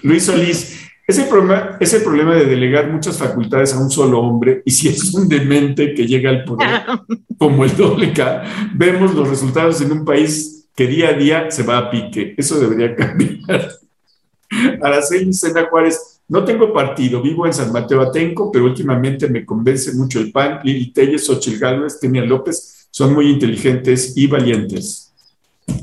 Luis 0.00 0.24
Solís, 0.24 0.88
ese 1.06 1.24
problema, 1.24 1.76
ese 1.78 2.00
problema 2.00 2.34
de 2.34 2.46
delegar 2.46 2.90
muchas 2.90 3.16
facultades 3.16 3.72
a 3.72 3.78
un 3.78 3.90
solo 3.90 4.18
hombre, 4.18 4.62
y 4.64 4.72
si 4.72 4.88
es 4.88 5.14
un 5.14 5.28
demente 5.28 5.94
que 5.94 6.06
llega 6.06 6.30
al 6.30 6.44
poder, 6.44 6.82
como 7.38 7.64
el 7.64 7.76
doble 7.76 8.12
K, 8.12 8.42
vemos 8.74 9.14
los 9.14 9.28
resultados 9.28 9.80
en 9.80 9.92
un 9.92 10.04
país 10.04 10.66
que 10.74 10.86
día 10.86 11.10
a 11.10 11.12
día 11.12 11.50
se 11.50 11.62
va 11.62 11.78
a 11.78 11.90
pique. 11.90 12.34
Eso 12.36 12.58
debería 12.58 12.96
cambiar. 12.96 13.70
Araceli 14.82 15.32
Sena 15.32 15.66
Juárez, 15.70 16.20
no 16.28 16.44
tengo 16.44 16.72
partido, 16.72 17.22
vivo 17.22 17.46
en 17.46 17.52
San 17.52 17.72
Mateo 17.72 18.00
Atenco, 18.00 18.50
pero 18.50 18.64
últimamente 18.64 19.28
me 19.28 19.44
convence 19.44 19.92
mucho 19.94 20.18
el 20.18 20.32
PAN, 20.32 20.60
Lili 20.64 20.92
Telles, 20.92 21.26
Xochitl 21.26 21.58
Gálvez, 21.58 22.00
Tenia 22.00 22.24
López, 22.24 22.88
son 22.90 23.14
muy 23.14 23.30
inteligentes 23.30 24.16
y 24.16 24.26
valientes. 24.26 25.11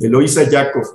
Eloísa 0.02 0.49
Yakov, 0.49 0.86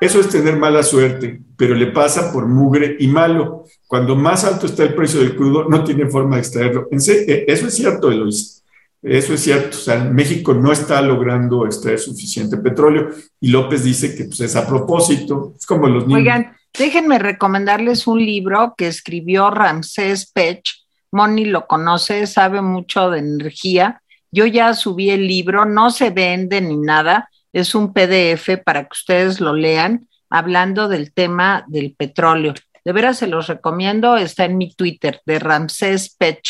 eso 0.00 0.20
es 0.20 0.28
tener 0.28 0.56
mala 0.56 0.82
suerte, 0.82 1.40
pero 1.56 1.74
le 1.74 1.86
pasa 1.86 2.32
por 2.32 2.46
mugre 2.46 2.96
y 2.98 3.06
malo. 3.06 3.64
Cuando 3.86 4.16
más 4.16 4.44
alto 4.44 4.66
está 4.66 4.82
el 4.82 4.94
precio 4.94 5.20
del 5.20 5.36
crudo, 5.36 5.64
no 5.68 5.84
tiene 5.84 6.06
forma 6.06 6.36
de 6.36 6.42
extraerlo. 6.42 6.88
Eh, 6.90 7.44
eso 7.48 7.68
es 7.68 7.74
cierto, 7.74 8.10
Eloísa. 8.10 8.62
Eso 9.02 9.34
es 9.34 9.40
cierto. 9.40 9.76
O 9.76 9.80
sea, 9.80 10.04
México 10.04 10.52
no 10.52 10.72
está 10.72 11.00
logrando 11.00 11.64
extraer 11.66 11.98
suficiente 11.98 12.56
petróleo 12.56 13.08
y 13.40 13.48
López 13.48 13.84
dice 13.84 14.14
que 14.14 14.24
pues, 14.24 14.40
es 14.40 14.56
a 14.56 14.66
propósito. 14.66 15.54
Es 15.58 15.66
como 15.66 15.86
los 15.86 16.06
niños. 16.06 16.20
Oigan, 16.20 16.56
déjenme 16.76 17.18
recomendarles 17.18 18.06
un 18.06 18.18
libro 18.18 18.74
que 18.76 18.88
escribió 18.88 19.50
Ramsés 19.50 20.30
Pech. 20.30 20.64
Moni 21.12 21.44
lo 21.44 21.66
conoce, 21.66 22.26
sabe 22.26 22.60
mucho 22.60 23.10
de 23.10 23.20
energía. 23.20 24.02
Yo 24.32 24.46
ya 24.46 24.74
subí 24.74 25.10
el 25.10 25.28
libro, 25.28 25.64
no 25.64 25.90
se 25.90 26.10
vende 26.10 26.60
ni 26.60 26.76
nada 26.76 27.30
es 27.54 27.74
un 27.74 27.92
PDF 27.92 28.58
para 28.64 28.82
que 28.82 28.92
ustedes 28.92 29.40
lo 29.40 29.54
lean, 29.54 30.08
hablando 30.28 30.88
del 30.88 31.12
tema 31.12 31.64
del 31.68 31.94
petróleo. 31.96 32.52
De 32.84 32.92
veras 32.92 33.18
se 33.18 33.28
los 33.28 33.46
recomiendo, 33.46 34.16
está 34.16 34.44
en 34.44 34.58
mi 34.58 34.74
Twitter, 34.74 35.20
de 35.24 35.38
Ramsés 35.38 36.14
Pech. 36.18 36.42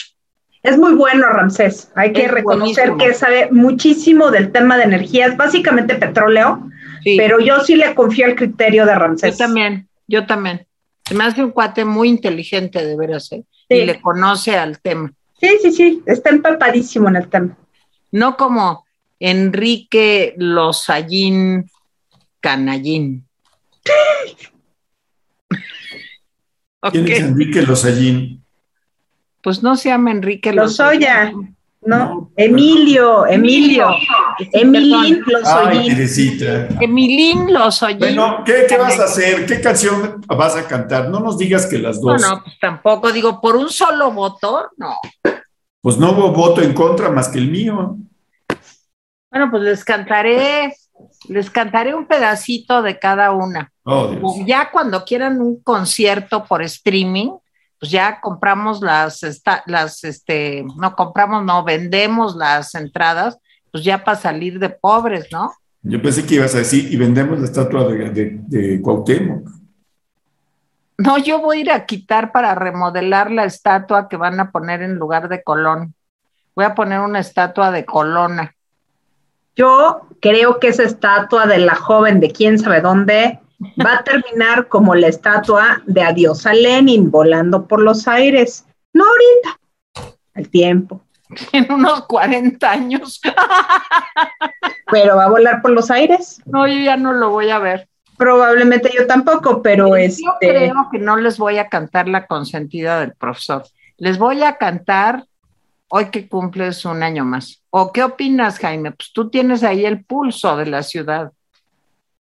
Es 0.63 0.79
muy 0.79 0.95
bueno, 0.95 1.29
Ramsés. 1.29 1.93
Hay 1.95 2.15
que 2.15 2.27
reconocer 2.27 2.95
que 2.99 3.13
sabe 3.13 3.51
muchísimo 3.53 4.31
del 4.31 4.51
tema 4.51 4.79
de 4.79 4.85
energías, 4.85 5.37
básicamente 5.37 5.95
petróleo, 5.95 6.71
pero 7.19 7.39
yo 7.39 7.61
sí 7.61 7.77
le 7.77 7.95
confío 7.95 8.25
al 8.25 8.35
criterio 8.35 8.87
de 8.87 8.95
Ramsés. 8.95 9.33
Yo 9.33 9.45
también, 9.45 9.89
yo 10.09 10.27
también. 10.27 10.67
Se 11.05 11.15
me 11.15 11.25
hace 11.25 11.45
un 11.45 11.51
cuate 11.51 11.85
muy 11.85 12.09
inteligente, 12.09 12.83
de 12.83 12.97
veras, 12.97 13.31
¿eh? 13.33 13.45
y 13.69 13.85
le 13.85 14.01
conoce 14.01 14.57
al 14.57 14.81
tema. 14.81 15.13
Sí, 15.39 15.49
sí, 15.61 15.71
sí, 15.71 16.03
está 16.07 16.31
empapadísimo 16.31 17.11
en 17.11 17.17
el 17.17 17.29
tema. 17.29 17.59
No 18.11 18.39
como 18.39 18.84
Enrique 19.19 20.35
Losallín 20.37 21.71
Canallín. 22.41 23.27
¿Quién 26.91 27.09
es 27.09 27.21
Enrique 27.21 27.63
Losallín? 27.63 28.45
Pues 29.43 29.63
no 29.63 29.77
se 29.77 29.91
llama 29.91 30.11
Enrique 30.11 30.53
Lozoya. 30.53 31.33
No, 31.87 32.31
Emilio, 32.35 33.27
Emilio, 33.27 33.89
Emilín 34.53 35.23
Lozoyín. 35.27 36.71
Emilín 36.81 37.53
Lozoyín. 37.53 37.99
Bueno, 37.99 38.43
¿qué, 38.45 38.65
¿qué, 38.67 38.79
vas 38.79 38.99
a 38.99 39.05
hacer? 39.05 39.45
¿Qué 39.45 39.61
canción 39.61 40.23
vas 40.27 40.57
a 40.57 40.67
cantar? 40.67 41.11
No 41.11 41.21
nos 41.21 41.37
digas 41.37 41.67
que 41.67 41.79
las 41.79 42.01
dos. 42.01 42.23
No, 42.23 42.37
no, 42.37 42.43
pues 42.43 42.59
tampoco. 42.59 43.13
Digo, 43.13 43.39
por 43.39 43.57
un 43.57 43.69
solo 43.69 44.13
voto, 44.13 44.71
no. 44.79 44.97
Pues 45.83 45.99
no 45.99 46.13
hubo 46.13 46.33
voto 46.33 46.63
en 46.63 46.73
contra 46.73 47.11
más 47.11 47.29
que 47.29 47.39
el 47.39 47.51
mío. 47.51 47.99
Bueno, 49.35 49.51
pues 49.51 49.65
les 49.65 49.85
cantaré, 49.85 50.77
les 51.29 51.51
cantaré 51.51 51.93
un 51.93 52.07
pedacito 52.07 52.83
de 52.83 53.01
cada 53.01 53.33
una. 53.33 53.73
Oh, 53.83 54.15
ya 54.47 54.71
cuando 54.71 55.05
quieran 55.05 55.41
un 55.41 55.61
concierto 55.61 56.45
por 56.45 56.63
streaming, 56.63 57.33
pues 57.81 57.91
ya 57.91 58.21
compramos 58.21 58.81
las, 58.81 59.23
las, 59.67 60.05
este, 60.05 60.65
no 60.77 60.95
compramos, 60.95 61.45
no, 61.45 61.65
vendemos 61.65 62.37
las 62.37 62.77
entradas, 62.77 63.37
pues 63.73 63.83
ya 63.83 64.05
para 64.05 64.17
salir 64.17 64.61
de 64.61 64.69
pobres, 64.71 65.27
¿no? 65.33 65.53
Yo 65.83 66.01
pensé 66.01 66.25
que 66.25 66.37
ibas 66.37 66.55
a 66.55 66.59
decir, 66.59 66.93
y 66.93 66.97
vendemos 66.97 67.37
la 67.41 67.47
estatua 67.47 67.89
de, 67.89 68.11
de, 68.11 68.39
de 68.47 68.81
Cuauhtémoc. 68.81 69.51
No, 70.97 71.19
yo 71.19 71.41
voy 71.41 71.59
a 71.59 71.61
ir 71.61 71.71
a 71.73 71.87
quitar 71.87 72.31
para 72.31 72.55
remodelar 72.55 73.33
la 73.33 73.47
estatua 73.47 74.09
que 74.09 74.17
van 74.17 74.39
a 74.39 74.53
poner 74.53 74.81
en 74.81 74.95
lugar 74.95 75.29
de 75.29 75.43
Colón. 75.43 75.93
Voy 76.55 76.67
a 76.67 76.77
poner 76.77 77.01
una 77.01 77.19
estatua 77.19 77.73
de 77.73 77.85
Colona. 77.85 78.54
Yo 79.57 80.09
creo 80.21 80.59
que 80.59 80.69
esa 80.69 80.83
estatua 80.83 81.47
de 81.47 81.59
la 81.59 81.75
joven 81.75 82.21
de 82.21 82.31
quién 82.31 82.59
sabe 82.59 82.81
dónde 82.81 83.41
va 83.85 83.99
a 83.99 84.05
terminar 84.05 84.69
como 84.69 84.95
la 84.95 85.09
estatua 85.09 85.83
de 85.87 86.03
Adiós 86.03 86.47
a 86.47 86.55
Lenin 86.55 87.11
volando 87.11 87.67
por 87.67 87.81
los 87.81 88.09
aires. 88.09 88.67
No 88.93 89.05
ahorita, 89.05 90.11
al 90.35 90.49
tiempo. 90.49 91.03
En 91.53 91.73
unos 91.73 92.07
40 92.07 92.71
años. 92.71 93.21
Pero 94.91 95.17
va 95.17 95.25
a 95.25 95.31
volar 95.31 95.63
por 95.63 95.71
los 95.71 95.91
aires. 95.91 96.41
No, 96.47 96.67
yo 96.67 96.79
ya 96.79 96.97
no 96.97 97.13
lo 97.13 97.31
voy 97.31 97.51
a 97.51 97.59
ver. 97.59 97.89
Probablemente 98.17 98.91
yo 98.97 99.09
tampoco, 99.09 99.61
pero 99.61 99.97
es. 99.97 100.21
Yo 100.23 100.35
este 100.41 100.55
creo 100.55 100.89
que 100.93 100.99
no 100.99 101.17
les 101.17 101.37
voy 101.37 101.59
a 101.59 101.69
cantar 101.69 102.07
la 102.07 102.27
consentida 102.27 103.01
del 103.01 103.13
profesor. 103.15 103.65
Les 103.97 104.19
voy 104.19 104.45
a 104.45 104.57
cantar 104.57 105.25
hoy 105.97 106.07
que 106.07 106.29
cumples 106.29 106.85
un 106.85 107.05
año 107.05 107.25
más. 107.25 107.63
¿O 107.71 107.93
qué 107.93 108.03
opinas, 108.03 108.59
Jaime? 108.59 108.91
Pues 108.91 109.13
tú 109.13 109.31
tienes 109.31 109.63
ahí 109.63 109.87
el 109.87 110.05
pulso 110.05 110.57
de 110.57 110.67
la 110.67 110.83
ciudad. 110.83 111.31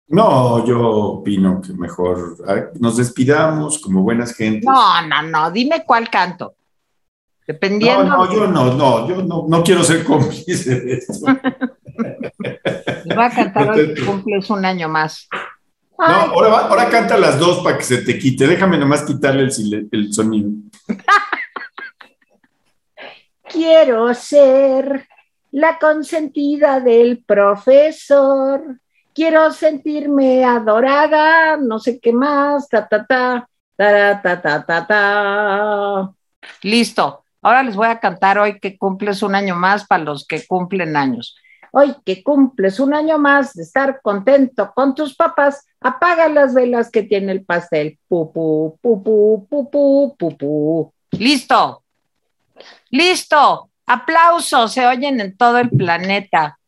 No, 0.07 0.65
yo 0.65 0.81
opino 0.81 1.61
que 1.61 1.73
mejor 1.73 2.35
nos 2.79 2.97
despidamos 2.97 3.77
como 3.77 4.01
buenas 4.01 4.33
gentes. 4.33 4.65
No, 4.65 5.07
no, 5.07 5.21
no, 5.21 5.51
dime 5.51 5.83
cuál 5.85 6.09
canto. 6.09 6.55
Dependiendo. 7.45 8.05
No, 8.05 8.25
no, 8.25 8.33
yo 8.33 8.47
no, 8.47 8.73
no, 8.73 9.07
yo 9.07 9.21
no, 9.21 9.45
no 9.47 9.63
quiero 9.63 9.83
ser 9.83 10.03
cómplice 10.03 10.79
de 10.79 10.93
esto. 10.93 11.27
Va 13.15 13.25
a 13.27 13.29
cantar 13.29 13.69
hoy 13.69 13.93
que 13.93 14.03
cumples 14.03 14.49
un 14.49 14.65
año 14.65 14.89
más. 14.89 15.27
No, 15.95 16.05
ahora, 16.05 16.57
ahora 16.69 16.89
canta 16.89 17.19
las 17.19 17.37
dos 17.37 17.59
para 17.59 17.77
que 17.77 17.83
se 17.83 17.97
te 17.99 18.17
quite. 18.17 18.47
Déjame 18.47 18.79
nomás 18.79 19.03
quitarle 19.03 19.43
el, 19.43 19.89
el 19.91 20.11
sonido. 20.11 20.49
Quiero 23.51 24.13
ser 24.13 25.07
la 25.51 25.79
consentida 25.79 26.79
del 26.79 27.23
profesor. 27.23 28.79
Quiero 29.13 29.51
sentirme 29.51 30.45
adorada, 30.45 31.57
no 31.57 31.79
sé 31.79 31.99
qué 31.99 32.13
más, 32.13 32.69
ta 32.69 32.87
ta 32.87 33.05
ta, 33.05 33.49
ta 33.75 34.21
ta 34.21 34.41
ta 34.41 34.65
ta 34.65 34.87
ta. 34.87 36.13
Listo. 36.61 37.23
Ahora 37.41 37.63
les 37.63 37.75
voy 37.75 37.87
a 37.87 37.99
cantar 37.99 38.37
hoy 38.37 38.59
que 38.59 38.77
cumples 38.77 39.23
un 39.23 39.33
año 39.33 39.55
más 39.55 39.85
para 39.87 40.03
los 40.03 40.27
que 40.27 40.45
cumplen 40.45 40.95
años. 40.95 41.35
Hoy 41.71 41.95
que 42.05 42.21
cumples 42.23 42.79
un 42.79 42.93
año 42.93 43.17
más 43.17 43.53
de 43.53 43.63
estar 43.63 44.01
contento 44.01 44.71
con 44.75 44.93
tus 44.93 45.15
papás, 45.15 45.65
apaga 45.79 46.27
las 46.27 46.53
velas 46.53 46.91
que 46.91 47.03
tiene 47.03 47.31
el 47.31 47.45
pastel. 47.45 47.97
Pupu, 48.07 48.77
pupu, 48.81 49.47
pupu, 49.49 50.15
pupu. 50.17 50.93
Listo. 51.11 51.83
Listo, 52.89 53.69
aplausos, 53.85 54.73
se 54.73 54.85
oyen 54.85 55.19
en 55.19 55.35
todo 55.35 55.57
el 55.57 55.69
planeta. 55.69 56.59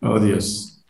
Oh, 0.00 0.18
Dios. 0.18 0.84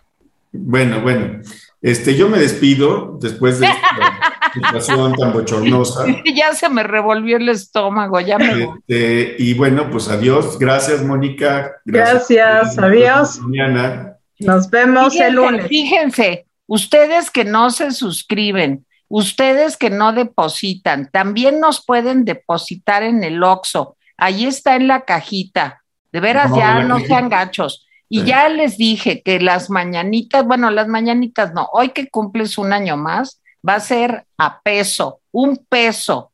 Bueno, 0.52 1.00
bueno, 1.00 1.40
este, 1.80 2.14
yo 2.14 2.28
me 2.28 2.38
despido 2.38 3.18
después 3.20 3.58
de 3.58 3.66
esta 3.66 4.50
situación 4.54 5.14
tan 5.14 5.32
bochornosa. 5.32 6.04
Ya 6.34 6.52
se 6.52 6.68
me 6.68 6.82
revolvió 6.82 7.38
el 7.38 7.48
estómago, 7.48 8.20
ya 8.20 8.38
me. 8.38 8.64
Este, 8.86 9.36
y 9.38 9.54
bueno, 9.54 9.90
pues 9.90 10.08
adiós. 10.08 10.58
Gracias, 10.58 11.02
Mónica. 11.02 11.72
Gracias, 11.84 12.78
adiós. 12.78 13.38
Mañana. 13.40 14.16
Nos 14.38 14.70
vemos 14.70 15.16
el 15.16 15.34
lunes. 15.34 15.66
Fíjense, 15.68 16.46
ustedes 16.66 17.30
que 17.30 17.44
no 17.44 17.70
se 17.70 17.92
suscriben, 17.92 18.86
ustedes 19.08 19.76
que 19.76 19.90
no 19.90 20.12
depositan, 20.12 21.08
también 21.10 21.60
nos 21.60 21.84
pueden 21.84 22.24
depositar 22.24 23.02
en 23.02 23.24
el 23.24 23.42
OXO 23.42 23.96
ahí 24.16 24.46
está 24.46 24.76
en 24.76 24.88
la 24.88 25.04
cajita. 25.04 25.82
De 26.12 26.20
veras, 26.20 26.54
ya 26.54 26.82
no 26.84 27.00
sean 27.00 27.28
gachos. 27.28 27.86
Y 28.08 28.24
ya 28.24 28.48
les 28.50 28.76
dije 28.76 29.22
que 29.22 29.40
las 29.40 29.70
mañanitas, 29.70 30.44
bueno, 30.44 30.70
las 30.70 30.86
mañanitas 30.86 31.54
no, 31.54 31.68
hoy 31.72 31.90
que 31.90 32.10
cumples 32.10 32.58
un 32.58 32.74
año 32.74 32.98
más, 32.98 33.40
va 33.66 33.76
a 33.76 33.80
ser 33.80 34.26
a 34.36 34.60
peso, 34.60 35.20
un 35.30 35.56
peso 35.56 36.30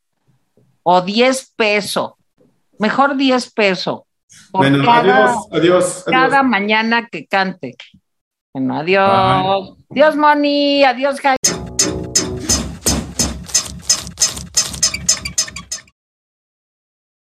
o 0.83 1.01
diez 1.03 1.53
pesos, 1.55 2.15
mejor 2.79 3.17
diez 3.17 3.53
pesos. 3.53 4.01
Bueno, 4.51 4.91
adiós, 4.91 5.47
adiós, 5.53 6.05
Cada 6.07 6.43
mañana 6.43 7.07
que 7.07 7.27
cante. 7.27 7.77
Bueno, 8.53 8.79
adiós. 8.79 9.77
Adiós, 9.91 10.17
Moni. 10.17 10.85
Adiós, 10.85 11.21
Jaime. 11.21 11.68